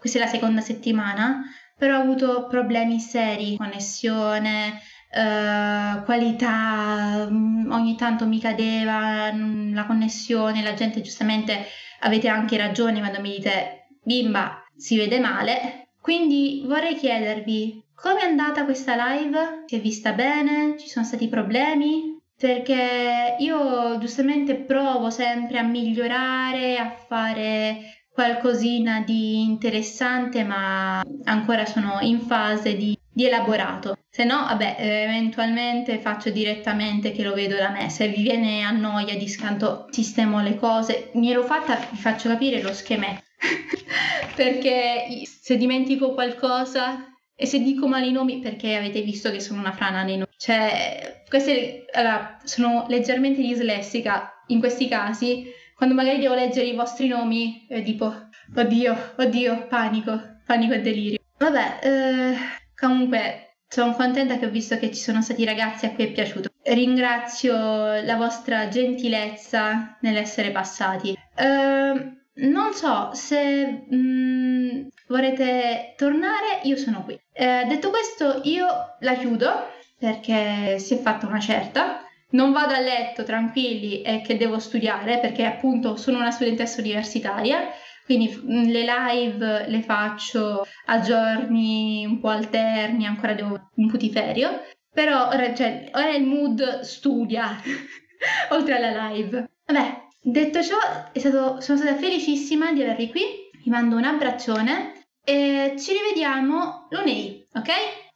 questa 0.00 0.18
è 0.18 0.22
la 0.22 0.26
seconda 0.26 0.60
settimana, 0.60 1.44
però 1.76 1.98
ho 1.98 2.00
avuto 2.00 2.48
problemi 2.48 2.98
seri, 2.98 3.56
connessione, 3.56 4.80
eh, 5.10 6.02
qualità, 6.04 7.28
mm, 7.30 7.70
ogni 7.70 7.96
tanto 7.96 8.26
mi 8.26 8.40
cadeva 8.40 9.32
mm, 9.32 9.74
la 9.74 9.86
connessione, 9.86 10.62
la 10.62 10.74
gente 10.74 11.00
giustamente 11.00 11.66
avete 12.00 12.28
anche 12.28 12.56
ragione 12.56 13.00
quando 13.00 13.20
mi 13.20 13.36
dite 13.36 13.88
bimba 14.02 14.62
si 14.76 14.96
vede 14.96 15.18
male, 15.18 15.88
quindi 16.00 16.62
vorrei 16.66 16.94
chiedervi 16.94 17.84
come 18.00 18.20
è 18.20 18.24
andata 18.24 18.64
questa 18.64 18.94
live? 18.94 19.64
Si 19.66 19.74
è 19.74 19.80
vista 19.80 20.12
bene? 20.12 20.76
Ci 20.78 20.88
sono 20.88 21.04
stati 21.04 21.28
problemi? 21.28 22.16
Perché 22.36 23.34
io 23.40 23.98
giustamente 23.98 24.54
provo 24.54 25.10
sempre 25.10 25.58
a 25.58 25.64
migliorare, 25.64 26.78
a 26.78 26.90
fare 26.90 28.04
qualcosina 28.12 29.02
di 29.04 29.42
interessante, 29.42 30.44
ma 30.44 31.02
ancora 31.24 31.66
sono 31.66 31.98
in 32.00 32.20
fase 32.20 32.76
di, 32.76 32.97
di 33.18 33.26
elaborato. 33.26 33.96
Se 34.08 34.22
no, 34.22 34.44
vabbè, 34.44 34.76
eventualmente 34.78 35.98
faccio 35.98 36.30
direttamente 36.30 37.10
che 37.10 37.24
lo 37.24 37.34
vedo 37.34 37.56
da 37.56 37.70
me. 37.70 37.90
Se 37.90 38.06
vi 38.06 38.22
viene 38.22 38.62
a 38.62 38.70
noia 38.70 39.16
di 39.16 39.28
scanto 39.28 39.88
sistemo 39.90 40.40
le 40.40 40.54
cose, 40.54 41.10
mi 41.14 41.28
ero 41.28 41.42
fatta, 41.42 41.76
vi 41.90 41.96
faccio 41.96 42.28
capire 42.28 42.62
lo 42.62 42.72
schemetto. 42.72 43.24
perché 44.36 45.22
se 45.24 45.56
dimentico 45.56 46.14
qualcosa 46.14 47.12
e 47.34 47.46
se 47.46 47.60
dico 47.60 47.88
male 47.88 48.06
i 48.06 48.12
nomi 48.12 48.38
perché 48.38 48.76
avete 48.76 49.00
visto 49.02 49.32
che 49.32 49.40
sono 49.40 49.58
una 49.58 49.72
frana 49.72 50.04
nei 50.04 50.14
nomi. 50.14 50.30
Cioè, 50.36 51.24
queste 51.28 51.86
allora, 51.94 52.38
sono 52.44 52.86
leggermente 52.88 53.42
dislessica 53.42 54.44
in 54.46 54.60
questi 54.60 54.86
casi 54.86 55.44
quando 55.74 55.96
magari 55.96 56.20
devo 56.20 56.34
leggere 56.34 56.66
i 56.66 56.74
vostri 56.74 57.08
nomi, 57.08 57.66
eh, 57.68 57.82
tipo, 57.82 58.14
oddio, 58.54 59.14
oddio, 59.16 59.66
panico, 59.66 60.20
panico 60.46 60.74
e 60.74 60.80
delirio. 60.80 61.18
Vabbè, 61.36 61.78
eh, 61.82 62.36
comunque 62.78 63.56
sono 63.68 63.94
contenta 63.94 64.38
che 64.38 64.46
ho 64.46 64.50
visto 64.50 64.78
che 64.78 64.90
ci 64.92 65.00
sono 65.00 65.20
stati 65.20 65.44
ragazzi 65.44 65.86
a 65.86 65.90
cui 65.92 66.04
è 66.04 66.12
piaciuto. 66.12 66.50
Ringrazio 66.62 67.54
la 68.02 68.16
vostra 68.16 68.68
gentilezza 68.68 69.98
nell'essere 70.00 70.50
passati. 70.50 71.16
Eh, 71.34 72.16
non 72.34 72.72
so 72.72 73.10
se 73.12 73.84
mh, 73.88 73.96
mm, 73.96 74.86
vorrete 75.08 75.94
tornare, 75.96 76.60
io 76.62 76.76
sono 76.76 77.02
qui. 77.04 77.20
Eh, 77.32 77.64
detto 77.68 77.90
questo, 77.90 78.40
io 78.44 78.66
la 79.00 79.14
chiudo 79.14 79.50
perché 79.98 80.78
si 80.78 80.94
è 80.94 80.98
fatta 80.98 81.26
una 81.26 81.40
certa 81.40 82.02
non 82.30 82.52
vado 82.52 82.74
a 82.74 82.80
letto 82.80 83.24
tranquilli 83.24 84.02
e 84.02 84.20
che 84.20 84.36
devo 84.36 84.58
studiare 84.58 85.18
perché 85.18 85.44
appunto 85.44 85.96
sono 85.96 86.18
una 86.18 86.30
studentessa 86.30 86.80
universitaria, 86.80 87.70
quindi 88.08 88.34
mm, 88.34 88.70
le 88.70 88.84
live 88.84 89.68
le 89.68 89.82
faccio 89.82 90.66
a 90.86 91.00
giorni 91.00 92.06
un 92.06 92.18
po' 92.20 92.28
alterni, 92.28 93.04
ancora 93.04 93.34
devo 93.34 93.68
un 93.74 93.86
putiferio, 93.86 94.62
però 94.90 95.28
ora, 95.28 95.54
cioè, 95.54 95.90
ora 95.92 96.14
il 96.14 96.24
mood 96.24 96.80
studia 96.80 97.60
oltre 98.48 98.76
alla 98.76 99.10
live. 99.10 99.50
Vabbè, 99.66 100.06
detto 100.22 100.62
ciò, 100.62 100.78
stato, 101.12 101.60
sono 101.60 101.76
stata 101.76 101.96
felicissima 101.96 102.72
di 102.72 102.80
avervi 102.80 103.10
qui, 103.10 103.20
vi 103.62 103.68
mando 103.68 103.96
un 103.96 104.04
abbraccione 104.04 105.04
e 105.22 105.74
ci 105.78 105.92
rivediamo 105.92 106.86
lunedì, 106.88 107.46
ok? 107.52 107.70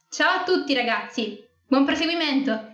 Ciao 0.09 0.39
a 0.39 0.43
tutti 0.43 0.73
ragazzi, 0.73 1.37
buon 1.67 1.85
proseguimento! 1.85 2.72